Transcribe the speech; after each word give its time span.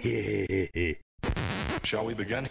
Shall 1.84 2.06
we 2.06 2.14
begin? 2.14 2.46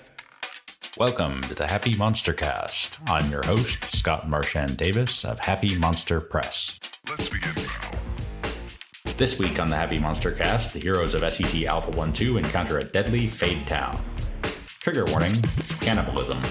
Welcome 0.98 1.42
to 1.42 1.56
the 1.56 1.66
Happy 1.68 1.96
Monster 1.98 2.32
Cast. 2.32 3.00
I'm 3.08 3.32
your 3.32 3.44
host, 3.44 3.86
Scott 3.86 4.29
Marchand 4.29 4.78
Davis 4.78 5.25
of 5.25 5.39
Happy 5.39 5.75
Monster 5.79 6.20
Press. 6.20 6.79
Let's 7.09 7.27
begin 7.27 7.55
now. 7.55 7.91
This 9.17 9.39
week 9.39 9.59
on 9.59 9.71
the 9.71 9.75
Happy 9.75 9.97
Monster 9.97 10.31
Cast, 10.31 10.73
the 10.73 10.79
heroes 10.79 11.15
of 11.15 11.21
SET 11.33 11.63
Alpha 11.63 11.89
1 11.89 12.09
2 12.09 12.38
encounter 12.38 12.77
a 12.77 12.83
deadly 12.83 13.25
Fade 13.25 13.66
Town. 13.66 14.00
Trigger 14.81 15.05
warning 15.05 15.34
cannibalism. 15.81 16.43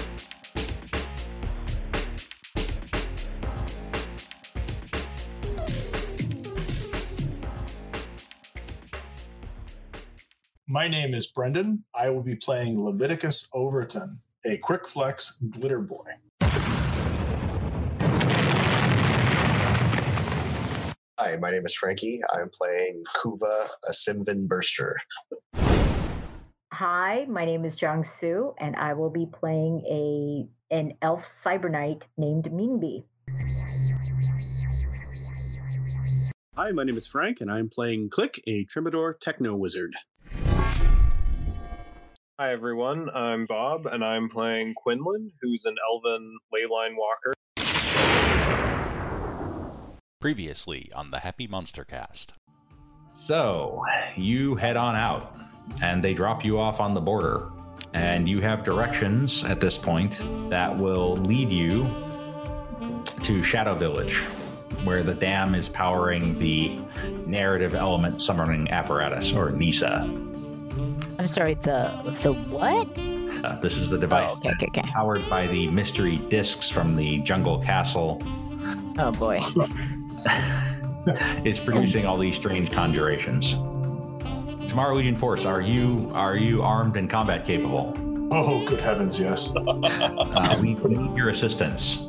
My 10.79 10.87
name 10.87 11.13
is 11.13 11.27
Brendan. 11.27 11.83
I 11.93 12.09
will 12.09 12.23
be 12.23 12.37
playing 12.37 12.81
Leviticus 12.81 13.49
Overton, 13.53 14.17
a 14.45 14.55
quick 14.59 14.87
flex 14.87 15.37
glitter 15.49 15.81
boy. 15.81 16.05
Hi, 21.19 21.35
my 21.41 21.51
name 21.51 21.65
is 21.65 21.75
Frankie. 21.75 22.21
I'm 22.33 22.49
playing 22.49 23.03
Kuva, 23.17 23.67
a 23.89 23.91
Simvan 23.91 24.47
Burster. 24.47 24.95
Hi, 26.71 27.25
my 27.27 27.43
name 27.43 27.65
is 27.65 27.81
Jung 27.81 28.05
Soo, 28.05 28.53
and 28.61 28.77
I 28.77 28.93
will 28.93 29.09
be 29.09 29.25
playing 29.25 29.83
a 29.85 30.47
an 30.73 30.93
elf 31.01 31.25
cyber 31.45 31.69
knight 31.69 32.03
named 32.17 32.45
Mingbi. 32.45 33.03
Hi, 36.55 36.71
my 36.71 36.85
name 36.85 36.97
is 36.97 37.05
Frank, 37.05 37.41
and 37.41 37.51
I'm 37.51 37.67
playing 37.67 38.11
Click, 38.11 38.41
a 38.47 38.65
Trimadore 38.65 39.19
Techno 39.19 39.57
Wizard. 39.57 39.93
Hi 42.39 42.53
everyone, 42.53 43.09
I'm 43.09 43.45
Bob, 43.47 43.85
and 43.85 44.01
I'm 44.01 44.29
playing 44.29 44.73
Quinlan, 44.75 45.33
who's 45.41 45.65
an 45.65 45.75
elven 45.91 46.37
leyline 46.53 46.95
walker. 46.95 47.33
Previously 50.21 50.89
on 50.95 51.11
the 51.11 51.19
Happy 51.19 51.47
Monster 51.47 51.83
Cast. 51.83 52.31
So, 53.11 53.83
you 54.15 54.55
head 54.55 54.77
on 54.77 54.95
out, 54.95 55.35
and 55.81 56.01
they 56.01 56.13
drop 56.13 56.45
you 56.45 56.57
off 56.57 56.79
on 56.79 56.93
the 56.93 57.01
border. 57.01 57.49
And 57.93 58.29
you 58.29 58.39
have 58.39 58.63
directions 58.63 59.43
at 59.43 59.59
this 59.59 59.77
point 59.77 60.17
that 60.49 60.73
will 60.73 61.17
lead 61.17 61.49
you 61.49 61.89
to 63.23 63.43
Shadow 63.43 63.75
Village, 63.75 64.19
where 64.85 65.03
the 65.03 65.13
dam 65.13 65.55
is 65.55 65.67
powering 65.67 66.39
the 66.39 66.79
narrative 67.25 67.75
element 67.75 68.21
summoning 68.21 68.71
apparatus, 68.71 69.33
or 69.33 69.51
NISA. 69.51 70.27
I'm 71.19 71.27
sorry, 71.27 71.55
the 71.55 72.01
the 72.23 72.31
what? 72.31 72.87
Uh, 73.43 73.59
this 73.59 73.77
is 73.77 73.89
the 73.89 73.97
device 73.97 74.31
Oh, 74.33 74.37
okay, 74.37 74.51
okay, 74.51 74.67
okay. 74.67 74.81
powered 74.83 75.29
by 75.29 75.47
the 75.47 75.67
mystery 75.67 76.17
discs 76.29 76.69
from 76.69 76.95
the 76.95 77.19
Jungle 77.23 77.59
Castle. 77.59 78.21
Oh 78.97 79.11
boy. 79.11 79.41
is 81.43 81.59
producing 81.59 82.05
all 82.05 82.17
these 82.17 82.37
strange 82.37 82.71
conjurations. 82.71 83.53
Tomorrow 84.69 84.95
Legion 84.95 85.17
Force, 85.17 85.43
are 85.43 85.59
you 85.59 86.09
are 86.13 86.37
you 86.37 86.61
armed 86.61 86.95
and 86.95 87.09
combat 87.09 87.45
capable? 87.45 87.93
Oh, 88.31 88.65
good 88.65 88.79
heavens, 88.79 89.19
yes. 89.19 89.51
Uh, 89.61 90.57
we 90.61 90.75
we 90.75 90.95
need 90.95 91.17
your 91.17 91.29
assistance. 91.29 92.05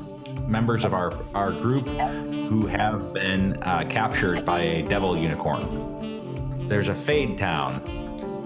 Members 0.46 0.84
of 0.84 0.94
our 0.94 1.12
our 1.34 1.50
group 1.50 1.88
who 1.88 2.66
have 2.66 3.12
been 3.12 3.60
uh, 3.64 3.84
captured 3.88 4.44
by 4.44 4.60
a 4.60 4.82
devil 4.82 5.16
unicorn. 5.16 6.68
There's 6.68 6.88
a 6.88 6.94
fade 6.94 7.36
town 7.36 7.82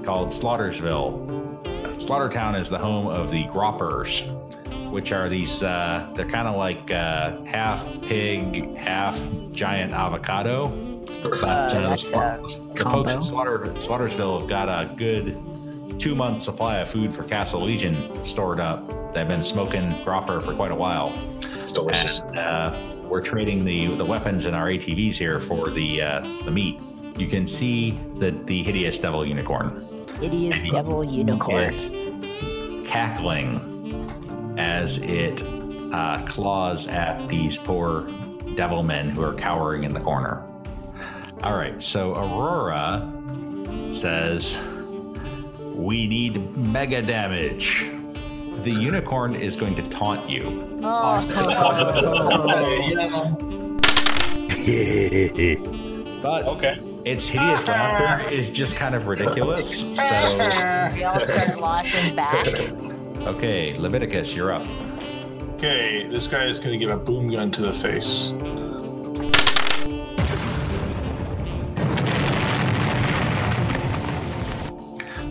called 0.05 0.29
Slaughtersville. 0.29 1.63
Slaughtertown 1.99 2.59
is 2.59 2.69
the 2.69 2.79
home 2.79 3.07
of 3.07 3.31
the 3.31 3.45
Groppers, 3.45 4.23
which 4.91 5.13
are 5.13 5.29
these. 5.29 5.63
Uh, 5.63 6.11
they're 6.15 6.29
kind 6.29 6.47
of 6.49 6.57
like 6.57 6.91
uh, 6.91 7.41
half 7.45 7.87
pig, 8.03 8.77
half 8.77 9.19
giant 9.53 9.93
avocado. 9.93 10.69
But 11.23 11.43
Uh, 11.43 11.69
the 11.69 11.81
that's 11.89 12.13
Sla- 12.13 12.39
a 12.39 12.75
the 12.75 12.85
folks 12.91 13.15
in 13.15 13.23
Slaughter, 13.23 13.61
Slaughtersville 13.81 14.41
have 14.41 14.49
got 14.49 14.69
a 14.69 14.93
good 14.97 15.41
two 15.99 16.15
month 16.15 16.43
supply 16.43 16.79
of 16.79 16.89
food 16.89 17.15
for 17.15 17.23
Castle 17.23 17.63
Legion 17.63 17.97
stored 18.27 18.61
up. 18.61 19.13
They've 19.15 19.27
been 19.29 19.43
smoking 19.43 19.93
Gropper 20.05 20.41
for 20.43 20.55
quite 20.55 20.73
a 20.73 20.75
while. 20.75 21.13
It's 21.63 21.73
delicious. 21.73 22.19
And, 22.21 22.39
uh, 22.39 22.77
we're 23.05 23.23
trading 23.23 23.65
the 23.65 23.95
the 23.97 24.05
weapons 24.05 24.45
in 24.45 24.55
our 24.55 24.67
ATVs 24.67 25.15
here 25.15 25.39
for 25.41 25.71
the 25.71 26.03
uh, 26.03 26.21
the 26.45 26.51
meat. 26.51 26.81
You 27.17 27.29
can 27.29 27.47
see 27.47 27.93
the 28.19 28.33
the 28.33 28.63
hideous 28.65 28.99
devil 28.99 29.25
unicorn. 29.25 29.83
Hideous 30.25 30.63
devil 30.71 31.05
unicorn. 31.05 31.65
It 31.65 32.87
cackling 32.87 33.61
as 34.59 34.97
it 34.97 35.43
uh, 35.93 36.25
claws 36.27 36.87
at 36.87 37.29
these 37.29 37.59
poor 37.59 38.11
devil 38.55 38.83
men 38.83 39.11
who 39.11 39.23
are 39.23 39.35
cowering 39.35 39.85
in 39.85 39.93
the 39.93 40.01
corner. 40.01 40.43
All 41.43 41.59
right, 41.59 41.83
so 41.83 42.15
Aurora 42.15 43.07
says, 43.93 44.57
We 45.75 46.07
need 46.07 46.57
mega 46.57 47.03
damage. 47.03 47.85
The 48.63 48.71
unicorn 48.71 49.35
is 49.35 49.57
going 49.57 49.75
to 49.75 49.83
taunt 49.91 50.31
you. 50.31 50.79
Oh, 50.83 51.21
but 56.23 56.47
Okay. 56.47 56.94
Its 57.05 57.27
hideous 57.27 57.67
laughter 57.69 58.29
is 58.31 58.51
just 58.51 58.79
kind 58.79 58.95
of 58.95 59.07
ridiculous. 59.07 59.81
So, 59.81 60.91
we 60.95 61.05
all 61.05 61.21
start 61.21 61.61
laughing 61.61 62.17
back. 62.17 62.47
okay, 63.27 63.77
Leviticus, 63.79 64.35
you're 64.35 64.53
up. 64.53 64.67
Okay, 65.55 66.07
this 66.09 66.29
guy 66.29 66.47
is 66.47 66.59
going 66.59 66.73
to 66.73 66.79
give 66.79 66.91
a 66.91 66.97
boom 66.97 67.31
gun 67.31 67.51
to 67.53 67.63
the 67.63 67.75
face. 67.75 68.33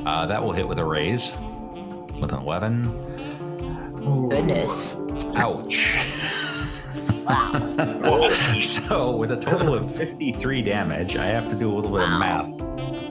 Uh, 0.05 0.25
that 0.27 0.43
will 0.43 0.51
hit 0.51 0.67
with 0.67 0.79
a 0.79 0.85
raise 0.85 1.31
with 2.19 2.31
an 2.33 2.41
11. 2.41 2.83
Goodness. 4.29 4.95
Ouch. 5.35 6.19
Wow. 7.25 8.29
so, 8.59 9.15
with 9.15 9.31
a 9.31 9.41
total 9.41 9.73
of 9.75 9.95
53 9.95 10.61
damage, 10.61 11.15
I 11.17 11.25
have 11.25 11.49
to 11.49 11.55
do 11.55 11.71
a 11.71 11.73
little 11.73 11.91
bit 11.91 12.01
of 12.01 12.19
math. 12.19 12.49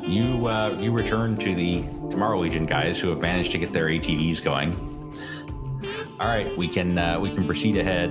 You 0.09 0.47
uh, 0.47 0.77
you 0.79 0.93
return 0.93 1.37
to 1.37 1.55
the 1.55 1.83
Tomorrow 2.11 2.41
Legion 2.41 2.67
guys 2.67 3.01
who 3.01 3.09
have 3.11 3.21
managed 3.21 3.53
to 3.53 3.59
get 3.59 3.73
their 3.73 3.87
ATVs 3.87 4.43
going. 4.43 4.75
All 6.21 6.29
right, 6.29 6.55
we 6.57 6.69
can 6.69 6.99
uh, 6.99 7.19
we 7.19 7.33
can 7.33 7.47
proceed 7.47 7.77
ahead, 7.77 8.11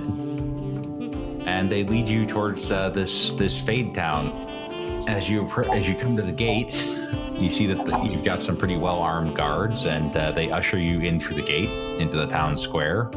and 1.46 1.70
they 1.70 1.84
lead 1.84 2.08
you 2.08 2.26
towards 2.26 2.70
uh, 2.70 2.88
this 2.90 3.32
this 3.34 3.60
Fade 3.60 3.94
Town. 3.94 4.30
As 5.08 5.28
you 5.28 5.48
as 5.70 5.88
you 5.88 5.94
come 5.94 6.16
to 6.16 6.22
the 6.22 6.32
gate, 6.32 6.74
you 7.38 7.50
see 7.50 7.66
that 7.66 7.84
the, 7.84 7.98
you've 8.02 8.24
got 8.24 8.42
some 8.42 8.56
pretty 8.56 8.76
well 8.76 9.00
armed 9.00 9.36
guards, 9.36 9.86
and 9.86 10.16
uh, 10.16 10.32
they 10.32 10.50
usher 10.50 10.78
you 10.78 11.00
in 11.00 11.20
through 11.20 11.36
the 11.36 11.42
gate 11.42 11.70
into 12.00 12.16
the 12.16 12.26
town 12.26 12.56
square. 12.56 13.10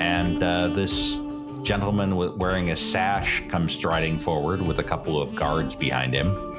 And 0.00 0.42
uh, 0.42 0.68
this 0.68 1.18
gentleman 1.62 2.16
wearing 2.38 2.70
a 2.70 2.76
sash 2.76 3.42
comes 3.48 3.72
striding 3.72 4.18
forward 4.18 4.62
with 4.62 4.78
a 4.78 4.84
couple 4.84 5.20
of 5.20 5.34
guards 5.34 5.74
behind 5.74 6.14
him. 6.14 6.56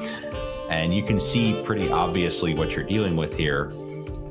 And 0.69 0.94
you 0.94 1.03
can 1.03 1.19
see 1.19 1.62
pretty 1.63 1.91
obviously 1.91 2.53
what 2.53 2.75
you're 2.75 2.85
dealing 2.85 3.16
with 3.16 3.35
here. 3.35 3.72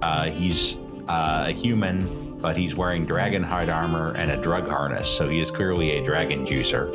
Uh, 0.03 0.31
he's 0.31 0.77
uh, 1.09 1.47
a 1.49 1.53
human, 1.53 2.39
but 2.39 2.57
he's 2.57 2.75
wearing 2.75 3.05
dragon 3.05 3.43
hide 3.43 3.69
armor 3.69 4.15
and 4.17 4.31
a 4.31 4.37
drug 4.37 4.67
harness, 4.67 5.09
so 5.09 5.29
he 5.29 5.41
is 5.41 5.51
clearly 5.51 5.99
a 5.99 6.05
dragon 6.05 6.47
juicer. 6.47 6.89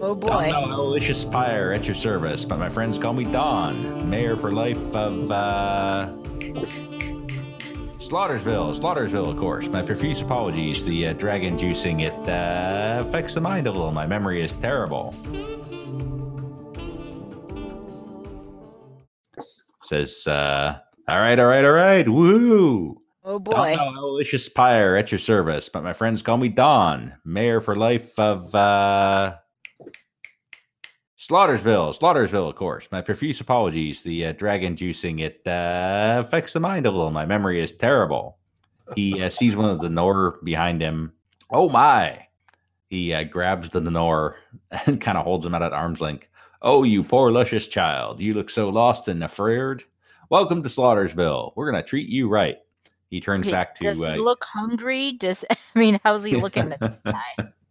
Oh 0.00 0.14
boy. 0.14 0.50
Don 0.50 0.70
Aloysius 0.70 1.24
Pyre 1.24 1.72
at 1.72 1.86
your 1.86 1.94
service, 1.94 2.44
but 2.44 2.58
my 2.58 2.68
friends 2.68 2.98
call 2.98 3.12
me 3.12 3.24
Don, 3.24 4.08
mayor 4.08 4.36
for 4.36 4.52
life 4.52 4.78
of 4.94 5.30
uh, 5.30 6.10
Slaughtersville. 8.04 8.78
Slaughtersville, 8.78 9.30
of 9.30 9.38
course. 9.38 9.66
My 9.68 9.80
profuse 9.80 10.20
apologies. 10.20 10.84
The 10.84 11.08
uh, 11.08 11.12
dragon 11.14 11.58
juicing 11.58 12.02
it 12.02 12.28
uh, 12.28 13.02
affects 13.06 13.32
the 13.32 13.40
mind 13.40 13.66
a 13.66 13.70
little. 13.70 13.92
My 13.92 14.06
memory 14.06 14.42
is 14.42 14.52
terrible. 14.52 15.14
Says, 19.84 20.26
uh, 20.26 20.78
all 21.08 21.18
right, 21.18 21.38
all 21.38 21.46
right, 21.46 21.64
all 21.64 21.72
right, 21.72 22.06
Woo! 22.06 23.00
Oh 23.24 23.38
boy. 23.38 23.74
Don 23.74 23.96
Aloysius 23.96 24.50
Pyre 24.50 24.96
at 24.96 25.10
your 25.10 25.18
service, 25.18 25.70
but 25.70 25.82
my 25.82 25.94
friends 25.94 26.22
call 26.22 26.36
me 26.36 26.50
Don, 26.50 27.14
mayor 27.24 27.62
for 27.62 27.74
life 27.74 28.18
of 28.18 28.54
uh, 28.54 29.34
Slaughtersville. 31.24 31.98
Slaughtersville, 31.98 32.50
of 32.50 32.54
course. 32.54 32.86
My 32.92 33.00
profuse 33.00 33.40
apologies. 33.40 34.02
The 34.02 34.26
uh, 34.26 34.32
dragon 34.32 34.76
juicing 34.76 35.22
it 35.22 35.40
uh, 35.46 36.22
affects 36.22 36.52
the 36.52 36.60
mind 36.60 36.84
a 36.84 36.90
little. 36.90 37.10
My 37.10 37.24
memory 37.24 37.62
is 37.62 37.72
terrible. 37.72 38.36
He 38.94 39.22
uh, 39.22 39.30
sees 39.30 39.56
one 39.56 39.70
of 39.70 39.80
the 39.80 39.88
Nor 39.88 40.38
behind 40.44 40.82
him. 40.82 41.14
Oh 41.50 41.70
my! 41.70 42.26
He 42.90 43.14
uh, 43.14 43.24
grabs 43.24 43.70
the 43.70 43.80
Nor 43.80 44.36
and 44.86 45.00
kind 45.00 45.16
of 45.16 45.24
holds 45.24 45.46
him 45.46 45.54
out 45.54 45.62
at 45.62 45.72
arm's 45.72 46.02
length. 46.02 46.26
Oh, 46.60 46.82
you 46.82 47.02
poor 47.02 47.30
luscious 47.30 47.68
child! 47.68 48.20
You 48.20 48.34
look 48.34 48.50
so 48.50 48.68
lost 48.68 49.08
and 49.08 49.24
afraid. 49.24 49.82
Welcome 50.28 50.62
to 50.62 50.68
Slaughtersville. 50.68 51.54
We're 51.56 51.70
gonna 51.70 51.82
treat 51.82 52.10
you 52.10 52.28
right. 52.28 52.58
He 53.08 53.22
turns 53.22 53.46
Okay, 53.46 53.52
back 53.52 53.76
to 53.76 53.84
Does 53.84 54.04
uh, 54.04 54.12
he 54.12 54.18
look 54.18 54.44
hungry? 54.44 55.12
Does 55.12 55.42
I 55.50 55.56
mean, 55.74 55.98
how's 56.04 56.24
he 56.24 56.36
looking 56.36 56.70
at 56.70 56.80
this 56.80 57.00
guy? 57.00 57.48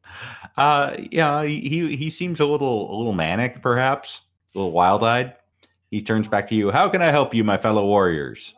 uh 0.58 0.96
yeah, 1.12 1.44
he 1.44 1.96
he- 1.96 2.10
seems 2.10 2.40
a 2.40 2.46
little 2.46 2.94
a 2.94 2.96
little 2.96 3.14
manic, 3.14 3.62
perhaps, 3.62 4.22
a 4.54 4.58
little 4.60 4.72
wild-eyed. 4.72 5.36
He 5.92 6.02
turns 6.02 6.28
back 6.28 6.50
to 6.50 6.56
you. 6.56 6.72
How 6.72 6.90
can 6.90 7.02
I 7.02 7.12
help 7.12 7.34
you, 7.34 7.44
my 7.44 7.58
fellow 7.58 7.86
warriors? 7.86 8.54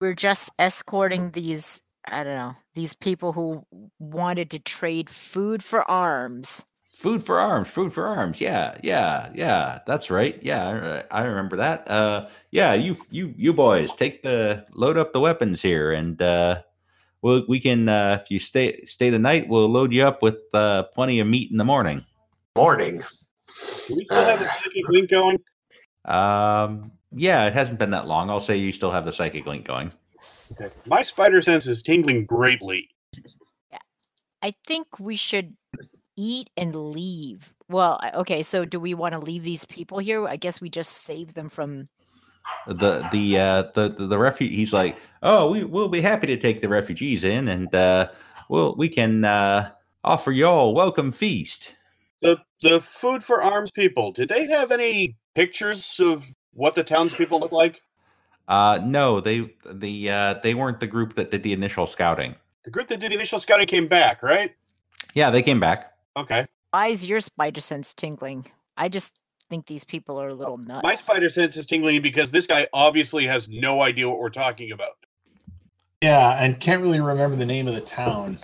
We're 0.00 0.14
just 0.14 0.50
escorting 0.58 1.30
these. 1.30 1.82
I 2.06 2.24
don't 2.24 2.36
know 2.36 2.54
these 2.74 2.94
people 2.94 3.32
who 3.32 3.64
wanted 3.98 4.50
to 4.50 4.58
trade 4.58 5.08
food 5.08 5.62
for 5.62 5.88
arms. 5.90 6.66
Food 6.98 7.26
for 7.26 7.40
arms, 7.40 7.68
food 7.68 7.92
for 7.92 8.06
arms. 8.06 8.40
Yeah, 8.40 8.76
yeah, 8.82 9.30
yeah. 9.34 9.80
That's 9.86 10.08
right. 10.10 10.38
Yeah, 10.40 11.02
I, 11.10 11.22
I 11.22 11.24
remember 11.24 11.56
that. 11.56 11.88
Uh, 11.90 12.28
yeah, 12.52 12.74
you, 12.74 12.96
you, 13.10 13.34
you 13.36 13.52
boys, 13.52 13.92
take 13.94 14.22
the 14.22 14.64
load 14.72 14.96
up 14.96 15.12
the 15.12 15.18
weapons 15.18 15.60
here, 15.60 15.92
and 15.92 16.22
uh, 16.22 16.62
we'll, 17.22 17.44
we 17.48 17.60
can. 17.60 17.88
Uh, 17.88 18.18
if 18.20 18.30
you 18.30 18.38
stay 18.38 18.84
stay 18.84 19.10
the 19.10 19.18
night, 19.18 19.48
we'll 19.48 19.70
load 19.70 19.92
you 19.92 20.04
up 20.04 20.22
with 20.22 20.36
uh, 20.52 20.84
plenty 20.94 21.20
of 21.20 21.26
meat 21.26 21.50
in 21.50 21.56
the 21.56 21.64
morning. 21.64 22.04
Morning. 22.56 23.02
Do 23.88 23.94
we 23.96 24.04
still 24.04 24.24
have 24.24 24.40
the 24.40 24.50
psychic 24.62 24.88
link 24.88 25.10
going? 25.10 25.38
Um, 26.04 26.92
yeah, 27.12 27.46
it 27.46 27.52
hasn't 27.52 27.78
been 27.78 27.90
that 27.90 28.08
long. 28.08 28.30
I'll 28.30 28.40
say 28.40 28.56
you 28.56 28.72
still 28.72 28.90
have 28.90 29.04
the 29.04 29.12
psychic 29.12 29.46
link 29.46 29.66
going. 29.66 29.92
Okay. 30.52 30.72
My 30.86 31.02
spider 31.02 31.40
sense 31.40 31.66
is 31.66 31.82
tingling 31.82 32.26
greatly. 32.26 32.88
I 34.42 34.54
think 34.66 34.98
we 34.98 35.16
should 35.16 35.56
eat 36.16 36.50
and 36.56 36.74
leave. 36.74 37.54
Well, 37.68 38.00
okay, 38.14 38.42
so 38.42 38.64
do 38.64 38.80
we 38.80 38.92
want 38.92 39.14
to 39.14 39.20
leave 39.20 39.44
these 39.44 39.64
people 39.64 39.98
here? 39.98 40.26
I 40.26 40.36
guess 40.36 40.60
we 40.60 40.68
just 40.68 40.92
save 40.92 41.34
them 41.34 41.48
from. 41.48 41.84
The 42.66 43.06
the 43.12 43.38
uh 43.38 43.62
the 43.74 43.88
the, 43.88 44.06
the 44.06 44.18
refuge 44.18 44.52
he's 44.52 44.72
like 44.72 44.96
oh 45.22 45.50
we 45.50 45.64
we'll 45.64 45.88
be 45.88 46.00
happy 46.00 46.26
to 46.26 46.36
take 46.36 46.60
the 46.60 46.68
refugees 46.68 47.24
in 47.24 47.48
and 47.48 47.74
uh 47.74 48.08
we'll 48.48 48.74
we 48.76 48.88
can 48.88 49.24
uh 49.24 49.70
offer 50.04 50.32
you 50.32 50.46
all 50.46 50.70
a 50.70 50.72
welcome 50.72 51.12
feast 51.12 51.74
The 52.20 52.38
the 52.60 52.80
food 52.80 53.24
for 53.24 53.42
arms 53.42 53.70
people. 53.72 54.12
Did 54.12 54.28
they 54.28 54.46
have 54.46 54.70
any 54.70 55.16
pictures 55.34 55.98
of 56.00 56.24
what 56.52 56.74
the 56.74 56.84
townspeople 56.84 57.40
look 57.40 57.52
like? 57.52 57.80
uh 58.48 58.80
no 58.82 59.20
they 59.20 59.54
the 59.72 60.10
uh 60.10 60.34
they 60.42 60.54
weren't 60.54 60.80
the 60.80 60.86
group 60.86 61.14
that 61.14 61.30
did 61.30 61.42
the 61.44 61.52
initial 61.52 61.86
scouting 61.86 62.34
The 62.64 62.70
group 62.70 62.88
that 62.88 62.98
did 63.00 63.10
the 63.12 63.14
initial 63.14 63.38
scouting 63.38 63.66
came 63.68 63.86
back, 63.88 64.22
right? 64.22 64.52
yeah 65.14 65.30
they 65.30 65.42
came 65.42 65.60
back 65.60 65.92
Okay. 66.16 66.46
Why 66.70 66.88
is 66.88 67.08
your 67.08 67.20
spider 67.20 67.60
sense 67.60 67.94
tingling? 67.94 68.46
I 68.76 68.88
just 68.88 69.18
think 69.52 69.66
these 69.66 69.84
people 69.84 70.18
are 70.18 70.28
a 70.28 70.34
little 70.34 70.56
nuts. 70.56 70.82
My 70.82 70.94
spider 70.94 71.28
sense 71.28 71.54
is 71.58 71.66
tingling 71.66 72.00
because 72.00 72.30
this 72.30 72.46
guy 72.46 72.66
obviously 72.72 73.26
has 73.26 73.50
no 73.50 73.82
idea 73.82 74.08
what 74.08 74.18
we're 74.18 74.30
talking 74.30 74.72
about. 74.72 74.96
Yeah, 76.00 76.30
and 76.42 76.58
can't 76.58 76.80
really 76.80 77.00
remember 77.02 77.36
the 77.36 77.44
name 77.44 77.68
of 77.68 77.74
the 77.74 77.82
town. 77.82 78.38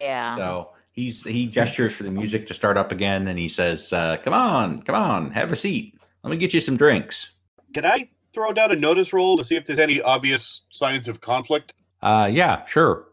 yeah. 0.00 0.36
so 0.36 0.70
he's 0.92 1.22
he 1.22 1.44
gestures 1.46 1.92
for 1.92 2.04
the 2.04 2.10
music 2.10 2.46
to 2.46 2.54
start 2.54 2.78
up 2.78 2.90
again 2.92 3.28
and 3.28 3.38
he 3.38 3.48
says 3.48 3.92
uh 3.92 4.16
come 4.24 4.32
on 4.32 4.82
come 4.82 4.94
on 4.96 5.30
have 5.30 5.52
a 5.52 5.56
seat 5.56 5.94
let 6.24 6.30
me 6.30 6.36
get 6.36 6.52
you 6.52 6.60
some 6.60 6.76
drinks 6.76 7.30
Can 7.74 7.84
I 7.84 8.08
throw 8.32 8.52
down 8.52 8.72
a 8.72 8.76
notice 8.76 9.12
roll 9.12 9.36
to 9.36 9.44
see 9.44 9.54
if 9.56 9.66
there's 9.66 9.78
any 9.78 10.00
obvious 10.02 10.62
signs 10.70 11.06
of 11.08 11.20
conflict? 11.20 11.74
uh 12.02 12.28
yeah 12.32 12.64
sure 12.66 13.06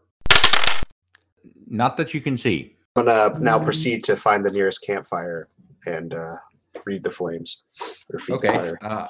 not 1.68 1.96
that 1.98 2.14
you 2.14 2.20
can 2.20 2.36
see 2.38 2.74
I'm 2.96 3.04
gonna 3.04 3.38
now 3.38 3.62
proceed 3.62 4.02
to 4.04 4.16
find 4.16 4.44
the 4.44 4.50
nearest 4.50 4.84
campfire 4.84 5.48
and 5.86 6.12
uh, 6.14 6.36
read 6.84 7.02
the 7.02 7.10
flames 7.10 7.62
or 8.12 8.18
feed 8.18 8.34
the 8.34 8.36
Okay. 8.38 8.48
fire. 8.48 8.78
Uh, 8.82 9.06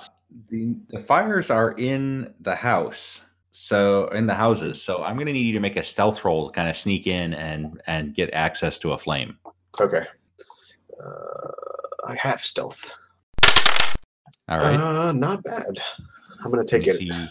the 0.50 0.74
the 0.88 1.00
fires 1.00 1.50
are 1.50 1.72
in 1.78 2.34
the 2.40 2.54
house, 2.54 3.22
so 3.52 4.08
in 4.08 4.26
the 4.26 4.34
houses. 4.34 4.82
So 4.82 5.02
I'm 5.02 5.16
going 5.16 5.26
to 5.26 5.32
need 5.32 5.46
you 5.46 5.52
to 5.54 5.60
make 5.60 5.76
a 5.76 5.82
stealth 5.82 6.24
roll 6.24 6.48
to 6.48 6.54
kind 6.54 6.68
of 6.68 6.76
sneak 6.76 7.06
in 7.06 7.34
and 7.34 7.80
and 7.86 8.14
get 8.14 8.30
access 8.32 8.78
to 8.80 8.92
a 8.92 8.98
flame. 8.98 9.38
Okay. 9.80 10.06
Uh, 11.02 11.50
I 12.06 12.14
have 12.16 12.40
stealth. 12.40 12.94
All 14.48 14.58
right. 14.58 14.74
Uh, 14.80 15.12
not 15.12 15.42
bad. 15.44 15.78
I'm 16.44 16.50
gonna 16.50 16.64
take 16.64 16.86
You 16.86 16.92
it. 16.92 16.98
see- 16.98 17.04
You're 17.06 17.26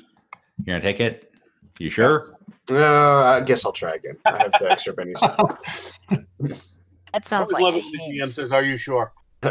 going 0.65 0.81
to 0.81 0.81
take 0.81 0.99
it. 0.99 1.31
You 1.79 1.89
sure? 1.89 2.35
Uh, 2.69 3.23
I 3.23 3.41
guess 3.41 3.63
I'll 3.65 3.71
try 3.71 3.93
again. 3.93 4.17
I 4.25 4.37
have 4.39 4.51
the 4.59 4.71
extra 4.71 4.93
bennies. 4.93 5.21
That 7.13 7.25
sounds 7.25 7.51
I 7.51 7.55
like 7.55 7.63
love 7.63 7.75
it 7.75 7.83
when 7.83 7.91
the 7.93 7.97
hint. 7.99 8.21
GM 8.29 8.33
says, 8.33 8.51
"Are 8.51 8.61
you 8.63 8.77
sure?" 8.77 9.13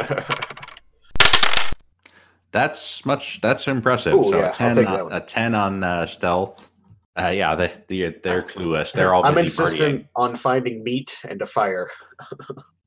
That's 2.57 3.05
much. 3.05 3.39
That's 3.43 3.69
impressive. 3.69 4.15
Ooh, 4.15 4.31
so 4.31 4.39
yeah, 4.39 4.51
a 4.51 4.55
ten, 4.55 4.87
on, 4.87 5.13
a 5.13 5.21
ten 5.21 5.55
on 5.55 5.85
uh, 5.85 6.07
stealth. 6.07 6.67
Uh, 7.15 7.29
yeah, 7.29 7.55
they, 7.55 7.71
they 7.87 8.19
they're 8.23 8.43
clueless. 8.43 8.93
They're 8.93 9.13
all 9.13 9.27
I'm 9.27 9.37
insistent 9.37 10.05
partying. 10.05 10.09
on 10.17 10.37
finding 10.37 10.83
meat 10.83 11.21
and 11.29 11.43
a 11.43 11.47
fire. 11.47 11.91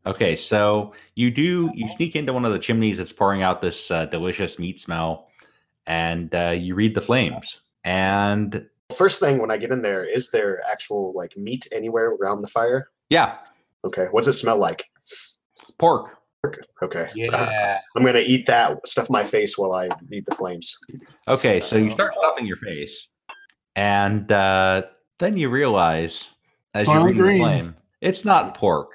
Okay, 0.05 0.37
so 0.37 0.93
you 1.15 1.29
do 1.29 1.69
you 1.75 1.89
sneak 1.91 2.15
into 2.15 2.31
one 2.31 2.45
of 2.45 2.53
the 2.53 2.57
chimneys 2.57 2.97
that's 2.97 3.11
pouring 3.11 3.43
out 3.43 3.61
this 3.61 3.91
uh, 3.91 4.05
delicious 4.05 4.57
meat 4.57 4.79
smell, 4.79 5.29
and 5.85 6.33
uh, 6.33 6.55
you 6.57 6.73
read 6.73 6.95
the 6.95 7.01
flames. 7.01 7.59
And 7.83 8.67
First 8.95 9.19
thing 9.19 9.39
when 9.39 9.51
I 9.51 9.57
get 9.57 9.71
in 9.71 9.81
there, 9.81 10.05
is 10.05 10.31
there 10.31 10.61
actual 10.71 11.11
like 11.13 11.35
meat 11.35 11.67
anywhere 11.73 12.11
around 12.11 12.41
the 12.41 12.47
fire? 12.47 12.89
yeah, 13.09 13.39
Okay. 13.83 14.07
What's 14.09 14.25
it 14.27 14.33
smell 14.33 14.57
like? 14.57 14.85
pork. 15.77 16.18
Okay. 16.81 17.03
Uh, 17.03 17.07
Yeah. 17.15 17.79
I'm 17.95 18.03
gonna 18.03 18.19
eat 18.19 18.45
that, 18.45 18.87
stuff 18.87 19.09
my 19.09 19.23
face 19.23 19.57
while 19.57 19.73
I 19.73 19.89
eat 20.11 20.25
the 20.25 20.35
flames. 20.35 20.77
Okay, 21.27 21.59
so 21.59 21.75
you 21.75 21.91
start 21.91 22.13
stuffing 22.15 22.45
your 22.45 22.55
face, 22.57 23.07
and 23.75 24.31
uh, 24.31 24.83
then 25.19 25.37
you 25.37 25.49
realize 25.49 26.29
as 26.73 26.87
you're 26.87 26.95
Finally 26.95 27.13
reading 27.19 27.41
the 27.41 27.43
flame, 27.43 27.75
it's 28.01 28.23
not 28.23 28.55
pork. 28.55 28.91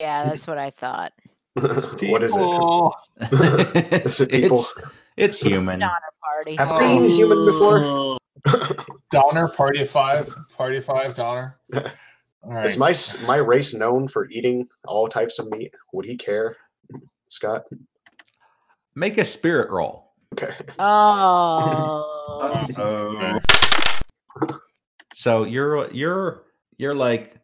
Yeah, 0.00 0.24
that's 0.24 0.46
what 0.46 0.58
I 0.58 0.70
thought. 0.70 1.12
what 1.54 1.72
is 2.22 2.36
it? 2.36 2.38
People. 2.38 2.94
It 3.16 3.30
people? 3.30 3.70
it's 3.92 4.20
it's 4.20 4.74
It's 5.16 5.40
the 5.40 5.48
human. 5.48 5.80
Donner 5.80 6.12
Party. 6.22 6.56
Have 6.56 6.72
I 6.72 6.94
eaten 6.94 7.08
human 7.08 7.46
before? 7.46 7.78
Oh. 7.82 8.18
Donner, 9.10 9.48
party 9.48 9.82
of 9.82 9.90
five, 9.90 10.32
party 10.56 10.76
of 10.76 10.84
five, 10.84 11.16
Donner. 11.16 11.58
All 11.74 12.52
right. 12.52 12.66
Is 12.66 12.76
my 12.76 12.94
my 13.26 13.36
race 13.36 13.74
known 13.74 14.06
for 14.06 14.28
eating 14.30 14.68
all 14.86 15.08
types 15.08 15.38
of 15.40 15.50
meat? 15.50 15.74
Would 15.92 16.04
he 16.06 16.16
care, 16.16 16.56
Scott? 17.28 17.64
Make 18.94 19.18
a 19.18 19.24
spirit 19.24 19.70
roll. 19.70 20.12
Okay. 20.32 20.54
Oh. 20.78 22.02
So 25.14 25.44
you're 25.44 25.90
you're 25.92 26.42
you're 26.78 26.94
like, 26.94 27.36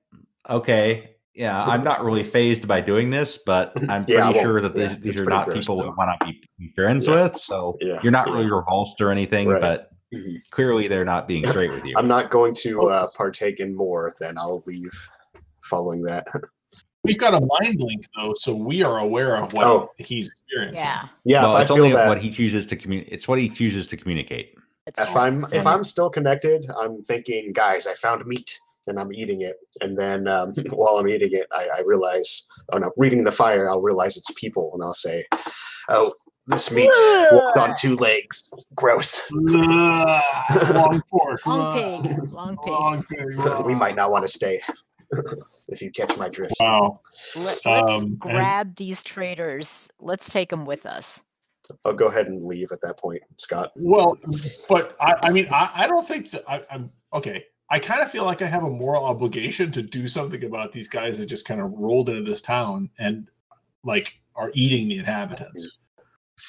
okay, 0.49 1.17
yeah, 1.35 1.63
I'm 1.65 1.83
not 1.85 2.05
really 2.05 2.25
phased 2.25 2.69
by 2.69 2.81
doing 2.81 3.11
this, 3.11 3.39
but 3.45 3.73
I'm 3.89 4.05
pretty 4.05 4.13
Yeah, 4.15 4.29
I 4.29 4.31
won't- 4.33 4.43
sure 4.43 4.61
that 4.61 4.77
yeah, 4.77 4.89
these, 4.89 4.99
these 4.99 5.21
are 5.21 5.25
not 5.25 5.51
people 5.53 5.77
we 5.79 5.89
want 5.91 6.21
to 6.21 6.27
be, 6.59 6.73
friends 6.75 7.07
Yeah. 7.07 7.25
with. 7.25 7.39
So 7.39 7.77
you're 7.81 8.13
not 8.13 8.29
really 8.29 8.51
repulsed 8.51 9.01
or 9.01 9.11
anything, 9.11 9.49
Right. 9.49 9.61
but 9.61 9.89
Mhm. 10.15 10.37
clearly 10.51 10.89
they're 10.89 11.07
not 11.07 11.27
being 11.27 11.45
straight 11.49 11.71
with 11.71 11.85
you. 11.85 11.95
I'm 11.97 12.09
not 12.09 12.31
going 12.31 12.53
to 12.61 12.83
uh, 12.83 13.07
partake 13.17 13.61
in 13.61 13.75
more. 13.75 14.13
Then 14.21 14.37
I'll 14.39 14.63
leave. 14.67 14.93
Following 15.65 16.03
that, 16.03 16.27
We've 17.05 17.19
got 17.19 17.35
a 17.35 17.41
mind 17.41 17.81
link 17.81 18.07
though, 18.17 18.35
so 18.37 18.55
we 18.55 18.83
are 18.83 18.99
aware 18.99 19.37
of 19.37 19.53
what 19.53 19.67
Oh. 19.67 19.91
he's 19.99 20.29
experiencing. 20.29 20.85
Yeah. 20.85 21.09
yeah. 21.25 21.43
well, 21.43 21.57
if 21.57 21.63
it's 21.63 21.71
I 21.71 21.75
feel 21.75 21.85
only 21.85 21.97
that, 21.97 22.09
what 22.09 22.19
he 22.19 22.31
chooses 22.31 22.67
to 22.69 22.77
communicate. 22.77 23.13
It's 23.13 23.27
what 23.27 23.39
he 23.41 23.49
chooses 23.49 23.89
to 23.89 23.97
communicate. 23.97 24.55
That's 24.87 25.01
if. 25.01 25.17
I'm 25.17 25.47
if 25.53 25.67
I'm 25.67 25.83
still 25.85 26.11
connected, 26.11 26.67
I'm 26.79 27.03
thinking, 27.03 27.53
guys, 27.53 27.87
I 27.87 27.95
found 27.95 28.25
meat 28.27 28.59
and 28.87 28.99
I'm 29.01 29.13
eating 29.13 29.43
it. 29.43 29.57
And 29.81 29.99
then 29.99 30.29
um, 30.29 30.53
while 30.71 30.97
I'm 30.97 31.09
eating 31.09 31.33
it, 31.33 31.47
I, 31.53 31.67
I 31.79 31.83
realize, 31.85 32.47
oh 32.73 32.79
no, 32.79 32.93
reading 32.97 33.25
the 33.25 33.33
fire, 33.33 33.69
I'll 33.69 33.83
realize 33.83 34.17
it's 34.17 34.31
people, 34.33 34.71
and 34.75 34.83
I'll 34.83 34.95
say, 34.95 35.25
oh, 35.89 36.15
this 36.47 36.71
meat 36.71 36.91
walked 37.31 37.59
on 37.59 37.75
two 37.79 37.97
legs. 37.97 38.51
Gross. 38.75 39.23
Long 39.33 41.03
pork. 41.11 41.47
Long 41.47 42.03
pig. 42.05 42.33
Long 42.33 42.57
pig. 42.59 42.73
Long 42.73 43.05
pig. 43.05 43.37
we 43.67 43.75
might 43.75 43.95
not 43.97 44.11
want 44.11 44.25
to 44.25 44.31
stay 44.31 44.61
if 45.69 45.81
you 45.83 45.91
catch 45.91 46.17
my 46.17 46.29
drift. 46.29 46.55
Wow. 46.61 47.01
Let, 47.37 47.65
us 47.67 47.91
Um, 47.91 48.03
and- 48.05 48.19
grab 48.19 48.77
these 48.77 49.03
traitors. 49.03 49.91
Let's 50.01 50.33
take 50.33 50.51
them 50.51 50.65
with 50.67 50.87
us. 50.87 51.21
I'll 51.87 51.95
go 51.95 52.07
ahead 52.07 52.27
and 52.27 52.45
leave 52.45 52.73
at 52.73 52.81
that 52.83 52.99
point, 52.99 53.23
Scott. 53.37 53.73
Well, 53.77 54.19
but 54.69 54.97
I, 55.01 55.15
I 55.23 55.31
mean, 55.31 55.47
I, 55.51 55.71
I 55.75 55.87
don't 55.87 56.07
think 56.07 56.31
that 56.33 56.43
I, 56.49 56.63
I'm 56.71 56.91
okay. 57.15 57.45
I 57.71 57.79
kind 57.79 58.03
of 58.03 58.11
feel 58.11 58.25
like 58.25 58.43
I 58.43 58.47
have 58.47 58.65
a 58.65 58.69
moral 58.71 59.05
obligation 59.07 59.71
to 59.73 59.83
do 59.83 60.07
something 60.09 60.45
about 60.45 60.73
these 60.73 60.89
guys 60.89 61.19
that 61.19 61.27
just 61.27 61.47
kind 61.47 61.61
of 61.61 61.73
rolled 61.73 62.11
into 62.11 62.23
this 62.29 62.43
town 62.43 62.91
and 62.99 63.29
like 63.85 64.21
are 64.35 64.51
eating 64.55 64.89
the 64.89 64.99
inhabitants. 64.99 65.79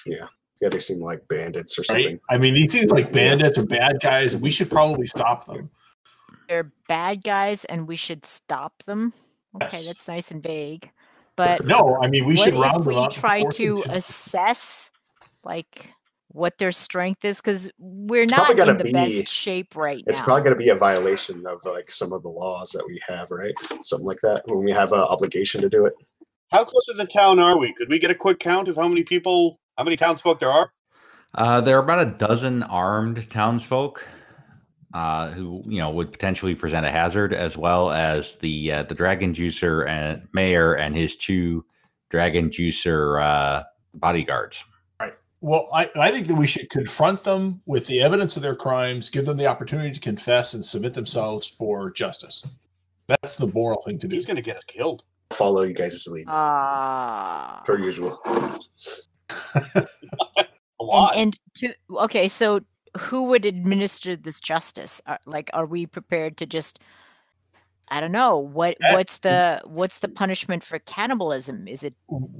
Yeah, 0.05 0.25
Yeah, 0.61 0.69
they 0.69 0.79
seem 0.79 0.99
like 0.99 1.25
bandits 1.29 1.77
or 1.77 1.83
Right? 1.93 2.03
something. 2.03 2.19
I 2.29 2.37
mean, 2.39 2.55
these 2.55 2.71
seem 2.71 2.89
like 2.89 3.11
bandits 3.13 3.57
or 3.57 3.65
bad 3.65 3.99
guys. 4.01 4.35
We 4.35 4.51
should 4.51 4.69
probably 4.69 5.05
stop 5.07 5.45
them. 5.45 5.69
They're 6.47 6.71
bad 6.87 7.23
guys 7.23 7.65
and 7.65 7.87
we 7.87 7.95
should 7.95 8.25
stop 8.25 8.83
them. 8.83 9.13
Okay, 9.55 9.67
Yes. 9.77 9.87
that's 9.87 10.07
nice 10.07 10.31
and 10.31 10.41
vague. 10.43 10.89
But 11.35 11.65
No, 11.65 11.97
I 12.01 12.07
mean 12.09 12.25
we 12.25 12.35
what 12.35 12.43
should 12.43 12.53
if 12.55 12.59
round 12.59 12.85
we 12.85 12.95
up. 12.95 13.11
try 13.11 13.43
to 13.43 13.83
assess 13.89 14.91
like 15.43 15.91
what 16.29 16.57
their 16.57 16.71
strength 16.71 17.23
is? 17.25 17.39
Because 17.41 17.69
we're 17.77 18.23
It's 18.23 18.31
not 18.31 18.45
probably 18.45 18.61
in 18.61 18.67
gotta 18.67 18.77
the 18.79 18.83
be- 18.85 18.91
best 18.91 19.27
shape 19.27 19.75
right 19.75 20.03
It's 20.07 20.19
now. 20.19 20.25
probably 20.25 20.43
going 20.43 20.53
to 20.55 20.59
be 20.63 20.69
a 20.69 20.75
violation 20.75 21.45
of 21.45 21.59
like 21.63 21.91
some 21.91 22.11
of 22.11 22.23
the 22.23 22.29
laws 22.29 22.71
that 22.71 22.83
we 22.87 22.99
have, 23.07 23.29
right? 23.29 23.53
Something 23.83 24.07
like 24.07 24.19
that 24.21 24.41
when 24.47 24.63
we 24.63 24.71
have 24.71 24.93
an 24.93 24.99
obligation 24.99 25.61
to 25.61 25.69
do 25.69 25.85
it. 25.85 25.93
How 26.51 26.63
close 26.65 26.85
to 26.85 26.93
the 26.93 27.05
town 27.05 27.39
are 27.39 27.57
we? 27.59 27.73
Could 27.73 27.89
we 27.89 27.99
get 27.99 28.09
a 28.11 28.15
quick 28.15 28.39
count 28.39 28.67
of 28.67 28.75
how 28.77 28.87
many 28.87 29.03
people, 29.03 29.59
how 29.77 29.83
many 29.83 29.95
townsfolk 29.95 30.39
there 30.39 30.51
are? 30.51 30.71
Uh, 31.35 31.61
there 31.61 31.77
are 31.77 31.83
about 31.83 32.07
a 32.07 32.11
dozen 32.11 32.61
armed 32.63 33.27
townsfolk 33.29 34.03
uh, 34.93 35.29
who, 35.31 35.61
you 35.65 35.79
know, 35.79 35.89
would 35.89 36.11
potentially 36.11 36.55
present 36.55 36.85
a 36.85 36.91
hazard, 36.91 37.33
as 37.33 37.57
well 37.57 37.91
as 37.91 38.37
the 38.37 38.71
uh, 38.71 38.83
the 38.83 38.95
dragon 38.95 39.33
juicer 39.33 39.87
and 39.87 40.27
mayor 40.33 40.73
and 40.73 40.95
his 40.95 41.15
two 41.17 41.65
dragon 42.09 42.49
juicer 42.49 43.21
uh, 43.21 43.63
bodyguards. 43.95 44.63
Right. 44.99 45.13
Well, 45.41 45.67
I, 45.73 45.89
I 45.95 46.11
think 46.11 46.27
that 46.27 46.35
we 46.35 46.45
should 46.47 46.69
confront 46.69 47.23
them 47.23 47.61
with 47.65 47.87
the 47.87 48.01
evidence 48.01 48.35
of 48.37 48.43
their 48.43 48.55
crimes, 48.55 49.09
give 49.09 49.25
them 49.25 49.37
the 49.37 49.47
opportunity 49.47 49.91
to 49.91 49.99
confess 49.99 50.53
and 50.53 50.63
submit 50.63 50.93
themselves 50.93 51.47
for 51.47 51.89
justice. 51.91 52.43
That's 53.07 53.35
the 53.35 53.47
moral 53.47 53.81
thing 53.81 53.97
to 53.99 54.07
do. 54.07 54.15
He's 54.15 54.25
going 54.25 54.37
to 54.37 54.41
get 54.41 54.57
us 54.57 54.63
killed. 54.63 55.03
Follow 55.31 55.63
you 55.63 55.73
guys' 55.73 56.07
lead, 56.09 56.25
Ah. 56.29 57.63
per 57.65 57.79
usual. 57.79 58.19
A 59.55 59.65
and, 59.75 59.87
lot. 60.79 61.15
and 61.15 61.39
to 61.55 61.73
okay, 61.91 62.27
so 62.27 62.59
who 62.97 63.25
would 63.25 63.45
administer 63.45 64.15
this 64.15 64.39
justice? 64.39 65.01
Are, 65.05 65.19
like, 65.25 65.49
are 65.53 65.65
we 65.65 65.85
prepared 65.85 66.37
to 66.37 66.45
just? 66.45 66.79
I 67.89 67.99
don't 67.99 68.11
know 68.13 68.37
what 68.37 68.77
eh, 68.81 68.93
what's 68.93 69.19
the 69.19 69.61
what's 69.65 69.99
the 69.99 70.07
punishment 70.07 70.63
for 70.63 70.79
cannibalism? 70.79 71.67
Is 71.67 71.83
it 71.83 71.93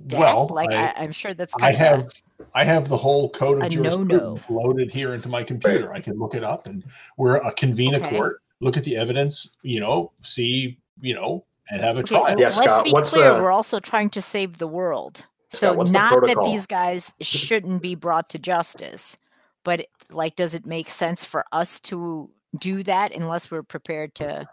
death? 0.07 0.19
Well, 0.19 0.47
like 0.51 0.71
I, 0.71 0.87
I, 0.87 0.93
I, 0.97 1.03
am 1.03 1.11
sure 1.11 1.33
that's 1.33 1.53
I 1.55 1.59
kind 1.59 1.73
of 1.75 1.79
have 1.79 2.11
I 2.55 2.63
have 2.63 2.87
the 2.87 2.97
whole 2.97 3.29
code 3.29 3.61
a 3.61 3.65
of 3.65 3.75
no-no. 3.75 3.83
jurisprudence 3.91 4.49
loaded 4.49 4.89
here 4.91 5.13
into 5.13 5.27
my 5.29 5.43
computer. 5.43 5.93
I 5.93 5.99
can 5.99 6.17
look 6.17 6.33
it 6.33 6.43
up 6.43 6.65
and 6.65 6.83
we're 7.17 7.35
a 7.37 7.51
convene 7.53 7.93
Okay. 7.95 8.05
a 8.05 8.09
court, 8.09 8.41
look 8.61 8.77
at 8.77 8.83
the 8.83 8.95
evidence, 8.95 9.51
you 9.63 9.79
know, 9.79 10.11
see, 10.23 10.79
you 11.01 11.13
know, 11.13 11.45
and 11.69 11.81
have 11.81 11.97
a 11.97 12.01
Okay, 12.01 12.15
trial. 12.15 12.23
well, 12.23 12.39
Yeah, 12.39 12.45
let's 12.45 12.57
Scott, 12.57 12.85
be 12.85 12.91
what's 12.91 13.13
clear. 13.13 13.35
the- 13.35 13.41
We're 13.43 13.51
also 13.51 13.79
trying 13.79 14.09
to 14.11 14.21
save 14.21 14.57
the 14.57 14.67
world. 14.67 15.25
Scott, 15.49 15.59
So 15.59 15.73
what's 15.73 15.91
the 15.91 15.99
not 15.99 16.25
that 16.25 16.37
these 16.45 16.65
guys 16.65 17.13
shouldn't 17.21 17.81
be 17.81 17.95
brought 17.95 18.29
to 18.29 18.39
justice, 18.39 19.17
but 19.63 19.85
like, 20.13 20.35
does 20.35 20.53
it 20.53 20.65
make 20.65 20.89
sense 20.89 21.25
for 21.25 21.45
us 21.51 21.79
to 21.81 22.29
do 22.57 22.83
that 22.83 23.13
unless 23.13 23.49
we're 23.49 23.63
prepared 23.63 24.15
to 24.15 24.47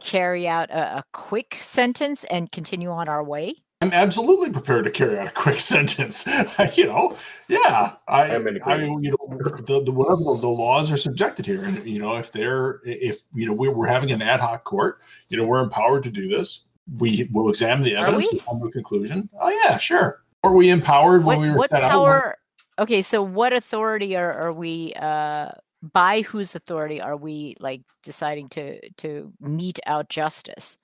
carry 0.00 0.48
out 0.48 0.70
a, 0.70 0.98
a 0.98 1.04
quick 1.12 1.56
sentence 1.60 2.24
and 2.24 2.50
continue 2.52 2.90
on 2.90 3.08
our 3.08 3.22
way? 3.22 3.54
I'm 3.80 3.92
absolutely 3.92 4.50
prepared 4.50 4.84
to 4.86 4.90
carry 4.90 5.18
out 5.18 5.28
a 5.28 5.32
quick 5.32 5.60
sentence. 5.60 6.26
you 6.74 6.86
know, 6.86 7.16
yeah. 7.48 7.92
I, 8.08 8.34
I'm 8.34 8.46
in 8.48 8.60
I 8.62 8.84
you 8.84 9.10
know, 9.10 9.38
the, 9.66 9.82
the 9.84 9.92
whatever 9.92 10.24
the, 10.24 10.38
the 10.40 10.48
laws 10.48 10.90
are 10.90 10.96
subjected 10.96 11.46
here, 11.46 11.62
and 11.62 11.84
you 11.86 12.00
know, 12.00 12.16
if 12.16 12.32
they're 12.32 12.80
if 12.84 13.18
you 13.34 13.46
know 13.46 13.52
we're, 13.52 13.70
we're 13.70 13.86
having 13.86 14.10
an 14.10 14.22
ad 14.22 14.40
hoc 14.40 14.64
court, 14.64 14.98
you 15.28 15.36
know, 15.36 15.44
we're 15.44 15.62
empowered 15.62 16.02
to 16.04 16.10
do 16.10 16.28
this. 16.28 16.64
We 16.98 17.28
will 17.32 17.48
examine 17.48 17.84
the 17.84 17.94
evidence 17.96 18.28
to 18.28 18.38
come 18.38 18.60
to 18.60 18.66
a 18.66 18.72
conclusion. 18.72 19.28
Oh 19.40 19.50
yeah, 19.50 19.78
sure. 19.78 20.22
Or 20.42 20.52
we 20.54 20.70
empowered 20.70 21.24
What, 21.24 21.38
when 21.38 21.46
we 21.46 21.50
were 21.52 21.58
what 21.58 21.70
set 21.70 21.82
out? 21.82 21.90
power? 21.90 22.38
Okay, 22.78 23.02
so 23.02 23.22
what 23.22 23.52
authority 23.52 24.16
are, 24.16 24.32
are 24.32 24.52
we? 24.52 24.92
Uh, 24.94 25.50
by 25.92 26.22
whose 26.22 26.54
authority 26.56 27.00
are 27.00 27.16
we 27.16 27.54
like 27.60 27.82
deciding 28.02 28.48
to 28.50 28.90
to 28.98 29.32
mete 29.40 29.80
out 29.86 30.08
justice? 30.08 30.76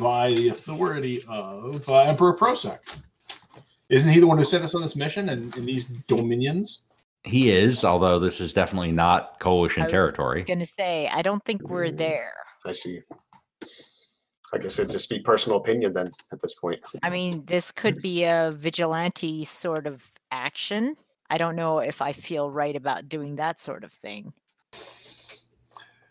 by 0.00 0.34
the 0.34 0.48
authority 0.48 1.22
of 1.28 1.88
uh, 1.88 2.00
Emperor 2.00 2.36
Prosek. 2.36 2.78
Isn't 3.88 4.10
he 4.10 4.18
the 4.18 4.26
one 4.26 4.36
who 4.36 4.44
sent 4.44 4.64
us 4.64 4.74
on 4.74 4.82
this 4.82 4.96
mission 4.96 5.28
and 5.28 5.56
in 5.56 5.64
these 5.64 5.86
dominions? 6.08 6.82
He 7.22 7.50
is, 7.50 7.84
although 7.84 8.18
this 8.18 8.40
is 8.40 8.52
definitely 8.52 8.90
not 8.92 9.38
coalition 9.38 9.88
territory. 9.88 9.98
I 9.98 10.06
was 10.06 10.14
territory. 10.14 10.42
Gonna 10.42 10.66
say, 10.66 11.08
I 11.12 11.22
don't 11.22 11.44
think 11.44 11.68
we're 11.68 11.86
Mm. 11.86 11.96
there. 11.98 12.32
I 12.64 12.72
see. 12.72 13.00
I 14.52 14.58
guess 14.58 14.78
it'd 14.78 14.90
just 14.90 15.08
be 15.08 15.20
personal 15.20 15.58
opinion 15.58 15.92
then 15.92 16.10
at 16.32 16.40
this 16.42 16.54
point. 16.54 16.80
I 17.02 17.10
mean, 17.10 17.44
this 17.46 17.70
could 17.72 17.96
be 18.02 18.24
a 18.24 18.52
vigilante 18.56 19.44
sort 19.44 19.86
of 19.86 20.10
action. 20.32 20.96
I 21.30 21.38
don't 21.38 21.56
know 21.56 21.78
if 21.78 22.00
I 22.02 22.12
feel 22.12 22.50
right 22.50 22.76
about 22.76 23.08
doing 23.08 23.36
that 23.36 23.60
sort 23.60 23.84
of 23.84 23.92
thing. 23.92 24.32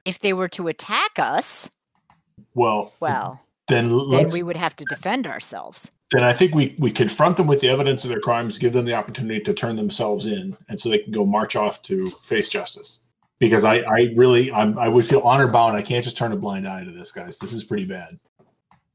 If 0.06 0.20
they 0.20 0.34
were 0.34 0.50
to 0.50 0.68
attack 0.68 1.18
us, 1.18 1.70
Well, 2.54 2.94
well, 3.00 3.42
then 3.68 3.90
then 4.12 4.28
we 4.34 4.44
would 4.44 4.58
have 4.58 4.76
to 4.76 4.86
defend 4.90 5.26
ourselves. 5.26 5.90
then 6.12 6.24
I 6.24 6.34
think 6.34 6.54
we 6.54 6.76
we 6.78 6.92
confront 6.92 7.38
them 7.38 7.48
with 7.48 7.62
the 7.62 7.70
evidence 7.70 8.04
of 8.06 8.10
their 8.10 8.20
crimes, 8.20 8.58
give 8.60 8.74
them 8.74 8.86
the 8.86 8.94
opportunity 8.94 9.40
to 9.42 9.54
turn 9.54 9.76
themselves 9.76 10.26
in, 10.28 10.56
and 10.70 10.80
so 10.80 10.90
they 10.90 11.00
can 11.00 11.12
go 11.12 11.26
march 11.26 11.56
off 11.56 11.82
to 11.84 12.08
face 12.24 12.50
justice. 12.50 13.00
Because 13.40 13.66
I, 13.66 13.80
I 13.80 14.14
really, 14.16 14.50
I'm, 14.50 14.78
I 14.78 14.88
would 14.88 15.06
feel 15.06 15.20
honor 15.20 15.48
bound. 15.48 15.76
I 15.76 15.82
can't 15.82 16.06
just 16.06 16.16
turn 16.16 16.32
a 16.32 16.38
blind 16.38 16.66
eye 16.66 16.86
to 16.86 16.92
this, 16.92 17.12
guys. 17.12 17.38
This 17.38 17.52
is 17.52 17.66
pretty 17.66 17.84
bad. 17.86 18.18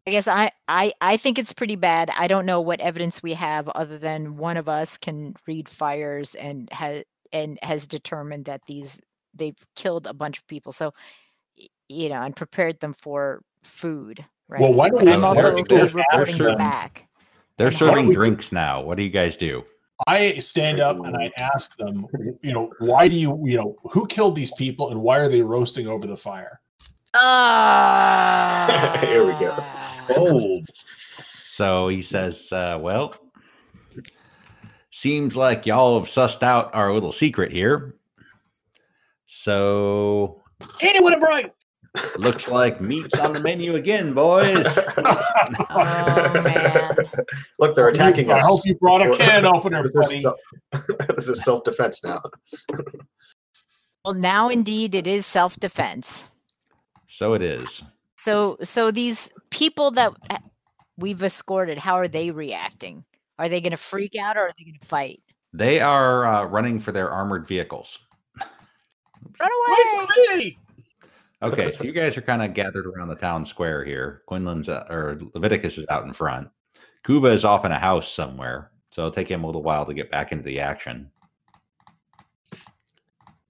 I 0.07 0.11
guess 0.11 0.27
I, 0.27 0.51
I, 0.67 0.93
I 1.01 1.17
think 1.17 1.39
it's 1.39 1.53
pretty 1.53 1.77
bad. 1.77 2.11
I 2.17 2.27
don't 2.27 2.47
know 2.47 2.61
what 2.61 2.81
evidence 2.81 3.23
we 3.23 3.35
have 3.35 3.69
other 3.69 3.99
than 3.99 4.37
one 4.37 4.57
of 4.57 4.69
us 4.69 4.97
can 4.97 5.37
read 5.47 5.69
fires 5.69 6.35
and 6.35 6.69
has 6.73 7.05
and 7.33 7.59
has 7.63 7.87
determined 7.87 8.47
that 8.47 8.63
these 8.67 9.01
they've 9.35 9.57
killed 9.77 10.07
a 10.07 10.15
bunch 10.15 10.39
of 10.39 10.47
people. 10.47 10.73
So, 10.73 10.93
you 11.89 12.09
know, 12.09 12.23
and 12.23 12.35
prepared 12.35 12.81
them 12.81 12.95
for 12.95 13.43
food. 13.63 14.25
Right. 14.49 14.61
Well, 14.61 14.73
why 14.73 14.89
don't 14.89 14.99
But 14.99 15.07
we? 15.07 15.13
I'm 15.13 15.25
also 15.25 15.55
don't 15.55 15.55
we 15.55 15.61
okay 15.63 15.77
go 15.77 15.83
reporting 16.01 16.35
faster? 16.35 16.45
them 16.45 16.59
back. 16.59 17.09
They're 17.59 17.71
serving 17.71 18.09
we- 18.09 18.15
drinks 18.15 18.53
now. 18.53 18.81
What 18.83 18.97
do 18.97 19.05
you 19.05 19.11
guys 19.11 19.37
do? 19.37 19.65
I 20.07 20.39
stand 20.39 20.81
up 20.81 21.05
and 21.05 21.15
I 21.15 21.31
ask 21.37 21.77
them, 21.77 22.07
you 22.41 22.55
know, 22.55 22.73
why 22.79 23.07
do 23.07 23.15
you, 23.17 23.39
you 23.47 23.59
know, 23.59 23.77
who 23.83 24.07
killed 24.07 24.35
these 24.35 24.51
people 24.53 24.89
and 24.91 25.03
why 25.03 25.19
are 25.19 25.29
they 25.29 25.43
roasting 25.43 25.89
over 25.89 26.07
the 26.07 26.17
fire? 26.17 26.59
Ah. 27.15 28.99
Here 29.05 29.25
we 29.25 29.33
go. 29.33 29.65
Bold. 30.15 30.67
So 31.43 31.89
he 31.89 32.03
says, 32.03 32.51
uh, 32.53 32.79
"Well, 32.81 33.15
seems 34.91 35.37
like 35.37 35.67
y'all 35.67 35.99
have 35.99 36.09
sussed 36.09 36.43
out 36.43 36.75
our 36.75 36.93
little 36.93 37.13
secret 37.13 37.53
here. 37.53 37.95
So 39.27 40.43
Anyone 40.81 41.15
a 41.15 41.19
bright? 41.19 41.53
looks 42.19 42.49
like 42.49 42.81
meat's 42.81 43.19
on 43.19 43.33
the 43.33 43.41
menu 43.41 43.75
again, 43.77 44.15
boys. 44.15 44.79
Oh 45.73 46.43
man. 46.45 46.91
Look, 47.59 47.75
they're 47.75 47.89
attacking 47.89 48.31
I 48.31 48.39
us. 48.39 48.45
I 48.45 48.47
hope 48.47 48.61
you 48.65 48.75
brought 48.77 49.03
a 49.03 49.17
can 49.17 49.47
opener, 49.47 49.83
This 49.83 49.93
buddy. 49.93 50.25
this 51.17 51.29
is 51.29 51.43
self 51.43 51.65
defense 51.65 52.05
now. 52.05 52.21
Well, 54.05 54.15
now 54.15 54.49
indeed 54.49 54.95
it 54.95 55.07
is 55.07 55.27
self-defense. 55.27 56.29
So 57.11 57.35
it 57.35 57.43
is. 57.43 57.83
So, 58.17 58.57
so 58.63 58.93
these 58.93 59.31
people 59.51 59.91
that 59.93 60.13
we've 60.97 61.23
escorted, 61.23 61.77
how 61.77 61.95
are 61.95 62.07
they 62.07 62.31
reacting? 62.31 63.05
Are 63.37 63.49
they 63.49 63.61
going 63.61 63.73
to 63.73 63.77
freak 63.77 64.15
out 64.17 64.37
or 64.37 64.43
are 64.43 64.51
they 64.57 64.65
going 64.65 64.79
to 64.81 64.87
fight? 64.87 65.19
They 65.53 65.81
are 65.81 66.25
uh, 66.25 66.45
running 66.45 66.79
for 66.79 66.93
their 66.93 67.11
armored 67.11 67.49
vehicles. 67.49 67.99
Run 68.39 69.51
away! 69.51 70.07
for 70.07 70.37
me! 70.37 70.59
Okay, 71.43 71.73
so 71.73 71.83
you 71.85 71.93
guys 71.93 72.17
are 72.17 72.23
kind 72.23 72.43
of 72.43 72.55
gathered 72.55 72.87
around 72.87 73.09
the 73.09 73.17
town 73.17 73.45
square 73.45 73.85
here. 73.85 74.23
Quinlan's 74.29 74.69
uh, 74.69 74.87
or 74.89 75.19
Leviticus 75.35 75.79
is 75.79 75.87
out 75.89 76.05
in 76.05 76.13
front. 76.13 76.49
Kuva 77.05 77.35
is 77.35 77.45
off 77.45 77.65
in 77.65 77.73
a 77.73 77.79
house 77.79 78.11
somewhere, 78.11 78.71
so 78.91 79.03
it'll 79.03 79.13
take 79.13 79.29
him 79.29 79.43
a 79.43 79.47
little 79.47 79.65
while 79.65 79.85
to 79.85 79.95
get 79.95 80.13
back 80.13 80.31
into 80.31 80.45
the 80.45 80.61
action. 80.61 81.11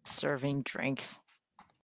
Serving 0.05 0.62
drinks. 0.62 1.21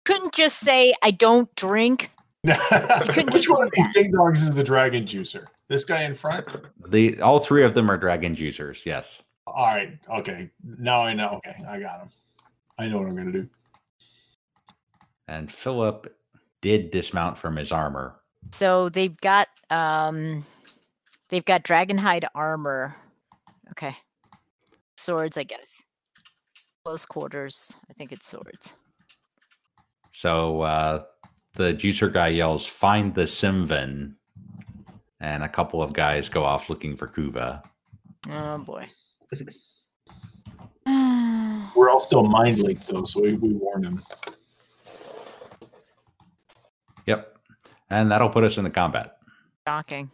Couldn't 0.05 0.35
just 0.35 0.59
say 0.59 0.95
I 1.03 1.11
don't 1.11 1.55
drink. 1.57 2.11
Which 2.43 3.49
one 3.49 3.63
of 3.65 3.71
these 3.75 3.85
that. 3.85 3.93
ding 3.95 4.13
dogs 4.13 4.43
is 4.43 4.55
the 4.55 4.65
dragon 4.65 5.05
juicer? 5.05 5.47
This 5.69 5.85
guy 5.85 6.03
in 6.03 6.15
front? 6.15 6.47
The 6.89 7.21
all 7.23 7.39
three 7.39 7.65
of 7.65 7.75
them 7.75 7.91
are 7.91 7.97
dragon 7.97 8.37
juicers. 8.37 8.85
Yes. 8.85 9.23
All 9.47 9.67
right. 9.67 9.99
Okay. 10.11 10.51
Now 10.63 11.01
I 11.01 11.15
know. 11.15 11.41
Okay. 11.47 11.57
I 11.67 11.81
got 11.81 12.01
him. 12.01 12.09
I 12.79 12.89
know 12.89 12.99
what 12.99 13.09
I'm 13.09 13.15
going 13.15 13.33
to 13.33 13.41
do. 13.41 13.49
And 15.29 15.51
Philip 15.51 16.15
did 16.61 16.91
dismount 16.91 17.39
from 17.39 17.57
his 17.57 17.73
armor. 17.73 18.17
So 18.51 18.89
they've 18.89 19.19
got 19.21 19.49
um, 19.71 20.45
they've 21.29 21.45
got 21.45 21.65
dragonhide 21.65 22.25
armor. 22.35 22.95
Okay, 23.71 23.97
swords, 24.97 25.39
I 25.39 25.45
guess. 25.45 25.85
Close 26.85 27.07
quarters. 27.07 27.75
I 27.89 27.95
think 27.95 28.13
it's 28.13 28.27
swords. 28.27 28.75
So 30.25 30.63
uh, 30.63 31.05
the 31.53 31.75
juicer 31.75 32.11
guy 32.11 32.29
yells, 32.29 32.65
"Find 32.65 33.15
the 33.15 33.25
Simvan!" 33.25 34.15
And 35.21 35.43
a 35.43 35.49
couple 35.51 35.83
of 35.83 35.93
guys 35.93 36.31
go 36.31 36.45
off 36.45 36.71
looking 36.71 36.97
for 36.97 37.07
Kuva. 37.07 37.63
Oh 38.31 38.57
boy. 38.57 38.87
We're 41.77 41.91
all 41.91 42.01
still 42.01 42.23
mind 42.23 42.61
linked, 42.61 42.87
though, 42.87 43.05
so 43.05 43.21
we, 43.21 43.35
we 43.35 43.53
warned 43.53 43.85
him. 43.85 44.03
Yep. 47.05 47.37
And 47.91 48.11
that'll 48.11 48.31
put 48.31 48.45
us 48.45 48.57
in 48.57 48.65
the 48.65 48.71
combat. 48.71 49.19
Shocking. 49.69 50.11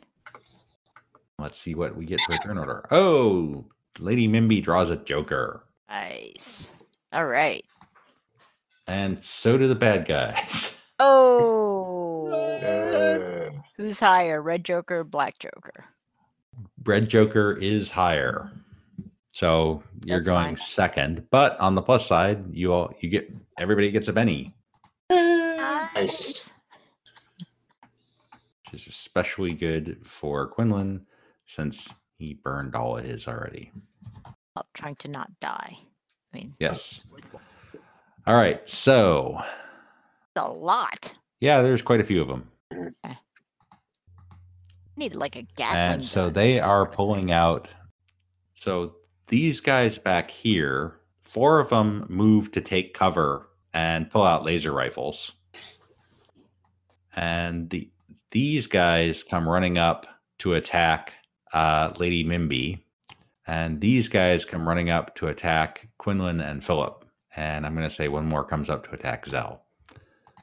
Let's 1.39 1.57
see 1.57 1.77
what 1.77 1.97
we 1.97 2.05
get 2.05 2.21
for 2.23 2.33
a 2.33 2.39
turn 2.39 2.59
order. 2.59 2.85
Oh, 2.91 3.65
Lady 4.01 4.27
Mimby 4.27 4.61
draws 4.61 4.91
a 4.91 4.97
Joker. 4.97 5.67
Nice. 5.89 6.75
All 7.13 7.27
right. 7.27 7.65
And 8.91 9.23
so 9.25 9.57
do 9.57 9.69
the 9.69 9.75
bad 9.77 10.05
guys. 10.07 10.77
Oh, 11.03 12.29
Uh, 12.31 13.59
who's 13.79 14.01
higher, 14.01 14.43
Red 14.43 14.67
Joker, 14.67 14.99
or 14.99 15.05
Black 15.05 15.39
Joker? 15.39 15.87
Red 16.85 17.09
Joker 17.09 17.53
is 17.57 17.91
higher. 17.91 18.53
So 19.31 19.83
you're 20.05 20.19
That's 20.19 20.29
going 20.29 20.57
fine. 20.57 20.67
second. 20.67 21.27
But 21.31 21.59
on 21.59 21.75
the 21.75 21.81
plus 21.81 22.07
side, 22.07 22.45
you 22.53 22.75
all 22.75 22.93
you 23.01 23.09
get 23.09 23.33
everybody 23.59 23.91
gets 23.91 24.09
a 24.09 24.13
Benny, 24.13 24.55
Nice. 25.09 26.53
which 28.71 28.83
is 28.83 28.87
especially 28.87 29.55
good 29.55 30.01
for 30.05 30.49
Quinlan 30.49 31.07
since 31.47 31.89
he 32.19 32.35
burned 32.35 32.75
all 32.75 32.99
of 32.99 33.07
his 33.07 33.27
already. 33.27 33.73
While 34.53 34.67
trying 34.75 34.97
to 34.97 35.09
not 35.09 35.31
die. 35.41 35.79
I 35.79 36.37
mean, 36.37 36.55
Yes. 36.61 37.05
All 38.27 38.35
right. 38.37 38.67
So 38.69 39.41
a 40.37 40.49
lot. 40.51 41.15
yeah, 41.41 41.63
there's 41.63 41.83
quite 41.83 42.01
a 42.01 42.05
few 42.05 42.23
of 42.23 42.29
them. 42.29 42.49
Need 44.97 45.15
like 45.15 45.37
a 45.37 45.43
Gatling. 45.57 45.95
and 45.95 46.05
so 46.05 46.27
gun, 46.27 46.33
they 46.35 46.61
are 46.61 46.83
of 46.83 46.89
thing. 46.89 46.97
pulling 46.97 47.33
out 47.33 47.69
so 48.55 48.97
these 49.29 49.61
guys 49.61 49.97
back 49.97 50.31
here 50.31 50.99
four 51.23 51.59
of 51.61 51.71
them 51.71 52.05
move 52.09 52.51
to 52.53 52.61
take 52.61 52.93
cover 52.93 53.49
and 53.73 54.11
pull 54.11 54.25
out 54.25 54.45
laser 54.45 54.73
rifles 54.73 55.33
and 57.17 57.71
the 57.71 57.91
these 58.31 58.67
guys 58.67 59.23
come 59.23 59.49
running 59.49 59.79
up 59.79 60.07
to 60.39 60.55
attack 60.55 61.15
uh, 61.55 61.93
lady 61.99 62.23
mimby 62.25 62.79
and 63.47 63.81
these 63.81 64.09
guys 64.09 64.45
come 64.45 64.69
running 64.69 64.91
up 64.91 65.15
to 65.17 65.29
attack 65.29 65.89
quinlan 65.99 66.41
and 66.41 66.63
philip 66.63 67.00
and 67.37 67.67
i'm 67.67 67.75
going 67.75 67.89
to 67.89 67.95
say 67.95 68.09
one 68.09 68.27
more 68.27 68.45
comes 68.45 68.71
up 68.71 68.87
to 68.87 68.95
attack 68.95 69.27
zell 69.27 69.65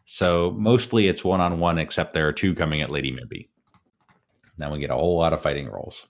so 0.06 0.56
mostly 0.58 1.08
it's 1.08 1.24
one-on-one 1.24 1.78
except 1.78 2.14
there 2.14 2.28
are 2.28 2.34
two 2.34 2.54
coming 2.54 2.82
at 2.82 2.90
lady 2.90 3.12
mimby 3.12 3.48
now 4.58 4.72
we 4.72 4.80
get 4.80 4.90
a 4.90 4.96
whole 4.96 5.18
lot 5.18 5.34
of 5.34 5.42
fighting 5.42 5.70
rolls. 5.70 6.08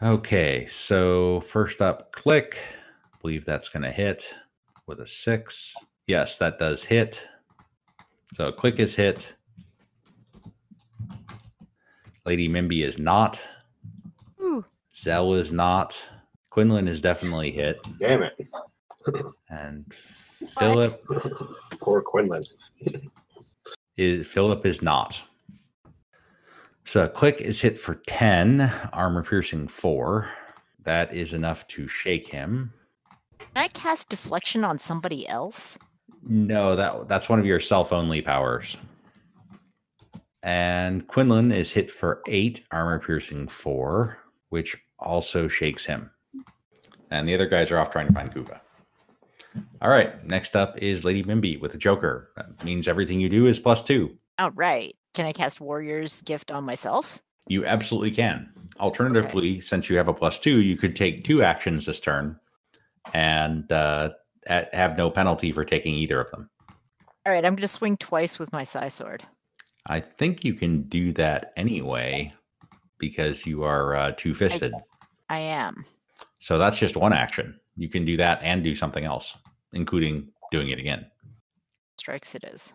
Okay, 0.00 0.66
so 0.66 1.40
first 1.40 1.82
up, 1.82 2.12
click. 2.12 2.56
believe 3.20 3.44
that's 3.44 3.68
going 3.68 3.82
to 3.82 3.90
hit 3.90 4.32
with 4.86 5.00
a 5.00 5.06
six. 5.06 5.74
Yes, 6.06 6.38
that 6.38 6.60
does 6.60 6.84
hit. 6.84 7.20
So 8.34 8.52
click 8.52 8.78
is 8.78 8.94
hit. 8.94 9.26
Lady 12.24 12.48
Mimby 12.48 12.86
is 12.86 13.00
not. 13.00 13.42
Ooh. 14.98 15.04
Zell 15.04 15.34
is 15.34 15.52
not. 15.52 15.96
Quinlan 16.50 16.88
is 16.88 17.00
definitely 17.00 17.50
hit. 17.50 17.78
damn 17.98 18.22
it. 18.22 18.32
And 19.48 19.84
Philip 20.58 21.04
Poor 21.80 22.02
Quinlan. 22.02 22.44
is 23.96 24.26
Philip 24.26 24.66
is 24.66 24.82
not. 24.82 25.20
So 26.84 27.06
click 27.06 27.40
is 27.40 27.60
hit 27.60 27.78
for 27.78 27.96
10, 28.06 28.60
armor 28.92 29.22
piercing 29.22 29.68
4. 29.68 30.30
That 30.84 31.14
is 31.14 31.34
enough 31.34 31.66
to 31.68 31.86
shake 31.86 32.28
him. 32.28 32.72
Can 33.38 33.48
I 33.54 33.68
cast 33.68 34.08
deflection 34.08 34.64
on 34.64 34.78
somebody 34.78 35.28
else? 35.28 35.78
No, 36.26 36.74
that 36.76 37.06
that's 37.08 37.28
one 37.28 37.38
of 37.38 37.46
your 37.46 37.60
self 37.60 37.92
only 37.92 38.22
powers. 38.22 38.76
And 40.42 41.06
Quinlan 41.06 41.52
is 41.52 41.70
hit 41.72 41.90
for 41.90 42.22
8, 42.26 42.64
armor 42.70 42.98
piercing 42.98 43.48
4, 43.48 44.18
which 44.48 44.76
also 44.98 45.48
shakes 45.48 45.84
him. 45.84 46.10
And 47.10 47.28
the 47.28 47.34
other 47.34 47.46
guys 47.46 47.70
are 47.70 47.78
off 47.78 47.90
trying 47.90 48.08
to 48.08 48.12
find 48.12 48.32
Kuva. 48.32 48.60
All 49.80 49.90
right, 49.90 50.24
next 50.26 50.56
up 50.56 50.76
is 50.78 51.04
Lady 51.04 51.22
Mimby 51.22 51.60
with 51.60 51.72
the 51.72 51.78
Joker. 51.78 52.30
That 52.36 52.64
means 52.64 52.86
everything 52.86 53.20
you 53.20 53.28
do 53.28 53.46
is 53.46 53.58
plus 53.58 53.82
2. 53.82 54.16
All 54.38 54.52
right. 54.52 54.94
Can 55.14 55.26
I 55.26 55.32
cast 55.32 55.60
Warrior's 55.60 56.22
Gift 56.22 56.52
on 56.52 56.64
myself? 56.64 57.20
You 57.48 57.64
absolutely 57.66 58.12
can. 58.12 58.50
Alternatively, 58.78 59.60
since 59.60 59.88
you 59.90 59.96
have 59.96 60.06
a 60.06 60.14
plus 60.14 60.38
two, 60.38 60.60
you 60.60 60.76
could 60.76 60.94
take 60.94 61.24
two 61.24 61.42
actions 61.42 61.86
this 61.86 61.98
turn 61.98 62.38
and 63.14 63.70
uh, 63.72 64.10
at, 64.46 64.72
have 64.74 64.96
no 64.96 65.10
penalty 65.10 65.50
for 65.50 65.64
taking 65.64 65.94
either 65.94 66.20
of 66.20 66.30
them. 66.30 66.48
All 67.26 67.32
right. 67.32 67.44
I'm 67.44 67.54
going 67.54 67.62
to 67.62 67.68
swing 67.68 67.96
twice 67.96 68.38
with 68.38 68.52
my 68.52 68.62
Psi 68.62 68.88
Sword. 68.88 69.24
I 69.86 70.00
think 70.00 70.44
you 70.44 70.54
can 70.54 70.82
do 70.82 71.12
that 71.14 71.52
anyway 71.56 72.32
because 72.98 73.46
you 73.46 73.64
are 73.64 73.96
uh, 73.96 74.12
two 74.16 74.34
fisted. 74.34 74.72
I 75.28 75.40
am. 75.40 75.84
So 76.38 76.58
that's 76.58 76.78
just 76.78 76.96
one 76.96 77.12
action. 77.12 77.58
You 77.76 77.88
can 77.88 78.04
do 78.04 78.16
that 78.16 78.40
and 78.42 78.62
do 78.62 78.74
something 78.74 79.04
else, 79.04 79.36
including 79.72 80.28
doing 80.50 80.68
it 80.68 80.78
again. 80.78 81.06
Strikes 81.98 82.34
it 82.34 82.44
is. 82.44 82.72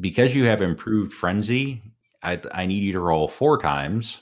Because 0.00 0.34
you 0.34 0.44
have 0.44 0.62
improved 0.62 1.12
frenzy, 1.12 1.82
I, 2.22 2.40
I 2.52 2.66
need 2.66 2.82
you 2.82 2.92
to 2.92 3.00
roll 3.00 3.28
four 3.28 3.60
times 3.60 4.20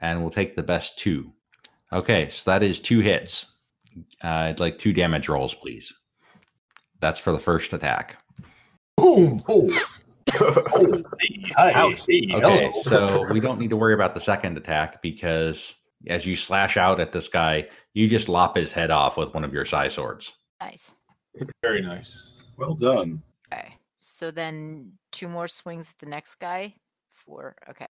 and 0.00 0.20
we'll 0.20 0.30
take 0.30 0.56
the 0.56 0.62
best 0.62 0.98
two. 0.98 1.32
Okay, 1.92 2.28
so 2.28 2.50
that 2.50 2.62
is 2.62 2.80
two 2.80 3.00
hits. 3.00 3.46
Uh, 4.22 4.28
I'd 4.28 4.60
like 4.60 4.78
two 4.78 4.92
damage 4.92 5.28
rolls, 5.28 5.54
please. 5.54 5.92
That's 7.00 7.20
for 7.20 7.32
the 7.32 7.38
first 7.38 7.72
attack. 7.72 8.16
Boom! 8.96 9.42
Oh. 9.48 9.70
Hey, 11.20 11.52
hi, 11.56 11.72
Ouch. 11.72 12.02
Okay, 12.02 12.26
hello. 12.28 12.70
so 12.82 13.26
we 13.32 13.40
don't 13.40 13.58
need 13.58 13.70
to 13.70 13.76
worry 13.76 13.94
about 13.94 14.14
the 14.14 14.20
second 14.20 14.56
attack 14.56 15.02
because 15.02 15.74
as 16.08 16.26
you 16.26 16.36
slash 16.36 16.76
out 16.76 17.00
at 17.00 17.12
this 17.12 17.28
guy, 17.28 17.68
you 17.94 18.08
just 18.08 18.28
lop 18.28 18.56
his 18.56 18.72
head 18.72 18.90
off 18.90 19.16
with 19.16 19.32
one 19.34 19.44
of 19.44 19.52
your 19.52 19.64
psi 19.64 19.88
swords. 19.88 20.32
Nice. 20.60 20.94
Very 21.62 21.82
nice. 21.82 22.42
Well 22.56 22.74
done. 22.74 23.22
Okay. 23.52 23.74
So 23.98 24.30
then 24.30 24.92
two 25.12 25.28
more 25.28 25.48
swings 25.48 25.90
at 25.90 25.98
the 25.98 26.06
next 26.06 26.36
guy. 26.36 26.74
Four. 27.10 27.56
Okay. 27.68 27.86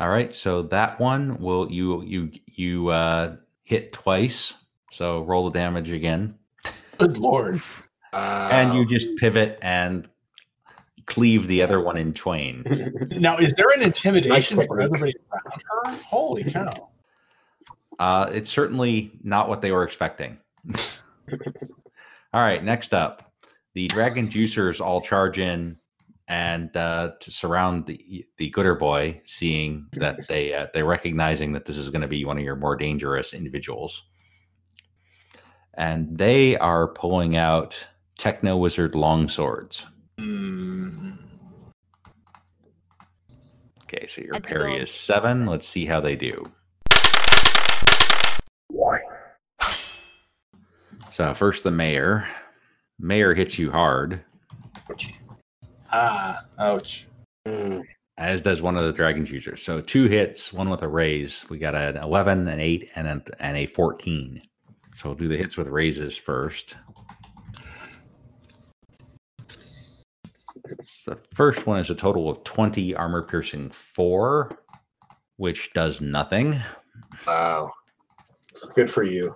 All 0.00 0.08
right, 0.08 0.32
so 0.32 0.62
that 0.62 1.00
one 1.00 1.38
will 1.38 1.70
you 1.72 2.02
you 2.02 2.30
you 2.46 2.88
uh, 2.88 3.36
hit 3.64 3.92
twice. 3.92 4.54
So 4.92 5.22
roll 5.22 5.50
the 5.50 5.58
damage 5.58 5.90
again, 5.90 6.38
Good 6.98 7.18
lord. 7.18 7.60
And 8.12 8.72
you 8.74 8.86
just 8.86 9.16
pivot 9.16 9.58
and 9.62 10.08
cleave 11.08 11.48
the 11.48 11.62
other 11.62 11.80
one 11.80 11.96
in 11.96 12.12
twain. 12.12 12.64
Now, 13.18 13.36
is 13.36 13.54
there 13.54 13.68
an 13.74 13.82
intimidation 13.82 14.60
for 14.66 14.80
everybody 14.80 15.14
around 15.32 15.96
her? 15.96 16.02
Holy 16.04 16.44
cow! 16.44 16.90
Uh, 18.00 18.30
it's 18.32 18.48
certainly 18.48 19.10
not 19.24 19.48
what 19.48 19.60
they 19.60 19.72
were 19.72 19.82
expecting. 19.82 20.38
all 20.78 22.40
right, 22.40 22.62
next 22.62 22.94
up, 22.94 23.32
the 23.74 23.88
dragon 23.88 24.28
juicers 24.28 24.80
all 24.80 25.00
charge 25.00 25.36
in 25.36 25.76
and 26.28 26.76
uh, 26.76 27.10
to 27.18 27.30
surround 27.32 27.86
the 27.86 28.24
the 28.36 28.50
glitter 28.50 28.76
boy, 28.76 29.20
seeing 29.26 29.86
that 29.94 30.28
they 30.28 30.54
uh, 30.54 30.66
they're 30.72 30.84
recognizing 30.84 31.52
that 31.54 31.64
this 31.64 31.76
is 31.76 31.90
going 31.90 32.02
to 32.02 32.06
be 32.06 32.24
one 32.24 32.38
of 32.38 32.44
your 32.44 32.54
more 32.54 32.76
dangerous 32.76 33.34
individuals, 33.34 34.04
and 35.74 36.16
they 36.16 36.56
are 36.58 36.86
pulling 36.86 37.36
out 37.36 37.84
techno 38.18 38.56
wizard 38.56 38.92
longswords. 38.92 39.86
Mm, 40.20 41.18
Okay, 43.90 44.06
so 44.06 44.20
your 44.20 44.38
parry 44.40 44.78
is 44.78 44.90
seven. 44.90 45.46
Let's 45.46 45.66
see 45.66 45.86
how 45.86 45.98
they 45.98 46.14
do. 46.14 46.44
So 51.10 51.32
first 51.32 51.64
the 51.64 51.70
mayor. 51.70 52.28
Mayor 53.00 53.32
hits 53.32 53.58
you 53.58 53.70
hard, 53.70 54.22
ah, 55.90 56.44
ouch. 56.58 57.06
Mm, 57.46 57.82
as 58.18 58.42
does 58.42 58.60
one 58.60 58.76
of 58.76 58.84
the 58.84 58.92
dragon 58.92 59.24
juicers. 59.24 59.60
So 59.60 59.80
two 59.80 60.04
hits, 60.04 60.52
one 60.52 60.68
with 60.68 60.82
a 60.82 60.88
raise. 60.88 61.46
We 61.48 61.58
got 61.58 61.74
an 61.74 61.96
11, 61.96 62.46
an 62.46 62.60
8, 62.60 62.90
and 62.94 63.08
a, 63.08 63.22
and 63.38 63.56
a 63.56 63.66
14. 63.66 64.42
So 64.96 65.08
we'll 65.08 65.14
do 65.18 65.28
the 65.28 65.36
hits 65.36 65.56
with 65.56 65.68
raises 65.68 66.16
first. 66.16 66.76
The 71.06 71.16
first 71.34 71.66
one 71.66 71.80
is 71.80 71.90
a 71.90 71.94
total 71.94 72.28
of 72.30 72.44
20 72.44 72.94
armor 72.94 73.22
piercing 73.22 73.70
4, 73.70 74.50
which 75.36 75.72
does 75.72 76.00
nothing. 76.00 76.60
wow. 77.26 77.70
Good 78.74 78.90
for 78.90 79.04
you. 79.04 79.34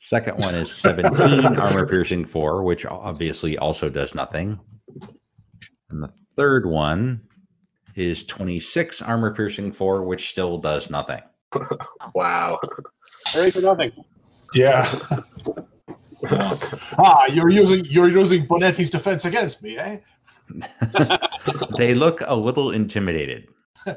Second 0.00 0.38
one 0.38 0.54
is 0.54 0.74
17 0.74 1.18
armor 1.58 1.86
piercing 1.86 2.24
4, 2.24 2.62
which 2.62 2.86
obviously 2.86 3.58
also 3.58 3.88
does 3.88 4.14
nothing. 4.14 4.58
And 5.90 6.02
the 6.02 6.10
third 6.34 6.66
one 6.66 7.20
is 7.94 8.24
26 8.24 9.02
armor 9.02 9.34
piercing 9.34 9.72
4, 9.72 10.04
which 10.04 10.30
still 10.30 10.58
does 10.58 10.90
nothing. 10.90 11.22
Wow. 12.14 12.58
Hooray 13.28 13.50
for 13.50 13.60
nothing. 13.60 13.92
Yeah. 14.54 14.90
ah, 16.98 17.26
you're 17.26 17.50
using 17.50 17.84
you're 17.84 18.08
using 18.08 18.46
Bonetti's 18.46 18.90
defense 18.90 19.24
against 19.24 19.62
me, 19.62 19.78
eh? 19.78 19.98
They 21.78 21.94
look 21.94 22.20
a 22.26 22.34
little 22.34 22.70
intimidated. 22.72 23.48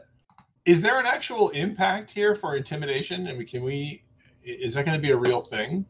Is 0.65 0.81
there 0.81 0.99
an 0.99 1.05
actual 1.05 1.49
impact 1.49 2.11
here 2.11 2.35
for 2.35 2.55
intimidation? 2.55 3.27
I 3.27 3.33
mean, 3.33 3.47
can 3.47 3.63
we? 3.63 4.03
Is 4.43 4.73
that 4.73 4.85
going 4.85 4.97
to 4.97 5.01
be 5.01 5.11
a 5.11 5.17
real 5.17 5.41
thing? 5.41 5.85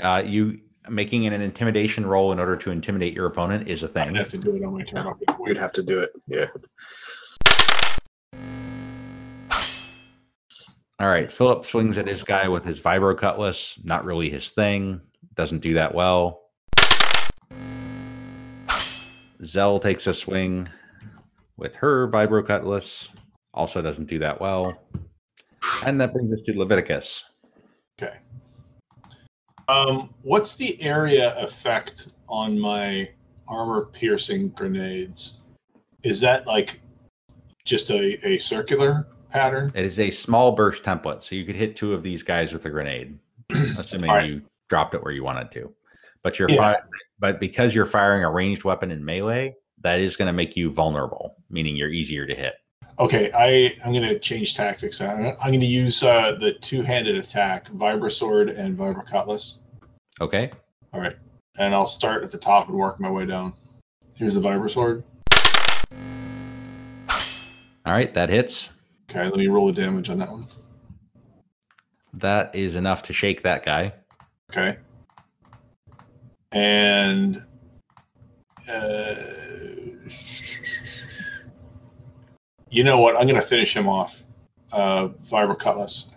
Uh, 0.00 0.22
you 0.24 0.60
making 0.88 1.26
an 1.26 1.32
intimidation 1.40 2.04
roll 2.04 2.32
in 2.32 2.38
order 2.38 2.56
to 2.56 2.70
intimidate 2.70 3.14
your 3.14 3.26
opponent 3.26 3.68
is 3.68 3.82
a 3.82 3.88
thing. 3.88 4.14
have 4.14 4.28
to 4.28 4.38
do 4.38 4.54
it 4.54 4.64
on 4.64 4.74
my 4.74 4.82
turn. 4.82 5.06
Okay, 5.06 5.24
We'd 5.40 5.56
have 5.56 5.72
to 5.72 5.82
do 5.82 5.98
it. 6.00 6.12
Yeah. 6.26 6.46
All 11.00 11.08
right, 11.08 11.30
Philip 11.30 11.66
swings 11.66 11.98
at 11.98 12.06
his 12.06 12.22
guy 12.22 12.48
with 12.48 12.64
his 12.64 12.80
vibro 12.80 13.18
cutlass. 13.18 13.78
Not 13.82 14.04
really 14.04 14.30
his 14.30 14.50
thing. 14.50 15.00
Doesn't 15.34 15.60
do 15.60 15.74
that 15.74 15.94
well. 15.94 16.42
Zell 19.44 19.78
takes 19.78 20.06
a 20.06 20.14
swing 20.14 20.68
with 21.56 21.74
her 21.76 22.08
vibro 22.08 22.46
cutlass. 22.46 23.10
Also 23.52 23.82
doesn't 23.82 24.06
do 24.06 24.18
that 24.18 24.40
well. 24.40 24.82
And 25.84 26.00
that 26.00 26.12
brings 26.12 26.32
us 26.32 26.42
to 26.42 26.58
Leviticus. 26.58 27.24
Okay. 28.00 28.16
Um, 29.68 30.12
what's 30.22 30.56
the 30.56 30.80
area 30.82 31.34
effect 31.38 32.12
on 32.28 32.58
my 32.58 33.08
armor 33.48 33.86
piercing 33.86 34.50
grenades? 34.50 35.38
Is 36.02 36.20
that 36.20 36.46
like 36.46 36.80
just 37.64 37.90
a, 37.90 38.26
a 38.26 38.38
circular 38.38 39.06
pattern? 39.30 39.70
It 39.74 39.84
is 39.84 39.98
a 39.98 40.10
small 40.10 40.52
burst 40.52 40.84
template, 40.84 41.22
so 41.22 41.34
you 41.34 41.44
could 41.44 41.56
hit 41.56 41.76
two 41.76 41.94
of 41.94 42.02
these 42.02 42.22
guys 42.22 42.52
with 42.52 42.64
a 42.66 42.70
grenade, 42.70 43.18
assuming 43.78 44.10
right. 44.10 44.28
you 44.28 44.42
dropped 44.74 44.92
it 44.92 45.04
where 45.04 45.12
you 45.12 45.22
wanted 45.22 45.52
to. 45.52 45.72
But 46.24 46.36
you're 46.36 46.50
Yeah. 46.50 46.56
fi- 46.56 46.82
but 47.20 47.38
because 47.38 47.76
you're 47.76 47.86
firing 47.86 48.24
a 48.24 48.30
ranged 48.30 48.64
weapon 48.64 48.90
in 48.90 49.04
melee, 49.04 49.54
that 49.82 50.00
is 50.00 50.16
going 50.16 50.26
to 50.26 50.32
make 50.32 50.56
you 50.56 50.68
vulnerable, 50.72 51.36
meaning 51.48 51.76
you're 51.76 51.92
easier 51.92 52.26
to 52.26 52.34
hit. 52.34 52.54
Okay, 52.98 53.30
I 53.32 53.76
I'm 53.84 53.92
going 53.92 54.02
to 54.08 54.18
change 54.18 54.56
tactics. 54.56 55.00
I'm, 55.00 55.36
I'm 55.40 55.50
going 55.50 55.60
to 55.60 55.66
use 55.66 56.02
uh, 56.02 56.34
the 56.40 56.54
two-handed 56.54 57.16
attack, 57.16 57.68
vibra 57.68 58.10
sword 58.10 58.48
and 58.50 58.76
vibra 58.76 59.06
cutlass. 59.06 59.58
Okay. 60.20 60.50
All 60.92 61.00
right, 61.00 61.16
and 61.56 61.72
I'll 61.72 61.86
start 61.86 62.24
at 62.24 62.32
the 62.32 62.38
top 62.38 62.68
and 62.68 62.76
work 62.76 62.98
my 62.98 63.10
way 63.10 63.26
down. 63.26 63.52
Here's 64.14 64.34
the 64.34 64.40
vibra 64.40 64.68
sword. 64.68 65.04
All 67.86 67.92
right, 67.92 68.12
that 68.14 68.28
hits. 68.28 68.70
Okay, 69.08 69.22
let 69.24 69.36
me 69.36 69.46
roll 69.46 69.66
the 69.66 69.72
damage 69.72 70.10
on 70.10 70.18
that 70.18 70.32
one. 70.32 70.44
That 72.12 72.52
is 72.56 72.74
enough 72.74 73.04
to 73.04 73.12
shake 73.12 73.42
that 73.42 73.64
guy. 73.64 73.92
Okay. 74.50 74.76
And 76.52 77.42
uh, 78.70 79.14
you 82.70 82.84
know 82.84 83.00
what? 83.00 83.16
I'm 83.16 83.26
going 83.26 83.40
to 83.40 83.46
finish 83.46 83.74
him 83.74 83.88
off. 83.88 84.22
Uh, 84.72 85.08
Cutlass. 85.58 86.08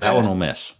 That 0.00 0.14
one 0.14 0.26
will 0.26 0.34
miss. 0.34 0.74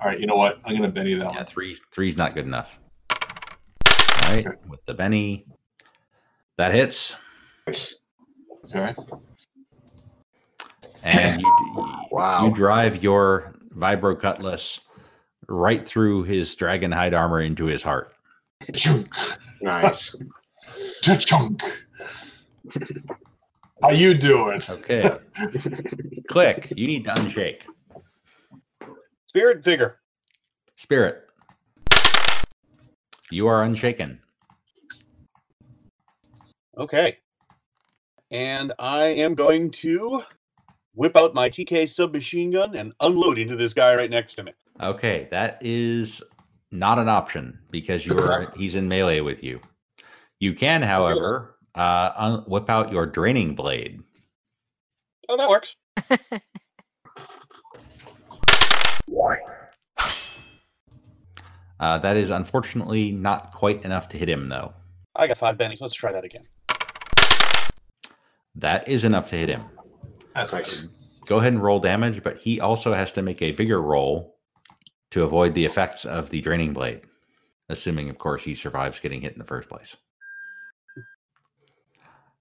All 0.00 0.08
right, 0.08 0.20
you 0.20 0.26
know 0.26 0.36
what? 0.36 0.58
I'm 0.64 0.72
going 0.76 0.82
to 0.82 0.88
Benny 0.88 1.14
that 1.14 1.32
Yeah, 1.32 1.38
one. 1.38 1.46
three 1.46 1.76
three's 1.92 2.16
not 2.16 2.34
good 2.34 2.44
enough. 2.44 2.78
All 3.10 4.32
right, 4.32 4.46
Okay. 4.46 4.56
with 4.68 4.80
the 4.86 4.94
Benny, 4.94 5.46
that 6.58 6.72
hits, 6.72 7.16
Nice. 7.66 8.00
Okay. 8.74 8.94
And 11.02 11.40
you 11.42 11.86
Wow. 12.10 12.46
you 12.46 12.54
drive 12.54 13.02
your 13.02 13.54
vibro 13.74 14.18
cutlass 14.20 14.80
right 15.48 15.88
through 15.88 16.24
his 16.24 16.54
dragon 16.54 16.92
hide 16.92 17.14
armor 17.14 17.40
into 17.40 17.64
his 17.66 17.82
heart. 17.82 18.12
Chunk. 18.74 19.08
Nice. 19.62 20.14
Chunk. 21.02 21.62
How 23.82 23.90
you 23.90 24.14
doing? 24.14 24.60
Okay, 24.68 25.10
click. 26.28 26.72
You 26.76 26.86
need 26.86 27.04
to 27.04 27.10
unshake 27.14 27.62
Spirit 29.28 29.64
vigor. 29.64 29.96
spirit. 30.76 31.24
You 33.30 33.46
are 33.48 33.62
unshaken. 33.62 34.20
Okay. 36.76 37.16
And 38.30 38.72
I 38.78 39.04
am 39.06 39.34
going 39.34 39.70
to 39.72 40.22
whip 40.94 41.16
out 41.16 41.34
my 41.34 41.48
TK 41.48 41.88
submachine 41.88 42.50
gun 42.50 42.74
and 42.76 42.92
unload 43.00 43.38
into 43.38 43.56
this 43.56 43.74
guy 43.74 43.94
right 43.94 44.10
next 44.10 44.34
to 44.34 44.42
me. 44.42 44.52
Okay, 44.80 45.28
that 45.30 45.58
is 45.60 46.22
not 46.70 46.98
an 46.98 47.08
option 47.08 47.58
because 47.70 48.06
you 48.06 48.18
are 48.18 48.52
he's 48.56 48.74
in 48.74 48.88
melee 48.88 49.20
with 49.20 49.42
you. 49.42 49.60
You 50.40 50.54
can, 50.54 50.82
however, 50.82 51.56
uh, 51.74 52.10
un- 52.16 52.44
whip 52.46 52.68
out 52.68 52.92
your 52.92 53.06
draining 53.06 53.54
blade. 53.54 54.02
Oh, 55.28 55.36
that 55.36 55.48
works. 55.48 55.76
Uh, 61.82 61.98
that 61.98 62.16
is 62.16 62.30
unfortunately 62.30 63.10
not 63.10 63.52
quite 63.52 63.84
enough 63.84 64.08
to 64.08 64.16
hit 64.16 64.28
him, 64.28 64.48
though. 64.48 64.72
I 65.16 65.26
got 65.26 65.36
five 65.36 65.58
bennies. 65.58 65.80
Let's 65.80 65.96
try 65.96 66.12
that 66.12 66.22
again. 66.24 66.46
That 68.54 68.86
is 68.86 69.02
enough 69.02 69.30
to 69.30 69.36
hit 69.36 69.48
him. 69.48 69.64
That's 70.34 70.52
Nice. 70.52 70.88
Go 71.26 71.38
ahead 71.38 71.52
and 71.52 71.62
roll 71.62 71.78
damage, 71.78 72.22
but 72.22 72.38
he 72.38 72.60
also 72.60 72.92
has 72.92 73.12
to 73.12 73.22
make 73.22 73.40
a 73.42 73.52
vigor 73.52 73.80
roll 73.80 74.36
to 75.12 75.22
avoid 75.22 75.54
the 75.54 75.64
effects 75.64 76.04
of 76.04 76.30
the 76.30 76.40
draining 76.40 76.72
blade, 76.72 77.02
assuming, 77.68 78.08
of 78.10 78.18
course, 78.18 78.42
he 78.42 78.54
survives 78.54 78.98
getting 78.98 79.20
hit 79.20 79.32
in 79.32 79.38
the 79.38 79.44
first 79.44 79.68
place. 79.68 79.96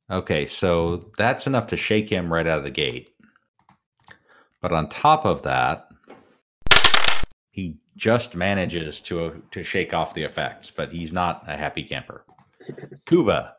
Okay, 0.10 0.45
so 0.47 1.12
that's 1.17 1.47
enough 1.47 1.67
to 1.67 1.77
shake 1.77 2.10
him 2.10 2.32
right 2.32 2.47
out 2.47 2.58
of 2.58 2.63
the 2.63 2.71
gate. 2.71 3.10
But 4.62 4.73
on 4.73 4.89
top 4.89 5.25
of 5.25 5.43
that, 5.43 5.88
he 7.51 7.77
just 7.95 8.36
manages 8.36 9.01
to 9.04 9.41
to 9.51 9.63
shake 9.63 9.93
off 9.93 10.13
the 10.13 10.23
effects, 10.23 10.71
but 10.71 10.91
he's 10.91 11.13
not 11.13 11.43
a 11.47 11.58
happy 11.58 11.84
camper. 11.84 12.25
Kuva, 13.08 13.51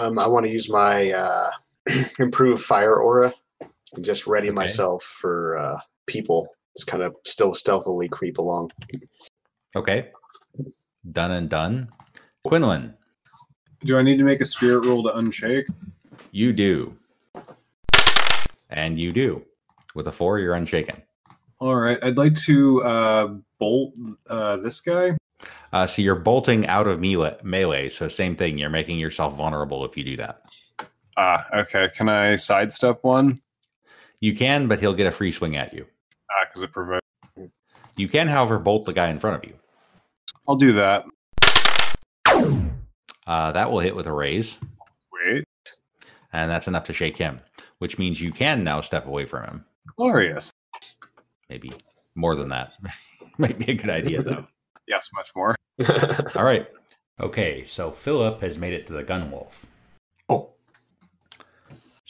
Um, 0.00 0.18
I 0.18 0.26
want 0.26 0.46
to 0.46 0.52
use 0.52 0.70
my 0.70 1.10
uh, 1.10 1.50
improved 2.18 2.62
fire 2.62 2.96
aura 2.96 3.32
and 3.94 4.04
just 4.04 4.26
ready 4.26 4.48
Okay. 4.48 4.54
myself 4.54 5.02
for 5.02 5.56
uh, 5.58 5.78
people. 6.06 6.48
Just 6.76 6.86
kind 6.86 7.02
of 7.02 7.14
still 7.26 7.54
stealthily 7.54 8.08
creep 8.08 8.38
along. 8.38 8.70
okay, 9.76 10.10
done 11.10 11.32
and 11.32 11.48
done. 11.50 11.88
Quinlan, 12.44 12.94
Do 13.84 13.98
I 13.98 14.02
need 14.02 14.16
to 14.18 14.24
make 14.24 14.40
a 14.40 14.44
spirit 14.44 14.84
roll 14.86 15.02
to 15.04 15.10
unshake? 15.10 15.66
You 16.30 16.52
do. 16.52 16.96
And 18.70 18.98
you 18.98 19.12
do. 19.12 19.44
With 19.94 20.06
a 20.08 20.12
four, 20.12 20.38
you're 20.38 20.54
unshaken. 20.54 21.02
All 21.58 21.76
right, 21.76 22.02
I'd 22.02 22.16
like 22.16 22.34
to 22.46 22.82
uh, 22.82 23.34
bolt 23.58 23.94
uh, 24.30 24.56
this 24.56 24.80
guy. 24.80 25.16
Uh, 25.72 25.86
so 25.86 26.00
you're 26.02 26.14
bolting 26.16 26.66
out 26.66 26.86
of 26.86 27.00
melee, 27.00 27.36
melee. 27.42 27.88
So 27.90 28.08
same 28.08 28.34
thing. 28.34 28.56
You're 28.58 28.70
making 28.70 28.98
yourself 28.98 29.36
vulnerable 29.36 29.84
if 29.84 29.96
you 29.96 30.04
do 30.04 30.16
that. 30.16 30.42
Ah, 31.16 31.46
okay. 31.58 31.90
Can 31.94 32.08
I 32.08 32.36
sidestep 32.36 33.04
one? 33.04 33.34
You 34.22 34.36
can, 34.36 34.68
but 34.68 34.78
he'll 34.78 34.94
get 34.94 35.08
a 35.08 35.10
free 35.10 35.32
swing 35.32 35.56
at 35.56 35.74
you. 35.74 35.84
Ah, 36.30 36.44
because 36.46 36.62
it 36.62 36.70
prevents. 36.72 37.04
You 37.96 38.08
can, 38.08 38.28
however, 38.28 38.60
bolt 38.60 38.86
the 38.86 38.92
guy 38.92 39.08
in 39.10 39.18
front 39.18 39.42
of 39.42 39.50
you. 39.50 39.56
I'll 40.48 40.54
do 40.54 40.72
that. 40.74 41.04
Uh, 43.26 43.50
that 43.52 43.70
will 43.70 43.80
hit 43.80 43.96
with 43.96 44.06
a 44.06 44.12
raise, 44.12 44.58
Wait, 45.12 45.44
and 46.32 46.50
that's 46.50 46.66
enough 46.68 46.84
to 46.84 46.92
shake 46.92 47.16
him, 47.16 47.40
which 47.78 47.98
means 47.98 48.20
you 48.20 48.32
can 48.32 48.62
now 48.64 48.80
step 48.80 49.06
away 49.06 49.24
from 49.24 49.44
him. 49.44 49.64
glorious. 49.96 50.52
Maybe 51.50 51.72
more 52.14 52.34
than 52.36 52.48
that. 52.50 52.74
Might 53.38 53.58
be 53.58 53.72
a 53.72 53.74
good 53.74 53.90
idea, 53.90 54.22
though. 54.22 54.46
Yes, 54.88 55.08
much 55.14 55.30
more. 55.36 55.54
All 56.34 56.42
right. 56.44 56.66
Okay, 57.20 57.62
so 57.64 57.92
Philip 57.92 58.40
has 58.40 58.58
made 58.58 58.72
it 58.72 58.84
to 58.88 58.92
the 58.92 59.04
Gunwolf. 59.04 59.62
Oh, 60.28 60.50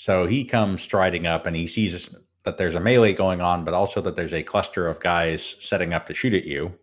So 0.03 0.27
he 0.27 0.45
comes 0.45 0.83
striding 0.83 1.29
up 1.29 1.47
and 1.47 1.55
he 1.55 1.69
sees 1.69 2.11
that 2.43 2.59
there's 2.59 2.75
a 2.75 2.81
melee 2.81 3.13
going 3.13 3.41
on, 3.41 3.65
but 3.65 3.73
also 3.73 4.01
that 4.01 4.17
there's 4.17 4.33
a 4.35 4.43
cluster 4.43 4.89
of 4.89 4.99
guys 4.99 5.57
setting 5.61 5.93
up 5.93 6.09
to 6.09 6.13
shoot 6.13 6.35
at 6.35 6.43
you. 6.45 6.75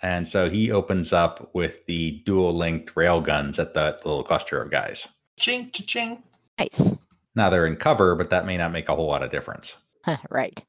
And 0.00 0.28
so 0.28 0.48
he 0.48 0.70
opens 0.70 1.12
up 1.12 1.50
with 1.54 1.84
the 1.86 2.20
dual 2.24 2.56
linked 2.56 2.94
rail 2.94 3.20
guns 3.20 3.58
at 3.58 3.74
that 3.74 4.06
little 4.06 4.22
cluster 4.22 4.62
of 4.62 4.70
guys. 4.70 5.08
ching, 5.40 5.72
ching. 5.72 6.22
Nice. 6.56 6.94
Now 7.34 7.50
they're 7.50 7.66
in 7.66 7.74
cover, 7.74 8.14
but 8.14 8.30
that 8.30 8.46
may 8.46 8.56
not 8.56 8.70
make 8.70 8.88
a 8.88 8.94
whole 8.94 9.08
lot 9.08 9.24
of 9.24 9.32
difference. 9.32 9.78
right. 10.30 10.64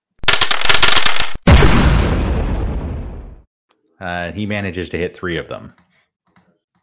Uh, 3.99 4.31
he 4.31 4.47
manages 4.47 4.89
to 4.89 4.97
hit 4.97 5.15
three 5.15 5.37
of 5.37 5.47
them, 5.47 5.71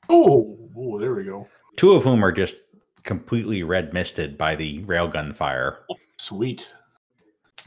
Oh, 0.09 0.57
oh, 0.79 0.99
there 1.01 1.15
we 1.17 1.25
go. 1.25 1.49
two 1.77 1.95
of 1.95 2.05
whom 2.05 2.25
are 2.25 2.31
just 2.31 2.55
completely 3.05 3.63
red 3.63 3.93
misted 3.93 4.37
by 4.39 4.55
the 4.55 4.83
railgun 4.85 5.35
fire. 5.35 5.81
Sweet. 6.19 6.75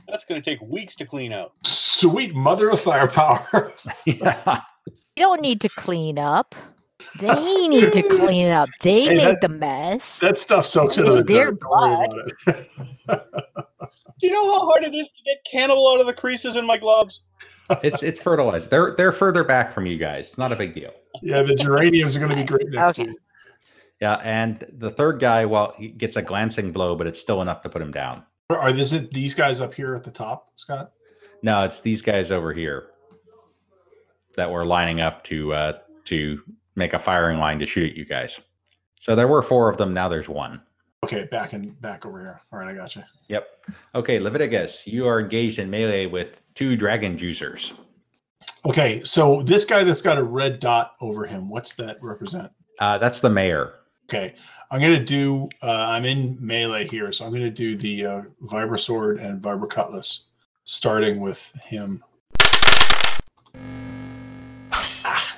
That's 0.07 0.25
going 0.25 0.41
to 0.41 0.49
take 0.49 0.61
weeks 0.61 0.95
to 0.97 1.05
clean 1.05 1.31
out. 1.33 1.53
Sweet 1.65 2.35
mother 2.35 2.69
of 2.69 2.79
firepower. 2.81 3.71
yeah. 4.05 4.61
You 5.15 5.23
don't 5.25 5.41
need 5.41 5.61
to 5.61 5.69
clean 5.69 6.17
up. 6.19 6.55
They 7.19 7.67
need 7.67 7.91
to 7.93 8.01
clean 8.03 8.49
up. 8.49 8.69
They 8.81 9.03
Hey, 9.03 9.09
made 9.15 9.19
that- 9.25 9.41
the 9.41 9.49
mess. 9.49 10.19
that 10.19 10.39
stuff 10.39 10.65
soaks 10.65 10.97
into 10.97 11.11
It's 11.11 11.21
the 11.27 11.33
their 11.33 11.51
dirt. 11.51 11.59
Don't 11.59 11.69
worry 11.71 12.05
about 12.05 12.31
it. 12.47 13.29
Do 14.19 14.27
you 14.27 14.31
know 14.33 14.53
how 14.53 14.65
hard 14.67 14.83
it 14.83 14.95
is 14.95 15.07
to 15.09 15.23
get 15.25 15.37
cannibal 15.49 15.87
out 15.89 15.99
of 15.99 16.07
the 16.07 16.13
creases 16.13 16.55
in 16.55 16.65
my 16.65 16.77
gloves? 16.77 17.21
It's 17.83 18.01
it's 18.03 18.21
fertilized. 18.21 18.69
They're 18.69 18.93
they're 18.95 19.11
further 19.11 19.43
back 19.43 19.73
from 19.73 19.85
you 19.85 19.97
guys. 19.97 20.29
It's 20.29 20.37
not 20.37 20.51
a 20.51 20.55
big 20.55 20.73
deal. 20.75 20.91
yeah, 21.21 21.41
the 21.43 21.55
geraniums 21.55 22.15
are 22.15 22.19
going 22.19 22.31
to 22.31 22.37
be 22.37 22.43
great 22.43 22.69
next 22.69 22.99
Okay. 22.99 23.03
year. 23.09 23.15
Yeah, 24.01 24.15
and 24.15 24.65
the 24.71 24.91
third 24.91 25.19
guy, 25.19 25.45
well, 25.45 25.73
he 25.77 25.87
gets 25.89 26.17
a 26.17 26.21
glancing 26.21 26.71
blow, 26.71 26.95
but 26.95 27.07
it's 27.07 27.19
still 27.19 27.41
enough 27.41 27.61
to 27.61 27.69
put 27.69 27.81
him 27.81 27.91
down. 27.91 28.23
Are 28.49 28.73
this 28.73 28.91
it? 28.91 29.11
These 29.11 29.35
guys 29.35 29.61
up 29.61 29.73
here 29.73 29.95
at 29.95 30.03
the 30.03 30.11
top, 30.11 30.51
Scott? 30.55 30.91
No, 31.41 31.63
it's 31.63 31.79
these 31.79 32.01
guys 32.01 32.31
over 32.31 32.53
here 32.53 32.87
that 34.35 34.51
were 34.51 34.65
lining 34.65 35.01
up 35.01 35.23
to 35.25 35.53
uh, 35.53 35.73
to 36.05 36.39
make 36.75 36.93
a 36.93 36.99
firing 36.99 37.39
line 37.39 37.59
to 37.59 37.65
shoot 37.65 37.91
at 37.91 37.97
you 37.97 38.05
guys. 38.05 38.39
So 38.99 39.15
there 39.15 39.27
were 39.27 39.41
four 39.41 39.69
of 39.69 39.77
them. 39.77 39.93
Now 39.93 40.09
there's 40.09 40.29
one. 40.29 40.61
Okay, 41.03 41.25
back 41.31 41.53
and 41.53 41.79
back 41.81 42.05
over 42.05 42.19
here. 42.21 42.41
All 42.51 42.59
right, 42.59 42.69
I 42.69 42.73
got 42.73 42.95
you. 42.95 43.03
Yep. 43.27 43.47
Okay, 43.95 44.19
Leviticus, 44.19 44.87
you 44.87 45.05
are 45.07 45.19
engaged 45.19 45.59
in 45.59 45.69
melee 45.69 46.05
with 46.05 46.41
two 46.55 46.77
dragon 46.77 47.17
juicers. 47.17 47.73
Okay, 48.65 49.01
so 49.03 49.41
this 49.43 49.65
guy 49.65 49.83
that's 49.83 50.01
got 50.01 50.17
a 50.17 50.23
red 50.23 50.59
dot 50.61 50.93
over 51.01 51.25
him, 51.25 51.49
what's 51.49 51.73
that 51.73 51.97
represent? 52.01 52.51
Uh, 52.79 52.97
that's 52.97 53.19
the 53.19 53.29
mayor. 53.29 53.75
Okay, 54.09 54.35
I'm 54.69 54.81
gonna 54.81 55.03
do. 55.03 55.49
Uh, 55.61 55.87
I'm 55.89 56.05
in 56.05 56.37
melee 56.39 56.85
here, 56.85 57.11
so 57.11 57.25
I'm 57.25 57.31
gonna 57.31 57.49
do 57.49 57.75
the 57.75 58.05
uh, 58.05 58.21
vibra 58.43 58.79
sword 58.79 59.19
and 59.19 59.41
vibra 59.41 59.69
cutlass, 59.69 60.23
starting 60.65 61.19
with 61.21 61.45
him. 61.63 62.03
Ah, 65.05 65.37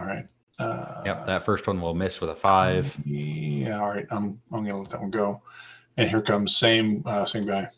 all 0.00 0.06
right. 0.06 0.24
Uh, 0.58 1.02
Yep, 1.04 1.26
that 1.26 1.44
first 1.44 1.66
one 1.66 1.80
will 1.80 1.94
miss 1.94 2.20
with 2.20 2.30
a 2.30 2.34
five. 2.34 2.96
Yeah. 3.04 3.78
All 3.80 3.88
right. 3.88 4.06
I'm. 4.10 4.40
I'm 4.52 4.64
gonna 4.64 4.78
let 4.78 4.90
that 4.90 5.00
one 5.00 5.10
go. 5.10 5.42
And 5.96 6.08
here 6.08 6.22
comes 6.22 6.56
same 6.56 7.02
uh, 7.06 7.24
same 7.24 7.44
guy. 7.46 7.68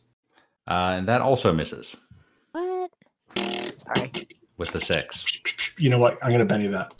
Uh, 0.66 0.94
and 0.98 1.08
that 1.08 1.20
also 1.20 1.52
misses 1.52 1.96
What? 2.52 2.90
Sorry. 3.36 4.10
with 4.56 4.70
the 4.70 4.80
six. 4.80 5.24
You 5.78 5.90
know 5.90 5.98
what? 5.98 6.18
I'm 6.22 6.30
gonna 6.30 6.44
Benny 6.44 6.68
that. 6.68 6.99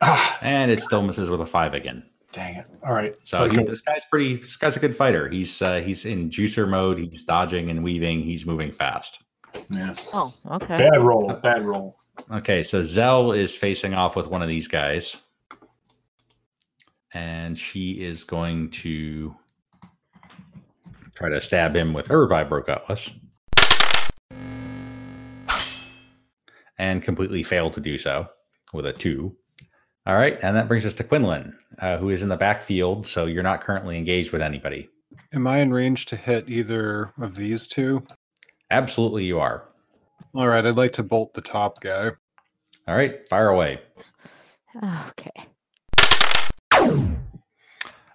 Ah, 0.00 0.38
And 0.42 0.70
it 0.70 0.82
still 0.82 1.02
misses 1.02 1.30
with 1.30 1.40
a 1.40 1.46
five 1.46 1.72
again. 1.74 2.04
dang 2.32 2.56
it! 2.56 2.66
All 2.86 2.92
right. 2.92 3.14
So 3.24 3.38
Okay. 3.38 3.60
he- 3.62 3.66
this 3.66 3.80
guy's 3.80 4.04
pretty. 4.10 4.36
This 4.36 4.56
guy's 4.56 4.76
a 4.76 4.80
good 4.80 4.94
fighter. 4.94 5.28
He's 5.28 5.62
uh, 5.62 5.80
he's 5.80 6.04
in 6.04 6.28
juicer 6.30 6.68
mode. 6.68 6.98
He's 6.98 7.24
dodging 7.24 7.70
and 7.70 7.82
weaving. 7.82 8.20
He's 8.22 8.44
moving 8.44 8.70
fast. 8.70 9.20
Yeah. 9.70 9.94
Oh, 10.12 10.34
okay. 10.52 10.76
Bad 10.76 11.00
roll. 11.00 11.32
Bad 11.34 11.64
roll. 11.64 11.96
Okay, 12.30 12.62
so 12.62 12.82
Zell 12.82 13.32
is 13.32 13.54
facing 13.56 13.94
off 13.94 14.16
with 14.16 14.28
one 14.28 14.42
of 14.42 14.48
these 14.48 14.68
guys, 14.68 15.16
and 17.14 17.56
she 17.58 17.92
is 17.92 18.24
going 18.24 18.70
to 18.70 19.34
try 21.14 21.28
to 21.30 21.40
stab 21.40 21.74
him 21.74 21.94
with 21.94 22.06
her 22.08 22.28
vibro 22.28 22.64
cutlass, 22.64 23.10
and 26.78 27.02
completely 27.02 27.42
fail 27.42 27.70
to 27.70 27.80
do 27.80 27.96
so 27.98 28.26
with 28.74 28.84
a 28.86 28.92
two. 28.92 29.34
All 30.06 30.14
right, 30.14 30.38
and 30.40 30.56
that 30.56 30.68
brings 30.68 30.86
us 30.86 30.94
to 30.94 31.04
Quinlan, 31.04 31.58
uh, 31.80 31.96
who 31.98 32.10
is 32.10 32.22
in 32.22 32.28
the 32.28 32.36
backfield. 32.36 33.04
So 33.06 33.26
you're 33.26 33.42
not 33.42 33.60
currently 33.60 33.98
engaged 33.98 34.30
with 34.30 34.40
anybody. 34.40 34.88
Am 35.32 35.46
I 35.46 35.58
in 35.58 35.72
range 35.72 36.06
to 36.06 36.16
hit 36.16 36.48
either 36.48 37.12
of 37.20 37.34
these 37.34 37.66
two? 37.66 38.06
Absolutely, 38.70 39.24
you 39.24 39.40
are. 39.40 39.68
All 40.34 40.46
right, 40.46 40.64
I'd 40.64 40.76
like 40.76 40.92
to 40.92 41.02
bolt 41.02 41.34
the 41.34 41.40
top 41.40 41.80
guy. 41.80 42.12
All 42.86 42.94
right, 42.94 43.28
fire 43.28 43.48
away. 43.48 43.80
Okay. 45.08 45.30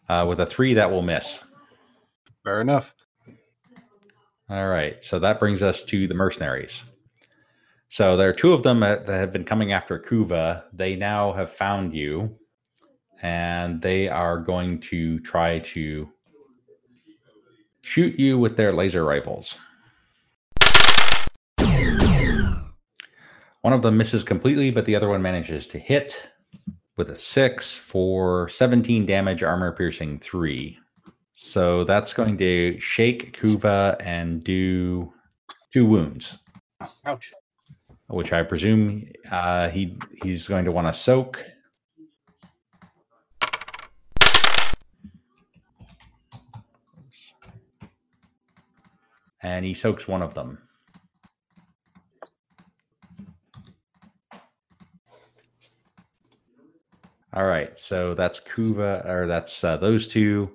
Uh, 0.08 0.26
with 0.28 0.40
a 0.40 0.46
three, 0.46 0.74
that 0.76 0.92
will 0.92 1.02
miss. 1.02 1.44
Fair 2.44 2.62
enough. 2.62 2.96
All 4.50 4.68
right, 4.68 5.04
so 5.04 5.20
that 5.20 5.40
brings 5.40 5.62
us 5.62 5.84
to 5.84 6.08
the 6.08 6.14
mercenaries. 6.14 6.84
So 7.92 8.16
there 8.16 8.30
are 8.30 8.34
two 8.34 8.54
of 8.54 8.64
them 8.64 8.80
that, 8.80 9.06
have 9.06 9.34
been 9.34 9.44
coming 9.44 9.74
after 9.74 10.00
Kuva. 10.00 10.64
They 10.72 10.96
now 10.96 11.34
have 11.34 11.52
found 11.52 11.94
you, 11.94 12.38
and 13.22 13.82
they 13.82 14.08
are 14.08 14.40
going 14.40 14.80
to 14.92 15.20
try 15.20 15.60
to 15.60 16.08
shoot 17.82 18.18
you 18.18 18.40
with 18.40 18.56
their 18.56 18.72
laser 18.72 19.04
rifles. 19.04 19.58
One 23.60 23.74
of 23.74 23.82
them 23.82 23.98
misses 23.98 24.24
completely, 24.24 24.72
but 24.72 24.86
the 24.86 24.96
other 24.96 25.10
one 25.10 25.22
manages 25.22 25.68
to 25.68 25.78
hit 25.78 26.30
with 26.96 27.10
a 27.10 27.20
six 27.20 27.76
for 27.76 28.48
17 28.48 29.06
damage, 29.06 29.44
armor 29.44 29.74
piercing 29.74 30.18
three. 30.20 30.80
So 31.34 31.84
that's 31.84 32.14
going 32.14 32.38
to 32.38 32.80
shake 32.80 33.38
Kuva 33.38 33.98
and 34.00 34.42
do 34.42 35.12
two 35.74 35.86
wounds, 35.86 36.38
Ouch. 37.06 37.34
Which 38.12 38.34
I 38.34 38.44
presume 38.44 39.08
uh, 39.32 39.70
he 39.70 39.98
he's 40.22 40.48
going 40.48 40.66
to 40.66 40.72
want 40.72 40.88
to 40.88 40.94
soak. 40.94 41.46
And 49.44 49.66
he 49.66 49.74
soaks 49.74 50.08
one 50.08 50.22
of 50.22 50.36
them. 50.36 50.60
All 57.34 57.48
right, 57.48 57.80
so 57.80 58.14
that's 58.14 58.42
Kuva, 58.42 59.08
or 59.08 59.26
that's 59.26 59.64
uh, 59.64 59.78
those 59.78 60.08
two. 60.08 60.52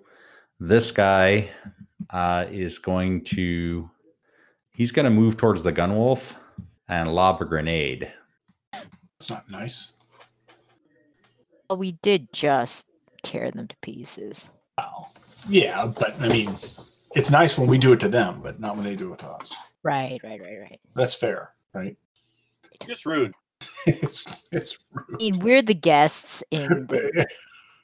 This 0.60 0.92
guy 0.92 1.50
uh, 2.10 2.44
is 2.50 2.78
going 2.78 3.24
to 3.24 3.90
he's 4.72 4.92
going 4.92 5.04
to 5.04 5.10
move 5.10 5.38
towards 5.38 5.62
the 5.62 5.72
gunwolf 5.72 6.34
and 6.88 7.12
lob 7.12 7.40
a 7.40 7.44
grenade. 7.44 8.12
It's 9.18 9.30
not 9.30 9.50
nice. 9.50 9.92
Well, 11.68 11.78
we 11.78 11.92
did 12.02 12.32
just 12.32 12.86
tear 13.22 13.50
them 13.50 13.66
to 13.68 13.76
pieces. 13.82 14.50
Wow. 14.78 15.08
Yeah, 15.48 15.86
but 15.86 16.20
I 16.20 16.28
mean, 16.28 16.56
it's 17.14 17.30
nice 17.30 17.58
when 17.58 17.68
we 17.68 17.78
do 17.78 17.92
it 17.92 18.00
to 18.00 18.08
them, 18.08 18.40
but 18.42 18.60
not 18.60 18.76
when 18.76 18.84
they 18.84 18.96
do 18.96 19.12
it 19.12 19.18
to 19.20 19.26
us. 19.26 19.52
Right, 19.82 20.20
right, 20.22 20.40
right, 20.40 20.58
right. 20.60 20.80
That's 20.94 21.14
fair, 21.14 21.50
right? 21.74 21.96
It's 22.86 23.06
rude. 23.06 23.32
it's 23.86 24.26
it's 24.52 24.76
I 24.94 25.16
mean, 25.16 25.38
we're 25.38 25.62
the 25.62 25.74
guests 25.74 26.44
in 26.50 26.68
the, 26.88 27.26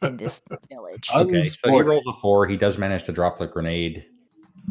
in 0.03 0.17
this 0.17 0.43
village. 0.69 1.09
Okay, 1.15 1.43
so 1.43 1.71
he 1.71 1.81
rolls 1.81 2.05
a 2.07 2.13
four. 2.21 2.47
He 2.47 2.57
does 2.57 2.77
manage 2.77 3.05
to 3.05 3.13
drop 3.13 3.39
the 3.39 3.47
grenade 3.47 4.05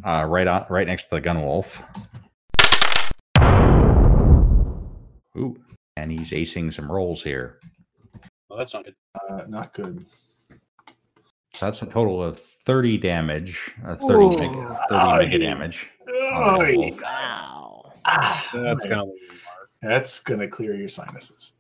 uh, 0.06 0.26
right 0.26 0.48
on 0.48 0.66
right 0.70 0.88
next 0.88 1.06
to 1.06 1.16
the 1.16 1.22
gunwolf. 1.22 1.82
Ooh, 5.38 5.56
and 5.98 6.12
he's 6.12 6.32
acing 6.32 6.74
some 6.74 6.92
rolls 6.92 7.24
here. 7.24 7.60
Well, 8.50 8.60
that's 8.60 8.74
not 8.74 8.86
good. 8.86 8.96
Uh, 9.30 9.44
not 9.48 9.74
good. 9.74 10.06
So 11.54 11.66
that's 11.66 11.82
a 11.82 11.86
total 11.86 12.22
of 12.24 12.40
30 12.66 12.98
damage, 12.98 13.72
uh, 13.86 13.96
30, 13.96 14.14
Ooh. 14.14 14.30
mega, 14.40 14.80
30 14.90 15.24
mega 15.24 15.40
damage. 15.40 15.90
on 16.08 16.60
the 16.60 16.94
Oy. 16.94 16.98
Wow. 17.02 17.92
Ah, 18.06 18.50
That's 18.54 18.86
gonna 18.86 19.06
leave 19.06 19.30
a 19.30 19.34
mark. 19.34 19.70
That's 19.82 20.20
gonna 20.20 20.48
clear 20.48 20.76
your 20.76 20.90
sinuses. 20.90 21.54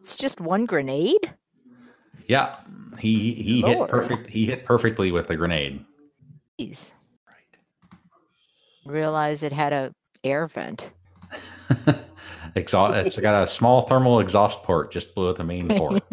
It's 0.00 0.16
just 0.16 0.40
one 0.40 0.66
grenade? 0.66 1.32
Yeah, 2.28 2.56
he 2.98 3.34
he 3.34 3.60
hit 3.62 3.88
perfect. 3.88 4.28
He 4.28 4.46
hit 4.46 4.64
perfectly 4.64 5.10
with 5.12 5.26
the 5.28 5.36
grenade. 5.36 5.84
Jeez. 6.60 6.92
Realize 8.84 9.42
it 9.42 9.52
had 9.52 9.72
a 9.72 9.92
air 10.26 10.46
vent. 10.46 10.90
Exhaust. 12.54 13.06
It's 13.06 13.18
got 13.18 13.44
a 13.44 13.48
small 13.50 13.82
thermal 13.82 14.20
exhaust 14.20 14.62
port 14.62 14.90
just 14.90 15.14
below 15.14 15.34
the 15.34 15.44
main 15.44 15.68
port. 15.68 16.02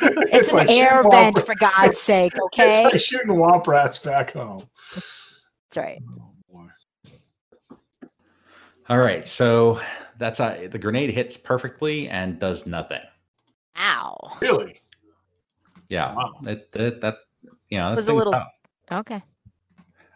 It's, 0.00 0.52
an 0.52 0.68
air 0.68 1.02
vent, 1.02 1.36
womp- 1.36 1.46
for 1.46 1.54
God's 1.54 1.98
sake, 1.98 2.32
It's 2.34 2.42
okay? 2.44 2.84
like 2.84 3.00
shooting 3.00 3.28
womp 3.28 3.66
rats 3.66 3.98
back 3.98 4.32
home. 4.32 4.64
That's 4.94 5.76
right. 5.76 6.02
Oh. 6.54 6.68
All 8.90 8.98
right, 8.98 9.26
so 9.28 9.80
that's 10.18 10.40
a, 10.40 10.66
the 10.70 10.78
grenade 10.78 11.10
hits 11.10 11.36
perfectly 11.36 12.08
and 12.08 12.38
does 12.38 12.66
nothing. 12.66 13.00
Ow. 13.78 14.16
Really? 14.40 14.80
Yeah, 15.88 16.14
Wow. 16.14 16.34
it, 16.46 16.68
it- 16.74 17.00
that 17.00 17.16
you 17.70 17.78
know 17.78 17.90
that 17.90 17.96
Was 17.96 18.08
a 18.08 18.12
little- 18.14 18.32
tough. 18.32 18.48
Okay. 18.92 19.22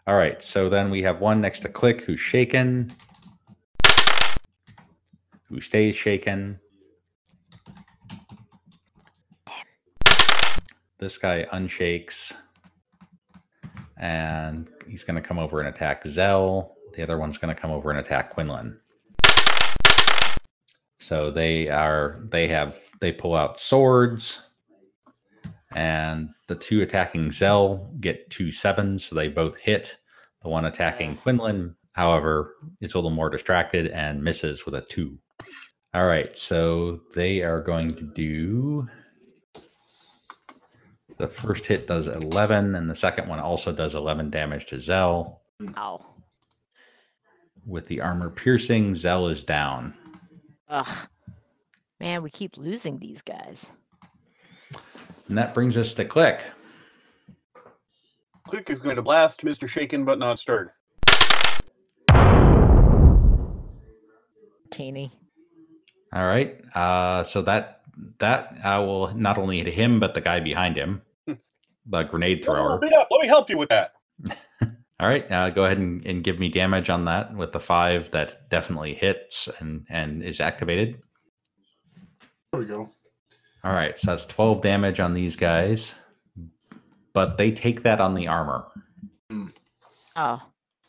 All 0.05 0.15
right, 0.15 0.43
so 0.43 0.67
then 0.67 0.89
we 0.89 1.01
have 1.03 1.21
one 1.21 1.39
next 1.39 1.61
to 1.61 1.69
Click 1.69 2.01
who's 2.01 2.19
shaken, 2.19 2.93
who 5.47 5.61
stays 5.61 5.95
shaken. 5.95 6.59
This 10.99 11.17
guy 11.17 11.47
unshakes 11.51 12.33
and 14.03 14.67
he's 14.85 15.05
going 15.05 15.15
to 15.15 15.25
come 15.25 15.39
over 15.39 15.59
and 15.59 15.69
attack 15.69 16.05
Zell. 16.05 16.75
The 16.93 17.03
other 17.03 17.17
one's 17.17 17.37
going 17.37 17.55
to 17.55 17.59
come 17.59 17.71
over 17.71 17.89
and 17.89 17.99
attack 17.99 18.31
Quinlan. 18.31 18.77
So 20.99 21.31
they 21.31 21.69
are 21.69 22.21
they 22.29 22.49
have 22.49 22.79
they 22.99 23.13
pull 23.13 23.35
out 23.35 23.59
swords, 23.59 24.39
and 25.73 26.29
the 26.53 26.59
two 26.59 26.83
attacking 26.83 27.31
Zell 27.31 27.89
get 27.99 28.29
two 28.29 28.51
sevens, 28.51 29.05
so 29.05 29.15
they 29.15 29.27
both 29.27 29.57
hit. 29.57 29.97
The 30.43 30.49
one 30.49 30.65
attacking 30.65 31.17
Quinlan, 31.17 31.75
however, 31.93 32.53
is 32.79 32.93
a 32.93 32.97
little 32.97 33.09
more 33.09 33.31
distracted 33.31 33.87
and 33.87 34.23
misses 34.23 34.63
with 34.63 34.75
a 34.75 34.81
two. 34.81 35.17
All 35.95 36.05
right, 36.05 36.37
so 36.37 37.01
they 37.15 37.41
are 37.41 37.59
going 37.59 37.95
to 37.95 38.03
do 38.03 38.87
the 41.17 41.27
first 41.27 41.65
hit 41.65 41.87
does 41.87 42.05
11, 42.05 42.75
and 42.75 42.87
the 42.87 42.95
second 42.95 43.27
one 43.27 43.39
also 43.39 43.71
does 43.71 43.95
11 43.95 44.29
damage 44.29 44.67
to 44.67 44.79
Zell. 44.79 45.41
Ow. 45.75 46.05
With 47.65 47.87
the 47.87 48.01
armor 48.01 48.29
piercing, 48.29 48.93
Zell 48.93 49.27
is 49.27 49.43
down. 49.43 49.95
Ugh. 50.69 51.07
Man, 51.99 52.21
we 52.21 52.29
keep 52.29 52.57
losing 52.57 52.99
these 52.99 53.23
guys. 53.23 53.71
And 55.27 55.37
that 55.37 55.53
brings 55.53 55.77
us 55.77 55.93
to 55.93 56.05
Click. 56.05 56.43
Click 58.47 58.69
is 58.69 58.79
going 58.79 58.97
to 58.97 59.01
blast 59.01 59.41
Mr. 59.41 59.67
Shaken 59.67 60.05
but 60.05 60.19
not 60.19 60.37
stirred. 60.37 60.71
Teeny. 64.69 65.11
All 66.13 66.27
right. 66.27 66.61
Uh, 66.75 67.23
so 67.23 67.41
that 67.43 67.81
that 68.19 68.57
uh, 68.63 68.81
will 68.81 69.13
not 69.15 69.37
only 69.37 69.57
hit 69.59 69.73
him, 69.73 69.99
but 69.99 70.13
the 70.13 70.21
guy 70.21 70.39
behind 70.39 70.75
him, 70.75 71.01
the 71.27 72.03
grenade 72.03 72.43
thrower. 72.43 72.73
Let 72.73 72.81
me, 72.81 72.89
help- 72.89 73.07
let 73.11 73.21
me 73.21 73.27
help 73.27 73.49
you 73.49 73.57
with 73.57 73.69
that. 73.69 73.93
All 74.99 75.09
right, 75.09 75.29
uh, 75.31 75.49
go 75.49 75.65
ahead 75.65 75.79
and, 75.79 76.05
and 76.05 76.23
give 76.23 76.39
me 76.39 76.49
damage 76.49 76.89
on 76.89 77.05
that 77.05 77.35
with 77.35 77.51
the 77.51 77.59
five 77.59 78.11
that 78.11 78.49
definitely 78.49 78.93
hits 78.93 79.49
and 79.59 79.85
and 79.89 80.23
is 80.23 80.39
activated. 80.39 81.01
There 82.51 82.61
we 82.61 82.65
go. 82.65 82.89
All 83.63 83.71
right, 83.73 83.97
so 83.97 84.11
that's 84.11 84.25
twelve 84.25 84.61
damage 84.61 84.99
on 84.99 85.13
these 85.13 85.35
guys, 85.35 85.93
but 87.13 87.37
they 87.37 87.51
take 87.51 87.83
that 87.83 88.01
on 88.01 88.13
the 88.13 88.27
armor 88.27 88.65
Oh. 90.15 90.41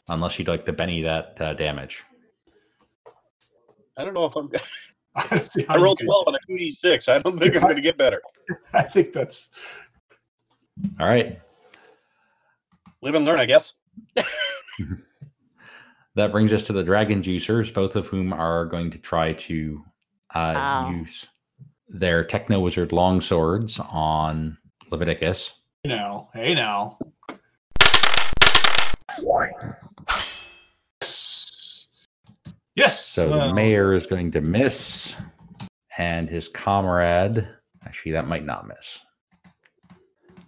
unless 0.08 0.38
you'd 0.38 0.48
like 0.48 0.64
to 0.66 0.72
Benny 0.72 1.02
that 1.02 1.40
uh, 1.40 1.54
damage. 1.54 2.02
I 3.96 4.04
don't 4.04 4.12
know 4.14 4.24
if 4.26 4.34
I'm. 4.36 4.50
I 5.16 5.24
don't 5.28 5.42
see 5.48 5.62
how 5.62 5.76
I 5.76 5.78
rolled 5.78 6.00
12 6.04 6.24
on 6.26 6.34
a 6.34 6.38
2d6. 6.50 7.08
I 7.08 7.20
don't 7.20 7.38
think 7.38 7.54
I'm 7.54 7.62
going 7.62 7.76
to 7.76 7.80
get 7.80 7.96
better. 7.96 8.20
I 8.74 8.82
think 8.82 9.12
that's 9.12 9.50
All 10.98 11.06
right, 11.06 11.38
Live 13.00 13.14
and 13.14 13.24
learn, 13.24 13.38
I 13.38 13.46
guess. 13.46 13.74
that 16.16 16.32
brings 16.32 16.52
us 16.52 16.64
to 16.64 16.72
the 16.72 16.82
dragon 16.82 17.22
juicers, 17.22 17.72
both 17.72 17.94
of 17.94 18.08
whom 18.08 18.32
are 18.32 18.66
going 18.66 18.90
to 18.90 18.98
try 18.98 19.32
to 19.34 19.84
uh, 20.34 20.52
Wow. 20.54 20.90
use 20.90 21.26
their 21.94 22.24
techno 22.24 22.58
wizard 22.58 22.90
longswords 22.90 23.78
on 23.94 24.58
Leviticus. 24.90 25.54
Hey 25.82 25.90
now. 25.90 26.28
Hey 26.34 26.54
now. 26.54 26.98
Yes. 30.10 31.86
Yes. 32.74 33.06
So 33.06 33.30
well, 33.30 33.48
the 33.48 33.54
mayor 33.54 33.94
is 33.94 34.06
going 34.06 34.32
to 34.32 34.40
miss, 34.40 35.14
and 35.96 36.28
his 36.28 36.48
comrade. 36.48 37.48
Actually, 37.86 38.12
that 38.12 38.26
might 38.26 38.44
not 38.44 38.66
miss. 38.66 38.98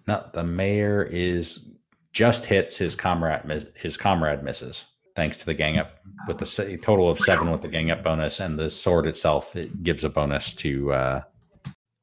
No, 0.09 0.29
the 0.33 0.43
mayor 0.43 1.05
is 1.05 1.69
just 2.13 2.45
hits 2.45 2.77
his 2.77 2.97
comrade. 2.97 3.69
His 3.75 3.97
comrade 3.97 4.43
misses 4.43 4.87
thanks 5.15 5.37
to 5.39 5.47
the 5.47 5.55
gang 5.55 5.79
up 5.79 5.99
with 6.27 6.39
the 6.39 6.79
total 6.83 7.09
of 7.09 7.21
seven 7.21 7.53
with 7.53 7.63
the 7.63 7.69
gang 7.69 7.93
up 7.93 8.03
bonus, 8.03 8.41
and 8.41 8.59
the 8.59 8.69
sword 8.69 9.07
itself 9.07 9.55
it 9.55 9.85
gives 9.85 10.03
a 10.03 10.09
bonus 10.09 10.53
to 10.55 10.93
uh, 10.93 11.23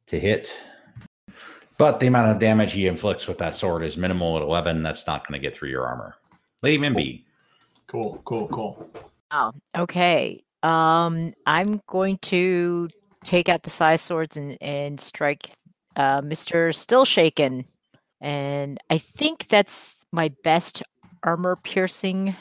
to 0.07 0.19
hit. 0.19 0.51
But 1.77 1.99
the 1.99 2.07
amount 2.07 2.31
of 2.31 2.39
damage 2.39 2.73
he 2.73 2.87
inflicts 2.87 3.27
with 3.27 3.37
that 3.39 3.55
sword 3.55 3.83
is 3.83 3.97
minimal 3.97 4.37
at 4.37 4.43
eleven. 4.43 4.83
That's 4.83 5.07
not 5.07 5.27
going 5.27 5.39
to 5.39 5.45
get 5.45 5.55
through 5.55 5.69
your 5.69 5.85
armor. 5.85 6.15
Lady 6.61 6.81
Mimby. 6.81 7.23
Cool. 7.87 8.21
Cool. 8.25 8.47
Cool. 8.47 8.89
Oh, 9.31 9.51
okay. 9.75 10.43
Um, 10.61 11.33
I'm 11.45 11.81
going 11.87 12.17
to 12.19 12.87
take 13.23 13.49
out 13.49 13.63
the 13.63 13.69
Psi 13.69 13.95
Swords 13.97 14.37
and, 14.37 14.57
and 14.61 14.99
strike 14.99 15.49
uh, 15.95 16.21
Mr. 16.21 16.73
Still 16.73 17.05
Shaken. 17.05 17.65
And 18.21 18.79
I 18.89 18.97
think 18.97 19.47
that's 19.47 19.97
my 20.11 20.31
best 20.43 20.83
armor 21.23 21.57
piercing. 21.57 22.35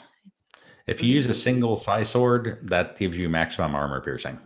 If 0.87 1.01
you 1.01 1.13
use 1.13 1.27
a 1.27 1.33
single 1.33 1.77
Psi 1.77 2.03
Sword, 2.03 2.59
that 2.63 2.97
gives 2.97 3.17
you 3.17 3.27
maximum 3.27 3.75
armor 3.75 3.99
piercing. 4.01 4.39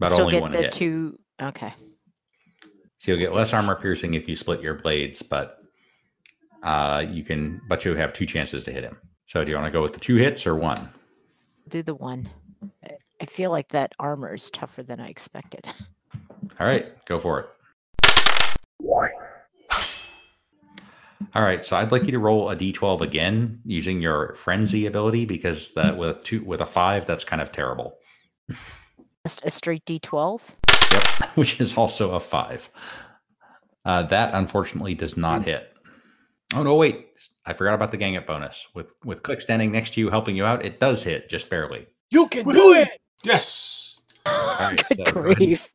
But 0.00 0.10
Still 0.10 0.22
only 0.22 0.32
get 0.32 0.42
one 0.42 0.52
the 0.52 0.58
hit. 0.62 0.72
two. 0.72 1.18
Okay. 1.40 1.72
So 2.98 3.12
you'll 3.12 3.20
get 3.20 3.32
less 3.34 3.52
armor 3.52 3.74
piercing 3.76 4.14
if 4.14 4.28
you 4.28 4.36
split 4.36 4.60
your 4.60 4.74
blades, 4.74 5.22
but 5.22 5.58
uh, 6.62 7.04
you 7.08 7.24
can. 7.24 7.60
But 7.68 7.84
you 7.84 7.94
have 7.94 8.12
two 8.12 8.26
chances 8.26 8.64
to 8.64 8.72
hit 8.72 8.82
him. 8.84 8.98
So 9.26 9.44
do 9.44 9.50
you 9.50 9.56
want 9.56 9.66
to 9.68 9.72
go 9.72 9.82
with 9.82 9.92
the 9.94 10.00
two 10.00 10.16
hits 10.16 10.46
or 10.46 10.54
one? 10.56 10.88
Do 11.68 11.82
the 11.82 11.94
one. 11.94 12.28
I- 12.84 12.94
I 13.20 13.26
feel 13.26 13.50
like 13.50 13.70
that 13.70 13.94
armor 13.98 14.32
is 14.32 14.48
tougher 14.48 14.84
than 14.84 15.00
I 15.00 15.08
expected. 15.08 15.66
All 16.60 16.66
right, 16.68 17.04
go 17.04 17.18
for 17.18 17.40
it. 17.40 17.46
All 21.34 21.42
right, 21.42 21.64
so 21.64 21.76
I'd 21.76 21.90
like 21.92 22.04
you 22.04 22.12
to 22.12 22.18
roll 22.20 22.48
a 22.50 22.56
d12 22.56 23.00
again 23.00 23.60
using 23.64 24.00
your 24.00 24.34
frenzy 24.36 24.86
ability 24.86 25.24
because 25.24 25.72
that 25.72 25.98
with 25.98 26.10
a 26.16 26.20
two 26.22 26.42
with 26.44 26.60
a 26.60 26.66
five, 26.66 27.06
that's 27.06 27.24
kind 27.24 27.42
of 27.42 27.50
terrible. 27.52 27.98
Just 29.26 29.44
a 29.44 29.50
straight 29.50 29.84
D12. 29.84 30.40
Yep, 30.92 31.04
which 31.36 31.60
is 31.60 31.76
also 31.76 32.12
a 32.14 32.20
five. 32.20 32.68
Uh, 33.84 34.02
that 34.04 34.34
unfortunately 34.34 34.94
does 34.94 35.16
not 35.16 35.44
hit. 35.44 35.72
Oh 36.54 36.62
no, 36.62 36.74
wait! 36.76 37.08
I 37.46 37.52
forgot 37.52 37.74
about 37.74 37.90
the 37.90 37.96
gang 37.96 38.16
up 38.16 38.26
bonus. 38.26 38.66
With 38.74 38.92
with 39.04 39.22
Click 39.22 39.40
standing 39.40 39.72
next 39.72 39.94
to 39.94 40.00
you, 40.00 40.10
helping 40.10 40.36
you 40.36 40.44
out, 40.44 40.64
it 40.64 40.80
does 40.80 41.02
hit 41.02 41.28
just 41.28 41.48
barely. 41.50 41.86
You 42.10 42.28
can 42.28 42.48
do 42.48 42.72
it. 42.74 42.88
Yes. 43.22 44.00
right, 44.26 44.80
Good 44.88 45.06
so- 45.06 45.12
grief. 45.12 45.68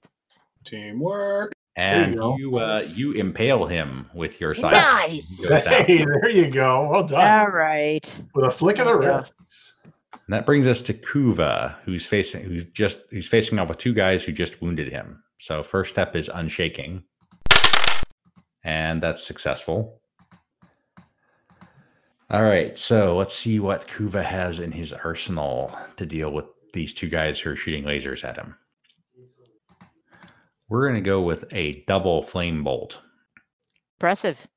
Teamwork. 0.63 1.51
And 1.75 2.13
you 2.13 2.35
you 2.37 2.57
uh, 2.57 2.83
you 2.93 3.13
impale 3.13 3.65
him 3.65 4.07
with 4.13 4.39
your 4.39 4.53
side. 4.53 4.73
Nice. 4.73 5.41
He 5.41 5.49
goes 5.49 5.63
down. 5.63 5.85
Hey, 5.85 5.97
there 6.05 6.29
you 6.29 6.47
go. 6.51 6.87
Well 6.89 7.07
done. 7.07 7.39
All 7.39 7.47
right. 7.49 8.15
With 8.35 8.45
a 8.45 8.51
flick 8.51 8.77
of 8.77 8.85
the 8.85 8.93
There 8.99 9.09
you 9.09 9.15
wrist. 9.17 9.72
And 10.25 10.33
that 10.33 10.45
brings 10.45 10.67
us 10.67 10.81
to 10.83 10.93
Kuva, 10.93 11.75
who's 11.83 12.05
facing 12.05 12.43
who's 12.43 12.65
just 12.65 13.01
who's 13.09 13.27
facing 13.27 13.59
off 13.59 13.69
with 13.69 13.77
two 13.77 13.93
guys 13.93 14.23
who 14.23 14.31
just 14.31 14.61
wounded 14.61 14.91
him. 14.91 15.21
So 15.39 15.63
first 15.63 15.91
step 15.91 16.15
is 16.15 16.29
unshaking. 16.33 17.03
And 18.63 19.03
that's 19.03 19.25
successful. 19.25 19.99
All 22.29 22.43
right, 22.43 22.77
so 22.77 23.15
let's 23.17 23.35
see 23.35 23.59
what 23.59 23.87
Kuva 23.87 24.23
has 24.23 24.59
in 24.59 24.71
his 24.71 24.93
arsenal 24.93 25.77
to 25.97 26.05
deal 26.05 26.31
with 26.31 26.45
these 26.71 26.93
two 26.93 27.09
guys 27.09 27.39
who 27.39 27.51
are 27.51 27.55
shooting 27.55 27.83
lasers 27.83 28.23
at 28.23 28.37
him. 28.37 28.55
We're 30.69 30.87
going 30.87 30.95
to 31.03 31.07
go 31.07 31.21
with 31.21 31.45
a 31.51 31.83
double 31.85 32.23
flame 32.23 32.63
bolt. 32.63 32.97
Impressive. 33.97 34.47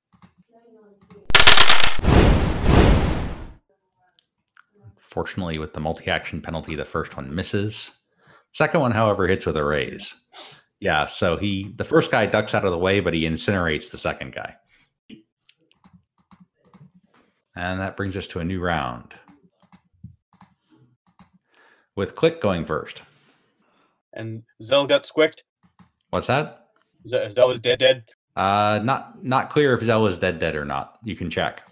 Fortunately, 5.16 5.56
with 5.58 5.72
the 5.72 5.80
multi 5.80 6.10
action 6.10 6.42
penalty, 6.42 6.74
the 6.74 6.84
first 6.84 7.16
one 7.16 7.34
misses. 7.34 7.90
Second 8.52 8.82
one, 8.82 8.90
however, 8.92 9.26
hits 9.26 9.46
with 9.46 9.56
a 9.56 9.64
raise. 9.64 10.14
Yeah, 10.78 11.06
so 11.06 11.38
he 11.38 11.72
the 11.76 11.84
first 11.84 12.10
guy 12.10 12.26
ducks 12.26 12.54
out 12.54 12.66
of 12.66 12.70
the 12.70 12.76
way, 12.76 13.00
but 13.00 13.14
he 13.14 13.22
incinerates 13.22 13.90
the 13.90 13.96
second 13.96 14.34
guy. 14.34 14.56
And 17.56 17.80
that 17.80 17.96
brings 17.96 18.14
us 18.14 18.28
to 18.28 18.40
a 18.40 18.44
new 18.44 18.60
round. 18.60 19.14
With 21.94 22.14
Click 22.14 22.42
going 22.42 22.66
first. 22.66 23.00
And 24.12 24.42
Zell 24.62 24.86
got 24.86 25.06
squicked. 25.06 25.44
What's 26.10 26.26
that? 26.26 26.66
Ze- 27.08 27.32
Zell 27.32 27.52
is 27.52 27.58
dead, 27.58 27.78
dead. 27.78 28.04
Uh 28.36 28.80
not 28.84 29.24
not 29.24 29.48
clear 29.48 29.72
if 29.72 29.82
Zell 29.82 30.06
is 30.08 30.18
dead 30.18 30.38
dead 30.38 30.56
or 30.56 30.66
not. 30.66 30.98
You 31.04 31.16
can 31.16 31.30
check. 31.30 31.66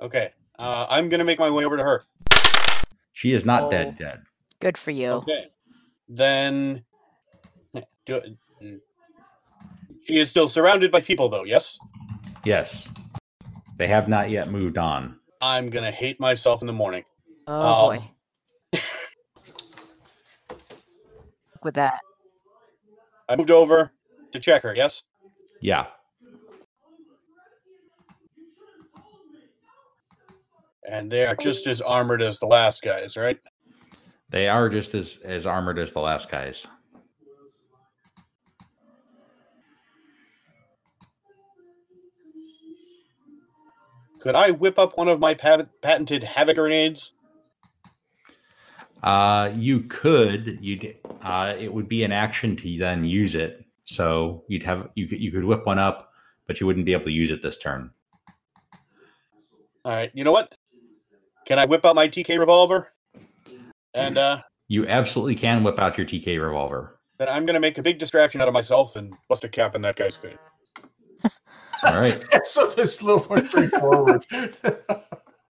Okay. 0.00 0.30
Uh, 0.60 0.86
I'm 0.90 1.08
going 1.08 1.18
to 1.20 1.24
make 1.24 1.38
my 1.38 1.48
way 1.48 1.64
over 1.64 1.76
to 1.78 1.82
her. 1.82 2.04
She 3.14 3.32
is 3.32 3.44
not 3.46 3.64
Oh. 3.64 3.70
dead 3.70 3.96
dead. 3.98 4.22
Good 4.60 4.76
for 4.76 4.90
you. 4.90 5.08
Okay. 5.12 5.46
Then. 6.08 6.84
Do 8.06 8.16
it. 8.16 8.36
mm. 8.62 8.80
She 10.04 10.18
is 10.18 10.28
still 10.28 10.48
surrounded 10.48 10.90
by 10.90 11.00
people, 11.00 11.28
though, 11.28 11.44
yes? 11.44 11.78
Yes. 12.44 12.90
They 13.78 13.86
have 13.86 14.08
not 14.08 14.28
yet 14.30 14.48
moved 14.50 14.76
on. 14.78 15.18
I'm 15.40 15.70
going 15.70 15.84
to 15.84 15.90
hate 15.90 16.18
myself 16.20 16.60
in 16.62 16.66
the 16.66 16.72
morning. 16.72 17.04
Oh 17.46 17.90
Um, 17.90 17.96
boy. 18.72 18.78
With 21.62 21.74
that. 21.74 22.00
I 23.28 23.36
moved 23.36 23.50
over 23.50 23.92
to 24.32 24.38
check 24.40 24.62
her, 24.62 24.74
yes? 24.74 25.02
Yeah. 25.60 25.86
And 30.90 31.08
they 31.08 31.24
are 31.24 31.36
just 31.36 31.68
as 31.68 31.80
armored 31.80 32.20
as 32.20 32.40
the 32.40 32.46
last 32.46 32.82
guys, 32.82 33.16
right? 33.16 33.38
They 34.30 34.48
are 34.48 34.68
just 34.68 34.92
as, 34.92 35.18
as 35.24 35.46
armored 35.46 35.78
as 35.78 35.92
the 35.92 36.00
last 36.00 36.28
guys. 36.28 36.66
Could 44.18 44.34
I 44.34 44.50
whip 44.50 44.80
up 44.80 44.98
one 44.98 45.06
of 45.06 45.20
my 45.20 45.32
pat- 45.32 45.80
patented 45.80 46.24
havoc 46.24 46.56
grenades? 46.56 47.12
Uh, 49.04 49.52
you 49.54 49.82
could. 49.82 50.58
You 50.60 50.94
uh, 51.22 51.54
it 51.58 51.72
would 51.72 51.88
be 51.88 52.02
an 52.02 52.10
action 52.10 52.56
to 52.56 52.78
then 52.78 53.04
use 53.04 53.36
it. 53.36 53.64
So 53.84 54.42
you'd 54.48 54.64
have 54.64 54.90
you 54.96 55.06
could 55.06 55.20
you 55.20 55.30
could 55.30 55.44
whip 55.44 55.64
one 55.64 55.78
up, 55.78 56.10
but 56.48 56.60
you 56.60 56.66
wouldn't 56.66 56.84
be 56.84 56.92
able 56.92 57.04
to 57.04 57.12
use 57.12 57.30
it 57.30 57.42
this 57.42 57.58
turn. 57.58 57.90
All 59.84 59.92
right. 59.92 60.10
You 60.12 60.24
know 60.24 60.32
what? 60.32 60.52
Can 61.50 61.58
I 61.58 61.64
whip 61.64 61.84
out 61.84 61.96
my 61.96 62.06
TK 62.06 62.38
revolver? 62.38 62.92
And 63.92 64.16
uh, 64.16 64.42
You 64.68 64.86
absolutely 64.86 65.34
can 65.34 65.64
whip 65.64 65.80
out 65.80 65.98
your 65.98 66.06
TK 66.06 66.40
revolver. 66.40 67.00
then 67.18 67.28
I'm 67.28 67.44
going 67.44 67.54
to 67.54 67.60
make 67.60 67.76
a 67.76 67.82
big 67.82 67.98
distraction 67.98 68.40
out 68.40 68.46
of 68.46 68.54
myself 68.54 68.94
and 68.94 69.12
bust 69.28 69.42
a 69.42 69.48
cap 69.48 69.74
in 69.74 69.82
that 69.82 69.96
guy's 69.96 70.14
face. 70.14 70.36
All 71.82 71.98
right. 71.98 72.24
so 72.44 72.68
this 72.68 73.02
little 73.02 73.26
more 73.28 73.44
straightforward. 73.44 74.24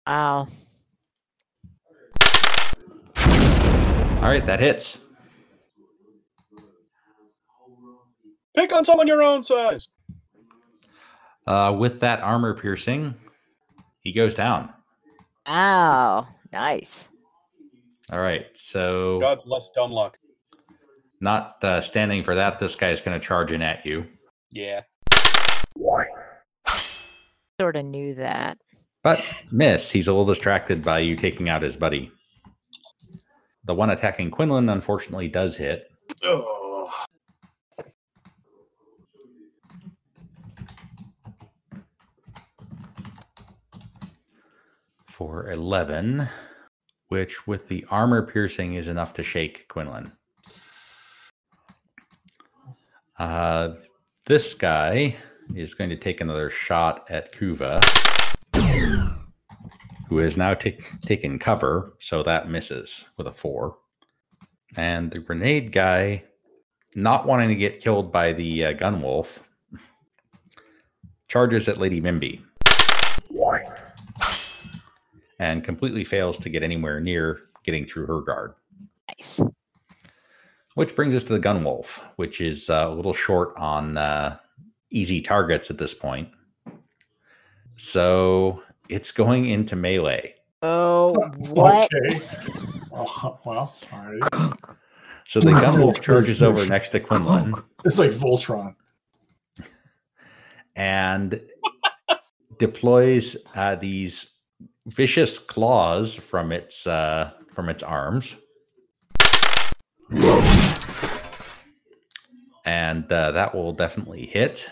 Wow. 0.07 0.47
All 3.19 4.23
right, 4.23 4.47
that 4.47 4.59
hits. 4.61 5.01
Pick 8.57 8.73
on 8.73 8.87
someone 8.87 9.07
your 9.07 9.23
own 9.23 9.45
size. 9.45 9.89
Uh, 11.47 11.77
with 11.79 12.01
that 12.01 12.21
armor 12.21 12.55
piercing, 12.55 13.17
he 14.01 14.13
goes 14.13 14.35
down. 14.35 14.73
Ow. 15.49 16.27
Nice. 16.53 17.09
All 18.13 18.21
right, 18.21 18.47
so 18.55 19.19
God 19.21 19.41
bless 19.45 19.69
dumb 19.75 19.91
luck. 19.93 20.17
not 21.21 21.63
uh, 21.63 21.81
standing 21.81 22.23
for 22.23 22.35
that. 22.37 22.59
This 22.59 22.75
guy's 22.75 23.01
going 23.01 23.19
to 23.19 23.27
charge 23.27 23.53
in 23.53 23.61
at 23.63 23.85
you, 23.85 24.07
Yeah. 24.51 24.83
Sort 27.61 27.77
of 27.77 27.85
knew 27.85 28.15
that. 28.15 28.57
but 29.03 29.21
miss. 29.51 29.91
He's 29.91 30.07
a 30.07 30.13
little 30.13 30.25
distracted 30.27 30.85
by 30.85 31.01
you 31.01 31.17
taking 31.17 31.49
out 31.49 31.63
his 31.63 31.77
buddy. 31.77 32.11
The 33.65 33.75
one 33.75 33.91
attacking 33.91 34.31
Quinlan, 34.31 34.69
unfortunately, 34.69 35.29
does 35.29 35.57
hit. 35.57 35.85
Oh. 36.23 36.55
For 45.19 45.51
11, 45.51 46.29
which 47.09 47.45
with 47.45 47.67
the 47.67 47.85
armor 47.91 48.23
piercing 48.23 48.75
is 48.75 48.87
enough 48.87 49.13
to 49.15 49.25
shake 49.25 49.67
Quinlan. 49.67 50.13
Uh, 53.19 53.71
this 54.27 54.55
guy 54.55 55.17
is 55.57 55.75
going 55.75 55.91
to 55.91 55.97
take 55.97 56.21
another 56.21 56.51
shot 56.51 57.05
at 57.11 57.33
Kuva, 57.35 57.83
who 60.09 60.19
has 60.19 60.37
now 60.37 60.55
ta- 60.55 60.71
taken 61.05 61.37
cover, 61.41 61.95
so 61.99 62.23
that 62.23 62.49
misses 62.49 63.07
with 63.17 63.27
a 63.27 63.33
four. 63.33 63.77
And 64.77 65.11
the 65.11 65.19
grenade 65.19 65.73
guy, 65.73 66.23
not 66.95 67.27
wanting 67.27 67.49
to 67.49 67.57
get 67.57 67.81
killed 67.81 68.13
by 68.13 68.35
the 68.35 68.67
uh, 68.67 68.73
gun 68.75 69.03
wolf, 69.03 69.43
charges 71.27 71.67
at 71.67 71.77
Lady 71.77 72.01
Mimby 72.01 72.41
and 75.39 75.63
completely 75.65 76.05
fails 76.05 76.39
to 76.39 76.49
get 76.49 76.63
anywhere 76.63 77.01
near 77.01 77.41
getting 77.65 77.85
through 77.87 78.07
her 78.07 78.21
guard. 78.21 78.55
Nice. 79.09 79.41
Which 80.75 80.95
brings 80.95 81.15
us 81.15 81.25
to 81.25 81.33
the 81.33 81.39
gun 81.39 81.65
wolf, 81.65 82.03
which 82.17 82.41
is 82.41 82.71
uh, 82.71 82.87
a 82.89 82.95
little 82.95 83.13
short 83.13 83.57
on 83.57 83.97
uh, 83.99 84.37
easy 84.91 85.21
targets 85.21 85.71
at 85.71 85.79
this 85.79 85.95
point. 85.95 86.29
So 87.77 88.63
it's 88.89 89.13
going 89.13 89.47
into 89.47 89.77
melee. 89.77 90.35
Oh, 90.63 91.13
what? 91.37 91.89
Okay. 91.95 92.21
Oh, 93.01 93.39
well, 93.45 93.77
all 93.93 93.99
right. 94.07 94.53
So 95.29 95.39
the 95.39 95.53
gun 95.53 95.79
wolf 95.83 96.01
charges 96.01 96.43
over 96.43 96.67
next 96.67 96.89
to 96.89 96.99
Quinlan 97.01 97.55
It's 97.85 97.97
like 97.97 98.11
Voltron. 98.11 98.75
and 100.75 101.41
deploys 102.59 103.37
uh, 103.55 103.77
these 103.77 104.31
vicious 104.89 105.39
claws 105.39 106.15
from 106.15 106.51
its 106.53 106.87
uh, 106.87 107.31
from 107.55 107.69
its 107.69 107.83
arms. 107.83 108.37
And 112.65 113.11
uh, 113.11 113.33
that 113.33 113.55
will 113.55 113.73
definitely 113.73 114.27
hit. 114.27 114.69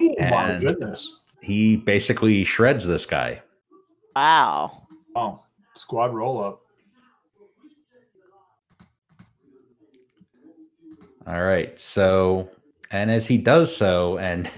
Oh 0.00 0.14
my 0.18 0.50
And- 0.50 0.60
goodness. 0.62 1.20
He 1.42 1.76
basically 1.76 2.42
shreds 2.42 2.84
this 2.86 3.06
guy. 3.06 3.40
Wow. 4.16 4.88
Oh, 5.14 5.44
squad 5.74 6.12
roll 6.12 6.42
up. 6.42 6.60
All 11.24 11.42
right. 11.42 11.78
So, 11.80 12.48
and 12.90 13.12
as 13.12 13.28
he 13.28 13.38
does 13.38 13.76
so, 13.76 14.18
and 14.18 14.50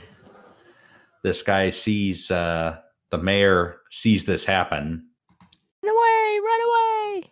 this 1.22 1.42
guy 1.42 1.68
sees 1.70 2.30
uh, 2.30 2.78
the 3.11 3.18
mayor 3.18 3.80
sees 3.90 4.24
this 4.24 4.44
happen, 4.44 5.04
Run 5.82 5.94
away! 5.94 6.40
Run 6.44 6.61
away! 6.68 7.30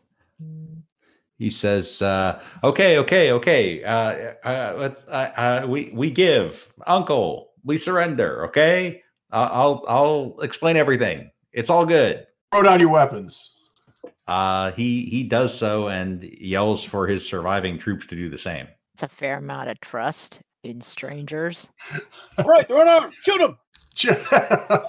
he 1.38 1.50
says, 1.50 2.00
uh, 2.00 2.40
"Okay, 2.64 2.98
okay, 2.98 3.32
okay. 3.32 3.84
Uh, 3.84 4.34
uh, 4.44 4.94
uh, 5.08 5.10
uh, 5.10 5.66
we 5.66 5.90
we 5.92 6.10
give, 6.10 6.72
Uncle. 6.86 7.52
We 7.64 7.78
surrender. 7.78 8.46
Okay. 8.46 9.02
Uh, 9.32 9.48
I'll 9.50 9.84
I'll 9.88 10.36
explain 10.40 10.76
everything. 10.76 11.30
It's 11.52 11.70
all 11.70 11.84
good." 11.84 12.26
Throw 12.52 12.62
down 12.62 12.80
your 12.80 12.90
weapons. 12.90 13.52
Uh, 14.26 14.72
he 14.72 15.06
he 15.06 15.24
does 15.24 15.56
so 15.56 15.88
and 15.88 16.22
yells 16.24 16.84
for 16.84 17.06
his 17.06 17.28
surviving 17.28 17.78
troops 17.78 18.06
to 18.06 18.16
do 18.16 18.30
the 18.30 18.38
same. 18.38 18.66
It's 18.94 19.02
a 19.02 19.08
fair 19.08 19.38
amount 19.38 19.68
of 19.68 19.80
trust 19.80 20.40
in 20.62 20.80
strangers. 20.80 21.68
All 22.38 22.46
right, 22.46 22.66
throw 22.66 22.80
it 22.80 22.88
out. 22.88 23.12
Shoot 23.20 23.40
him. 23.40 23.58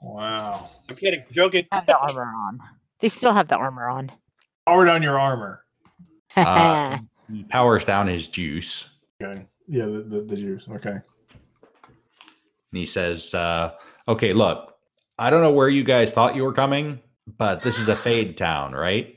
wow. 0.00 0.70
I'm 0.88 0.96
kidding. 0.96 1.24
Joking. 1.30 1.66
Have 1.72 1.86
the 1.86 1.98
armor 1.98 2.22
on. 2.24 2.60
They 3.00 3.08
still 3.08 3.32
have 3.32 3.48
the 3.48 3.56
armor 3.56 3.88
on. 3.88 4.10
Power 4.66 4.84
down 4.84 5.02
your 5.02 5.18
armor. 5.18 5.64
Uh, 6.36 6.98
he 7.32 7.42
powers 7.44 7.84
down 7.84 8.06
his 8.06 8.28
juice. 8.28 8.88
Okay. 9.20 9.44
Yeah, 9.66 9.86
the, 9.86 10.02
the, 10.02 10.20
the 10.22 10.36
juice. 10.36 10.64
Okay. 10.70 10.90
And 10.90 11.02
he 12.72 12.86
says, 12.86 13.34
uh, 13.34 13.72
okay, 14.06 14.32
look, 14.32 14.74
I 15.18 15.30
don't 15.30 15.42
know 15.42 15.52
where 15.52 15.68
you 15.68 15.82
guys 15.82 16.12
thought 16.12 16.36
you 16.36 16.44
were 16.44 16.52
coming, 16.52 17.00
but 17.38 17.62
this 17.62 17.78
is 17.78 17.88
a 17.88 17.96
fade 17.96 18.36
town, 18.36 18.72
right? 18.72 19.16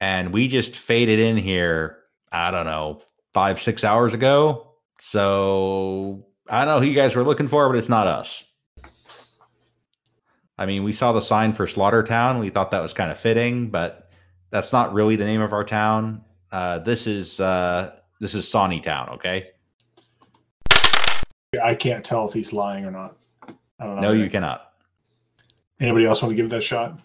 And 0.00 0.32
we 0.32 0.48
just 0.48 0.74
faded 0.74 1.20
in 1.20 1.36
here, 1.36 1.98
I 2.32 2.50
don't 2.50 2.66
know, 2.66 3.00
five, 3.32 3.60
six 3.60 3.84
hours 3.84 4.12
ago. 4.12 4.72
So 4.98 6.26
I 6.48 6.64
don't 6.64 6.74
know 6.74 6.80
who 6.80 6.88
you 6.88 6.96
guys 6.96 7.14
were 7.14 7.24
looking 7.24 7.48
for, 7.48 7.68
but 7.68 7.78
it's 7.78 7.88
not 7.88 8.06
us. 8.06 8.44
I 10.56 10.66
mean, 10.66 10.84
we 10.84 10.92
saw 10.92 11.12
the 11.12 11.20
sign 11.20 11.52
for 11.52 11.66
Slaughter 11.66 12.02
Town. 12.02 12.38
We 12.38 12.48
thought 12.48 12.70
that 12.70 12.82
was 12.82 12.92
kind 12.92 13.10
of 13.10 13.18
fitting, 13.18 13.70
but 13.70 14.10
that's 14.50 14.72
not 14.72 14.92
really 14.92 15.16
the 15.16 15.24
name 15.24 15.40
of 15.40 15.52
our 15.52 15.64
town. 15.64 16.24
Uh, 16.52 16.78
this 16.78 17.06
is 17.06 17.40
uh, 17.40 17.96
this 18.20 18.34
is 18.34 18.46
Sawney 18.48 18.80
Town, 18.80 19.08
okay? 19.14 19.50
I 21.62 21.74
can't 21.74 22.04
tell 22.04 22.28
if 22.28 22.34
he's 22.34 22.52
lying 22.52 22.84
or 22.84 22.90
not. 22.90 23.16
I 23.80 23.86
don't 23.86 23.96
know. 23.96 24.02
No, 24.02 24.12
you 24.12 24.30
cannot. 24.30 24.72
Anybody 25.80 26.06
else 26.06 26.22
want 26.22 26.30
to 26.30 26.36
give 26.36 26.50
that 26.50 26.62
shot? 26.62 27.00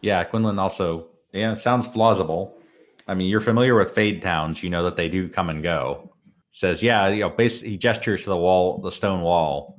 Yeah, 0.00 0.22
Quinlan 0.22 0.58
also, 0.58 1.08
yeah, 1.32 1.54
sounds 1.56 1.88
plausible. 1.88 2.56
I 3.08 3.14
mean, 3.14 3.28
you're 3.28 3.40
familiar 3.40 3.74
with 3.74 3.92
fade 3.92 4.22
towns. 4.22 4.62
You 4.62 4.70
know 4.70 4.84
that 4.84 4.94
they 4.94 5.08
do 5.08 5.28
come 5.28 5.50
and 5.50 5.62
go. 5.62 6.12
Says, 6.50 6.82
yeah, 6.82 7.08
you 7.08 7.20
know, 7.20 7.30
basically, 7.30 7.70
he 7.70 7.76
gestures 7.76 8.22
to 8.24 8.30
the 8.30 8.36
wall, 8.36 8.80
the 8.80 8.92
stone 8.92 9.22
wall, 9.22 9.77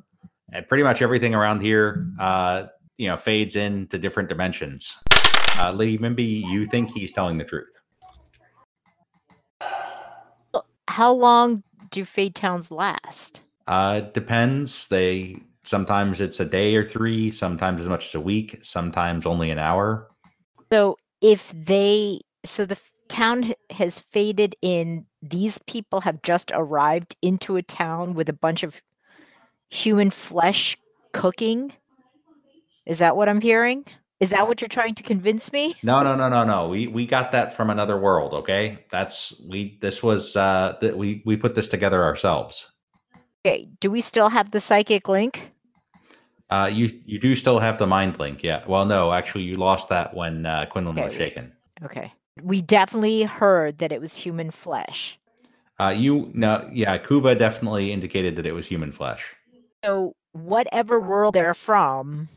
and 0.54 0.68
pretty 0.68 0.84
much 0.84 1.02
everything 1.02 1.34
around 1.36 1.62
here, 1.62 2.08
uh, 2.20 2.64
you 2.98 3.08
know, 3.08 3.18
fades 3.18 3.56
into 3.56 3.98
different 3.98 4.30
dimensions. 4.30 4.98
Uh, 5.58 5.72
Lady 5.72 5.98
Mimby, 5.98 6.48
you 6.50 6.66
think 6.66 6.92
he's 6.92 7.12
telling 7.14 7.38
the 7.38 7.44
truth? 7.44 7.80
How 10.88 11.14
long 11.14 11.64
do 11.92 12.04
fade 12.06 12.36
towns 12.36 12.72
last? 12.72 13.44
Uh, 13.68 14.02
it 14.04 14.14
depends. 14.14 14.88
They 14.88 15.36
sometimes 15.64 16.20
it's 16.20 16.40
a 16.40 16.46
day 16.46 16.76
or 16.76 16.84
three, 16.84 17.32
sometimes 17.32 17.82
as 17.82 17.88
much 17.88 18.08
as 18.08 18.16
a 18.16 18.20
week, 18.20 18.60
sometimes 18.64 19.26
only 19.26 19.52
an 19.52 19.60
hour. 19.60 20.10
So 20.72 20.98
if 21.22 21.52
they, 21.52 22.22
so 22.44 22.66
the 22.66 22.78
town 23.08 23.54
has 23.70 24.00
faded 24.00 24.56
in, 24.62 25.06
these 25.22 25.60
people 25.68 26.02
have 26.02 26.22
just 26.22 26.52
arrived 26.54 27.16
into 27.22 27.56
a 27.56 27.62
town 27.62 28.14
with 28.14 28.30
a 28.30 28.34
bunch 28.34 28.64
of 28.64 28.82
human 29.70 30.10
flesh 30.10 30.78
cooking. 31.14 31.74
Is 32.86 33.00
that 33.00 33.16
what 33.16 33.30
I'm 33.30 33.42
hearing? 33.42 33.86
Is 34.20 34.32
that 34.32 34.48
what 34.48 34.60
you're 34.60 34.68
trying 34.68 34.96
to 34.96 35.04
convince 35.04 35.54
me? 35.54 35.76
No, 35.82 36.02
no, 36.02 36.16
no, 36.16 36.28
no, 36.28 36.44
no. 36.44 36.68
We 36.68 36.88
we 36.88 37.06
got 37.06 37.32
that 37.32 37.56
from 37.56 37.70
another 37.70 37.98
world. 37.98 38.34
Okay, 38.34 38.86
that's 38.92 39.40
we. 39.48 39.78
This 39.82 40.04
was 40.04 40.36
uh 40.36 40.78
that 40.82 40.98
we 40.98 41.22
we 41.26 41.38
put 41.38 41.56
this 41.56 41.70
together 41.70 42.04
ourselves. 42.04 42.68
Okay. 43.46 43.70
Do 43.80 43.90
we 43.90 44.02
still 44.02 44.30
have 44.30 44.52
the 44.52 44.60
psychic 44.60 45.08
link? 45.08 45.52
Uh, 46.50 46.70
you 46.72 46.92
you 47.06 47.20
do 47.20 47.36
still 47.36 47.60
have 47.60 47.78
the 47.78 47.88
mind 47.88 48.20
link, 48.20 48.44
yeah. 48.44 48.64
Well, 48.68 48.86
no, 48.86 49.14
actually, 49.14 49.44
you 49.44 49.56
lost 49.56 49.90
that 49.90 50.16
when 50.16 50.46
uh, 50.46 50.66
Quinlan 50.70 50.98
Okay, 50.98 51.08
was 51.08 51.16
shaken. 51.16 51.52
Okay. 51.84 52.12
We 52.42 52.62
definitely 52.62 53.24
heard 53.24 53.78
that 53.78 53.92
it 53.92 54.02
was 54.02 54.16
human 54.16 54.50
flesh. 54.52 55.20
Uh, 55.80 55.94
you 55.96 56.32
no, 56.34 56.68
yeah. 56.74 56.98
Kuva 56.98 57.38
definitely 57.38 57.92
indicated 57.94 58.36
that 58.36 58.46
it 58.46 58.54
was 58.54 58.68
human 58.68 58.92
flesh. 58.92 59.36
So 59.84 60.16
whatever 60.34 61.00
world 61.00 61.36
they're 61.36 61.54
from, 61.54 62.28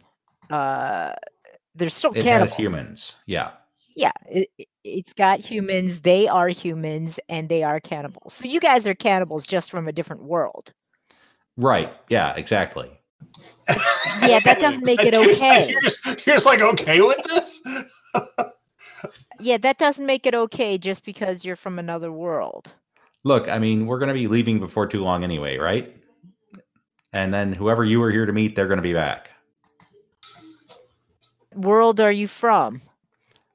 uh, 0.50 1.12
they're 1.74 1.88
still 1.90 2.12
It 2.14 2.22
cannibals. 2.22 2.50
has 2.50 2.58
humans. 2.58 3.16
Yeah. 3.26 3.50
Yeah, 3.94 4.12
it, 4.30 4.48
it- 4.58 4.68
it's 4.84 5.12
got 5.12 5.38
humans. 5.38 6.00
They 6.00 6.26
are 6.26 6.48
humans, 6.48 7.20
and 7.28 7.48
they 7.48 7.62
are 7.62 7.78
cannibals. 7.78 8.34
So 8.34 8.46
you 8.46 8.58
guys 8.58 8.88
are 8.88 8.94
cannibals 8.94 9.46
just 9.46 9.70
from 9.70 9.86
a 9.86 9.92
different 9.92 10.24
world. 10.24 10.72
Right. 11.56 11.92
Yeah. 12.08 12.34
Exactly. 12.34 12.90
Yeah, 14.22 14.40
that 14.40 14.58
doesn't 14.60 14.84
make 14.84 15.04
it 15.04 15.14
okay. 15.14 15.68
You're 15.70 15.80
just, 15.82 16.04
you're 16.04 16.34
just 16.36 16.46
like 16.46 16.60
okay 16.60 17.00
with 17.00 17.22
this? 17.24 17.62
Yeah, 19.40 19.56
that 19.58 19.78
doesn't 19.78 20.06
make 20.06 20.26
it 20.26 20.34
okay 20.34 20.78
just 20.78 21.04
because 21.04 21.44
you're 21.44 21.56
from 21.56 21.80
another 21.80 22.12
world. 22.12 22.72
Look, 23.24 23.48
I 23.48 23.58
mean, 23.58 23.86
we're 23.86 23.98
going 23.98 24.08
to 24.08 24.14
be 24.14 24.28
leaving 24.28 24.60
before 24.60 24.86
too 24.86 25.02
long 25.02 25.24
anyway, 25.24 25.56
right? 25.56 25.96
And 27.12 27.32
then 27.32 27.52
whoever 27.52 27.84
you 27.84 28.00
were 28.00 28.10
here 28.10 28.26
to 28.26 28.32
meet, 28.32 28.56
they're 28.56 28.68
going 28.68 28.78
to 28.78 28.82
be 28.82 28.94
back. 28.94 29.30
World 31.54 32.00
are 32.00 32.12
you 32.12 32.26
from? 32.26 32.80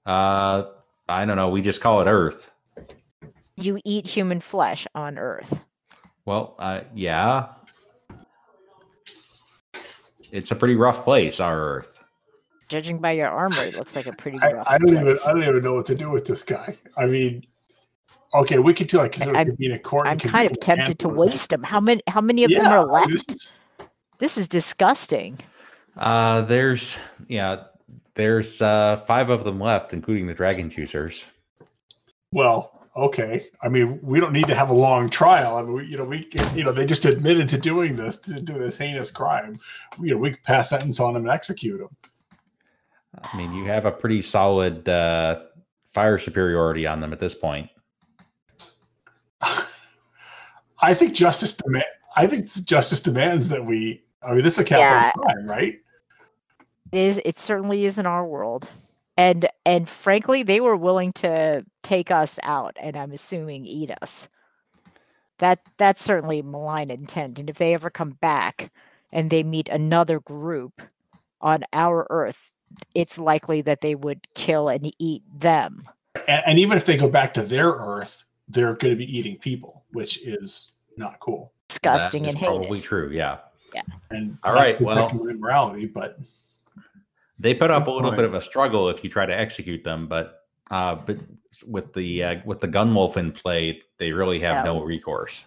Uh, 0.05 0.65
I 1.09 1.25
don't 1.25 1.35
know. 1.35 1.49
We 1.49 1.61
just 1.61 1.81
call 1.81 2.01
it 2.01 2.05
Earth. 2.05 2.51
You 3.55 3.79
eat 3.83 4.05
human 4.05 4.39
flesh 4.39 4.85
on 4.93 5.17
Earth. 5.17 5.63
Well, 6.25 6.55
uh, 6.59 6.81
yeah. 6.93 7.47
It's 10.31 10.51
a 10.51 10.55
pretty 10.55 10.75
rough 10.75 11.03
place, 11.03 11.39
our 11.39 11.59
Earth. 11.59 11.97
Judging 12.67 12.99
by 12.99 13.13
your 13.13 13.29
armor, 13.29 13.63
it 13.63 13.77
looks 13.77 13.95
like 13.95 14.07
a 14.07 14.13
pretty 14.13 14.37
I, 14.41 14.51
rough 14.51 14.67
I 14.69 14.77
don't 14.77 14.89
even. 14.89 15.07
I 15.25 15.31
don't 15.31 15.43
even 15.43 15.63
know 15.63 15.75
what 15.75 15.85
to 15.85 15.95
do 15.95 16.09
with 16.09 16.25
this 16.25 16.43
guy. 16.43 16.77
I 16.97 17.05
mean, 17.05 17.45
okay, 18.33 18.59
we 18.59 18.73
could 18.73 18.87
do 18.87 18.97
like 18.97 19.15
sort 19.15 19.35
I'm- 19.35 19.47
convene 19.47 19.71
a 19.71 19.79
court. 19.79 20.07
I'm 20.07 20.19
kind 20.19 20.49
of 20.49 20.59
tempted 20.59 20.99
to 20.99 21.09
waste 21.09 21.49
them. 21.49 21.63
How 21.63 21.79
many? 21.79 22.01
How 22.07 22.21
many 22.21 22.43
of 22.43 22.51
them 22.51 22.65
are 22.65 22.85
left? 22.85 23.09
this 23.11 23.25
is- 23.29 23.53
This 24.19 24.37
is 24.37 24.47
disgusting. 24.47 25.37
Uh, 25.95 26.41
there's, 26.41 26.97
yeah, 27.27 27.63
there's 28.15 28.61
uh, 28.61 28.95
five 29.07 29.29
of 29.29 29.43
them 29.43 29.59
left, 29.59 29.93
including 29.93 30.27
the 30.27 30.33
dragon 30.33 30.69
juicers. 30.69 31.25
Well, 32.31 32.87
okay. 32.95 33.45
I 33.61 33.69
mean, 33.69 33.99
we 34.01 34.19
don't 34.19 34.33
need 34.33 34.47
to 34.47 34.55
have 34.55 34.69
a 34.69 34.73
long 34.73 35.09
trial. 35.09 35.55
I 35.55 35.61
mean, 35.61 35.73
we, 35.73 35.85
you 35.85 35.97
know, 35.97 36.05
we 36.05 36.23
can, 36.23 36.57
you 36.57 36.63
know, 36.63 36.71
they 36.71 36.85
just 36.85 37.05
admitted 37.05 37.47
to 37.49 37.57
doing 37.57 37.95
this, 37.95 38.15
to 38.17 38.41
do 38.41 38.53
this 38.53 38.77
heinous 38.77 39.11
crime. 39.11 39.59
You 40.01 40.11
know, 40.15 40.17
we 40.17 40.31
could 40.31 40.43
pass 40.43 40.69
sentence 40.69 40.99
on 40.99 41.13
them 41.13 41.23
and 41.23 41.31
execute 41.31 41.79
them. 41.79 41.95
I 43.23 43.37
mean, 43.37 43.53
you 43.53 43.65
have 43.65 43.85
a 43.85 43.91
pretty 43.91 44.21
solid 44.21 44.87
uh, 44.89 45.41
fire 45.93 46.17
superiority 46.17 46.85
on 46.85 46.99
them 47.01 47.13
at 47.13 47.19
this 47.19 47.33
point. 47.35 47.69
I 50.81 50.93
think 50.93 51.13
justice 51.13 51.53
demand. 51.55 51.85
I 52.15 52.27
think 52.27 52.45
justice 52.65 53.01
demands 53.01 53.49
that 53.49 53.65
we. 53.65 54.03
I 54.23 54.33
mean, 54.33 54.43
this 54.43 54.53
is 54.53 54.59
a 54.59 54.63
capital 54.63 54.87
Yeah. 54.89 55.11
crime, 55.33 55.47
right? 55.49 55.79
It 56.91 56.97
is 56.99 57.21
it 57.25 57.39
certainly 57.39 57.85
is 57.85 57.97
in 57.99 58.05
our 58.05 58.25
world. 58.25 58.69
And 59.17 59.47
and 59.65 59.87
frankly, 59.89 60.43
they 60.43 60.59
were 60.59 60.75
willing 60.75 61.11
to 61.13 61.65
take 61.83 62.11
us 62.11 62.39
out 62.43 62.75
and 62.79 62.95
I'm 62.95 63.11
assuming 63.11 63.65
eat 63.65 63.91
us. 64.01 64.27
That 65.39 65.59
that's 65.77 66.03
certainly 66.03 66.41
malign 66.41 66.89
intent. 66.89 67.39
And 67.39 67.49
if 67.49 67.57
they 67.57 67.73
ever 67.73 67.89
come 67.89 68.11
back 68.11 68.71
and 69.11 69.29
they 69.29 69.43
meet 69.43 69.69
another 69.69 70.19
group 70.19 70.81
on 71.41 71.63
our 71.73 72.07
earth, 72.09 72.51
it's 72.95 73.17
likely 73.17 73.61
that 73.61 73.81
they 73.81 73.95
would 73.95 74.27
kill 74.33 74.69
and 74.69 74.91
eat 74.99 75.23
them. 75.33 75.87
And, 76.27 76.43
and 76.45 76.59
even 76.59 76.77
if 76.77 76.85
they 76.85 76.97
go 76.97 77.09
back 77.09 77.33
to 77.35 77.43
their 77.43 77.69
Earth, 77.69 78.23
they're 78.47 78.73
going 78.75 78.93
to 78.93 78.97
be 78.97 79.17
eating 79.17 79.37
people, 79.37 79.85
which 79.91 80.21
is 80.23 80.73
not 80.97 81.19
cool. 81.19 81.53
Disgusting 81.69 82.23
That 82.23 82.29
and 82.29 82.37
is 82.37 82.43
probably 82.43 82.79
true. 82.79 83.09
Yeah. 83.11 83.39
Yeah. 83.73 83.81
And 84.11 84.37
All 84.43 84.53
not 84.53 84.59
to 84.59 84.65
right, 84.65 84.81
well- 84.81 84.95
protect 84.95 85.13
human 85.13 85.39
morality, 85.39 85.85
but 85.85 86.17
They 87.39 87.53
put 87.53 87.69
up 87.71 87.87
a 87.87 87.91
little 87.91 88.09
point. 88.11 88.17
bit 88.17 88.25
of 88.25 88.33
a 88.33 88.41
struggle 88.41 88.89
if 88.89 89.03
you 89.03 89.09
try 89.09 89.25
to 89.25 89.37
execute 89.37 89.83
them, 89.83 90.07
but 90.07 90.45
uh, 90.71 90.95
but 90.95 91.17
with 91.65 91.93
the 91.93 92.23
uh, 92.23 92.35
with 92.45 92.59
the 92.59 92.67
gun 92.67 92.93
wolf 92.93 93.15
in 93.15 93.31
play, 93.31 93.81
they 93.99 94.11
really 94.11 94.39
have 94.39 94.65
Yeah. 94.65 94.73
no 94.73 94.81
recourse. 94.81 95.45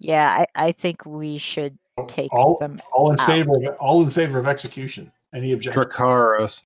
Yeah, 0.00 0.44
I, 0.54 0.66
I 0.68 0.72
think 0.72 1.06
we 1.06 1.38
should 1.38 1.78
take 2.08 2.32
all 2.34 2.58
them 2.58 2.80
all 2.92 3.10
in 3.12 3.20
out. 3.20 3.26
favor 3.26 3.52
of 3.56 3.76
all 3.78 4.02
in 4.02 4.10
favor 4.10 4.38
of 4.38 4.46
execution. 4.46 5.10
Any 5.32 5.52
objection? 5.52 5.82
Dracarys. 5.82 6.62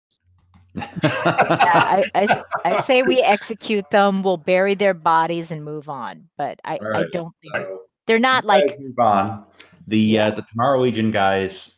Yeah, 0.81 2.01
I, 2.03 2.05
I 2.15 2.23
s- 2.25 2.43
I 2.65 2.81
say 2.83 3.03
we 3.03 3.21
execute 3.21 3.91
them, 3.91 4.23
we'll 4.23 4.37
bury 4.37 4.75
their 4.75 4.95
bodies 4.95 5.51
and 5.51 5.65
move 5.65 5.89
on. 5.89 6.29
But 6.37 6.61
I, 6.65 6.77
All 6.79 6.97
I 6.97 7.05
don't 7.13 7.35
think 7.43 7.55
Right. 7.55 7.67
they're 8.07 8.19
not 8.19 8.45
like 8.45 8.79
move 8.79 8.99
on. 8.99 9.45
The 9.87 10.19
uh, 10.19 10.31
the 10.33 10.43
Tomorrow 10.43 10.81
Legion 10.83 11.11
guys 11.11 11.71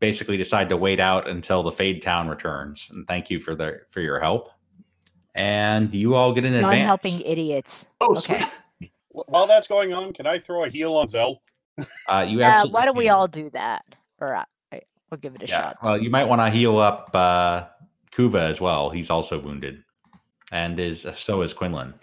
basically 0.00 0.36
decide 0.36 0.68
to 0.70 0.76
wait 0.76 1.00
out 1.00 1.28
until 1.28 1.62
the 1.62 1.72
Fade 1.72 2.02
Town 2.02 2.28
returns, 2.28 2.88
and 2.92 3.06
thank 3.06 3.30
you 3.30 3.38
for 3.40 3.54
the 3.54 3.80
for 3.88 4.00
your 4.00 4.20
help. 4.20 4.50
And 5.34 5.92
you 5.94 6.14
all 6.14 6.32
get 6.32 6.44
an 6.44 6.54
gun 6.54 6.64
advance. 6.64 6.84
helping 6.86 7.20
idiots. 7.20 7.86
Oh, 8.00 8.12
Okay. 8.16 8.44
sweet. 8.78 8.90
While 9.10 9.46
that's 9.46 9.68
going 9.68 9.92
on, 9.94 10.12
can 10.12 10.26
I 10.26 10.38
throw 10.38 10.64
a 10.64 10.68
heal 10.68 10.96
on 10.96 11.06
Zell? 11.08 11.42
Uh, 12.08 12.24
you 12.28 12.40
Uh, 12.40 12.44
absolutely 12.44 12.72
why 12.74 12.84
don't 12.86 12.96
we 12.96 13.08
all 13.08 13.28
do 13.28 13.48
that? 13.50 13.84
Or 14.20 14.34
uh, 14.34 14.44
I- 14.72 14.82
we'll 15.10 15.18
give 15.18 15.34
it 15.36 15.42
a 15.42 15.46
Yeah. 15.46 15.56
shot. 15.58 15.76
Well, 15.82 16.02
you 16.02 16.10
might 16.10 16.24
want 16.24 16.40
to 16.40 16.50
heal 16.50 16.78
up 16.78 17.10
uh, 17.14 17.64
Kuva 18.12 18.48
as 18.50 18.60
well. 18.60 18.90
He's 18.90 19.10
also 19.10 19.38
wounded, 19.38 19.82
and 20.52 20.78
is 20.78 21.06
so 21.16 21.42
is 21.42 21.52
Quinlan. 21.52 21.94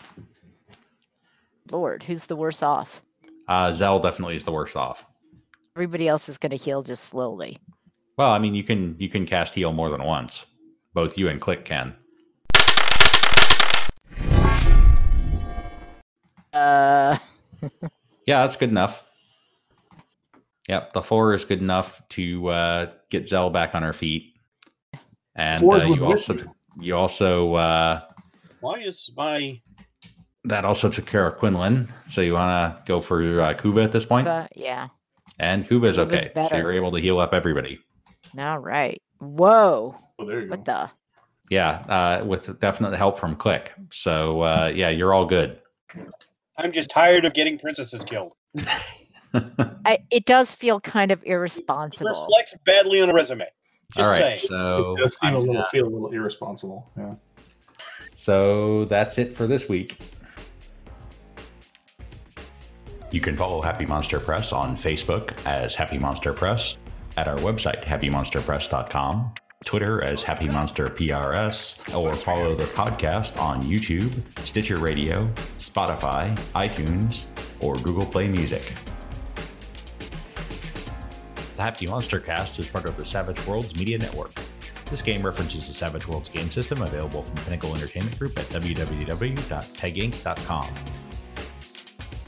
Lord, 1.72 2.03
who's 2.03 2.26
the 2.26 2.36
worse 2.36 2.62
off? 2.62 3.01
Uh, 3.47 3.72
Zell 3.72 3.99
definitely 3.99 4.36
is 4.36 4.43
the 4.43 4.51
worst 4.51 4.76
off. 4.76 5.06
Everybody 5.76 6.08
else 6.08 6.30
is 6.30 6.38
going 6.38 6.51
to 6.51 6.56
heal 6.58 6.84
just 6.84 7.03
slowly. 7.03 7.58
Well, 8.18 8.32
I 8.32 8.39
mean, 8.39 8.56
you 8.56 8.64
can 8.64 8.95
you 8.99 9.10
can 9.10 9.26
cast 9.26 9.53
heal 9.56 9.74
more 9.74 9.89
than 9.89 10.03
once. 10.03 10.45
Both 10.93 11.18
you 11.18 11.28
and 11.28 11.41
Click 11.41 11.66
can. 11.66 11.95
Uh, 16.53 17.18
Yeah, 18.26 18.41
that's 18.41 18.56
good 18.56 18.70
enough. 18.70 19.03
Yep, 20.68 20.93
the 20.93 21.01
four 21.01 21.36
is 21.36 21.45
good 21.45 21.62
enough 21.62 22.01
to 22.10 22.49
uh, 22.49 22.91
get 23.10 23.28
Zell 23.28 23.51
back 23.51 23.76
on 23.76 23.84
her 23.84 23.93
feet, 23.93 24.34
and 25.36 25.63
uh, 25.63 25.86
you 25.86 26.05
also 26.05 26.33
Whitney. 26.33 26.51
you 26.79 26.95
also 26.95 27.53
uh, 27.55 28.01
Why 28.59 28.79
is 28.79 29.09
my 29.15 29.59
that 30.45 30.63
also 30.65 30.89
took 30.89 31.05
care 31.05 31.25
of 31.27 31.38
Quinlan. 31.38 31.91
So 32.09 32.21
you 32.21 32.33
want 32.33 32.77
to 32.77 32.83
go 32.86 33.01
for 33.01 33.41
uh, 33.41 33.53
Kuva 33.55 33.83
at 33.83 33.91
this 33.91 34.05
point, 34.05 34.25
but 34.25 34.55
yeah. 34.55 34.88
and 35.39 35.65
Kuva's 35.65 35.97
Kuva's 35.97 36.27
okay. 36.27 36.47
So 36.49 36.55
you're 36.57 36.71
able 36.71 36.91
to 36.91 36.99
heal 36.99 37.19
up 37.19 37.33
everybody. 37.33 37.79
All 38.38 38.59
right. 38.59 39.01
Whoa. 39.19 39.95
Oh, 40.19 40.25
there 40.25 40.41
you 40.41 40.47
go. 40.47 40.55
What 40.55 40.65
the? 40.65 40.91
Yeah, 41.49 41.71
uh, 41.89 42.25
with 42.25 42.59
definite 42.59 42.95
help 42.95 43.19
from 43.19 43.36
Click. 43.36 43.73
So 43.91 44.41
uh, 44.41 44.71
yeah, 44.73 44.89
you're 44.89 45.13
all 45.13 45.25
good. 45.25 45.59
I'm 46.57 46.71
just 46.71 46.89
tired 46.89 47.25
of 47.25 47.33
getting 47.33 47.57
princesses 47.57 48.03
killed. 48.03 48.33
I, 49.86 49.99
it 50.11 50.25
does 50.25 50.53
feel 50.53 50.79
kind 50.79 51.11
of 51.11 51.21
It 51.23 51.29
irresponsible. 51.29 52.27
reflects 52.27 52.55
badly 52.65 53.01
on 53.01 53.09
a 53.09 53.13
resume. 53.13 53.45
Just 53.93 53.97
all 53.97 54.11
right, 54.11 54.38
saying. 54.38 54.47
so 54.47 54.95
it 54.97 55.01
does 55.01 55.17
seem 55.17 55.33
a 55.33 55.38
I'm, 55.38 55.45
little 55.45 55.61
uh, 55.61 55.69
feel 55.69 55.88
a 55.88 55.89
little 55.89 56.11
irresponsible. 56.11 56.91
Yeah. 56.97 57.15
So 58.15 58.86
that's 58.86 59.17
it 59.17 59.36
for 59.36 59.47
this 59.47 59.69
week. 59.69 59.99
You 63.11 63.21
can 63.21 63.38
follow 63.38 63.61
Happy 63.61 63.86
Monster 63.86 64.19
Press 64.19 64.51
on 64.51 64.75
Facebook 64.75 65.33
as 65.45 65.75
Happy 65.75 65.97
Monster 65.97 66.33
Press, 66.33 66.77
at 67.17 67.27
our 67.27 67.38
website, 67.38 67.83
happymonsterpress.com, 67.83 69.33
Twitter 69.63 70.03
as 70.03 70.21
Happy 70.21 70.47
Monster 70.47 70.89
PRS, 70.89 71.95
or 71.95 72.13
follow 72.13 72.53
the 72.55 72.63
podcast 72.63 73.39
on 73.39 73.61
YouTube, 73.61 74.11
Stitcher 74.45 74.77
Radio, 74.77 75.31
Spotify, 75.59 76.36
iTunes, 76.53 77.25
or 77.61 77.75
Google 77.77 78.05
Play 78.05 78.27
Music. 78.27 78.73
The 81.56 81.64
Happy 81.64 81.88
Monster 81.88 82.20
Cast 82.20 82.60
is 82.60 82.68
part 82.68 82.84
of 82.86 82.97
the 82.97 83.06
Savage 83.06 83.45
Worlds 83.47 83.74
Media 83.78 83.97
Network. 83.97 84.34
This 84.89 85.01
game 85.01 85.26
references 85.26 85.68
the 85.68 85.74
Savage 85.74 86.06
Worlds 86.06 86.28
game 86.28 86.51
system 86.51 86.82
available 86.82 87.22
from 87.22 87.36
Pinnacle 87.45 87.74
Entertainment 87.74 88.20
Group 88.20 88.38
at 88.38 88.45
www.peginc.com. 88.47 89.45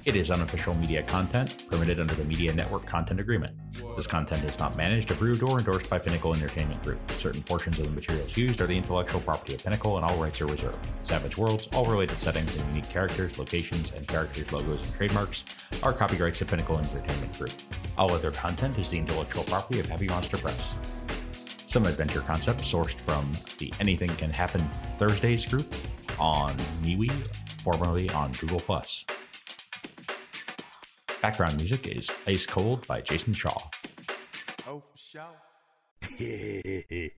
It 0.07 0.15
is 0.15 0.31
unofficial 0.31 0.73
media 0.73 1.03
content 1.03 1.69
permitted 1.69 1.99
under 1.99 2.15
the 2.15 2.23
Media 2.23 2.53
Network 2.53 2.85
Content 2.85 3.19
Agreement. 3.19 3.53
This 3.97 4.07
content 4.07 4.41
is 4.45 4.57
not 4.57 4.77
managed, 4.77 5.11
approved, 5.11 5.43
or 5.43 5.59
endorsed 5.59 5.89
by 5.89 5.99
Pinnacle 5.99 6.33
Entertainment 6.33 6.81
Group. 6.81 7.11
Certain 7.17 7.43
portions 7.43 7.77
of 7.77 7.87
the 7.87 7.91
materials 7.91 8.37
used 8.37 8.61
are 8.61 8.67
the 8.67 8.77
intellectual 8.77 9.19
property 9.19 9.55
of 9.55 9.65
Pinnacle 9.65 9.97
and 9.97 10.05
all 10.05 10.15
rights 10.15 10.41
are 10.41 10.45
reserved. 10.45 10.77
Savage 11.01 11.37
Worlds, 11.37 11.67
all 11.73 11.83
related 11.83 12.17
settings 12.21 12.55
and 12.55 12.65
unique 12.69 12.89
characters, 12.89 13.37
locations, 13.37 13.91
and 13.91 14.07
characters' 14.07 14.53
logos 14.53 14.81
and 14.81 14.95
trademarks 14.95 15.43
are 15.83 15.91
copyrights 15.91 16.39
of 16.39 16.47
Pinnacle 16.47 16.77
Entertainment 16.77 17.37
Group. 17.37 17.51
All 17.97 18.09
other 18.13 18.31
content 18.31 18.79
is 18.79 18.89
the 18.89 18.99
intellectual 18.99 19.43
property 19.43 19.81
of 19.81 19.87
Happy 19.87 20.07
Monster 20.07 20.37
Press. 20.37 20.73
Some 21.65 21.85
adventure 21.85 22.21
concepts 22.21 22.71
sourced 22.71 22.95
from 22.95 23.29
the 23.57 23.73
Anything 23.81 24.11
Can 24.11 24.31
Happen 24.31 24.69
Thursdays 24.99 25.45
group 25.45 25.75
on 26.17 26.51
MeWe, 26.81 27.11
formerly 27.61 28.09
on 28.11 28.31
Google 28.31 28.61
Plus. 28.61 29.05
Background 31.21 31.57
music 31.57 31.87
is 31.87 32.11
Ice 32.27 32.45
Cold 32.45 32.85
by 32.85 33.01
Jason 33.01 33.33
Shaw. 33.33 33.57
Oh, 34.67 34.83
for 34.91 34.97
sure. 34.97 35.21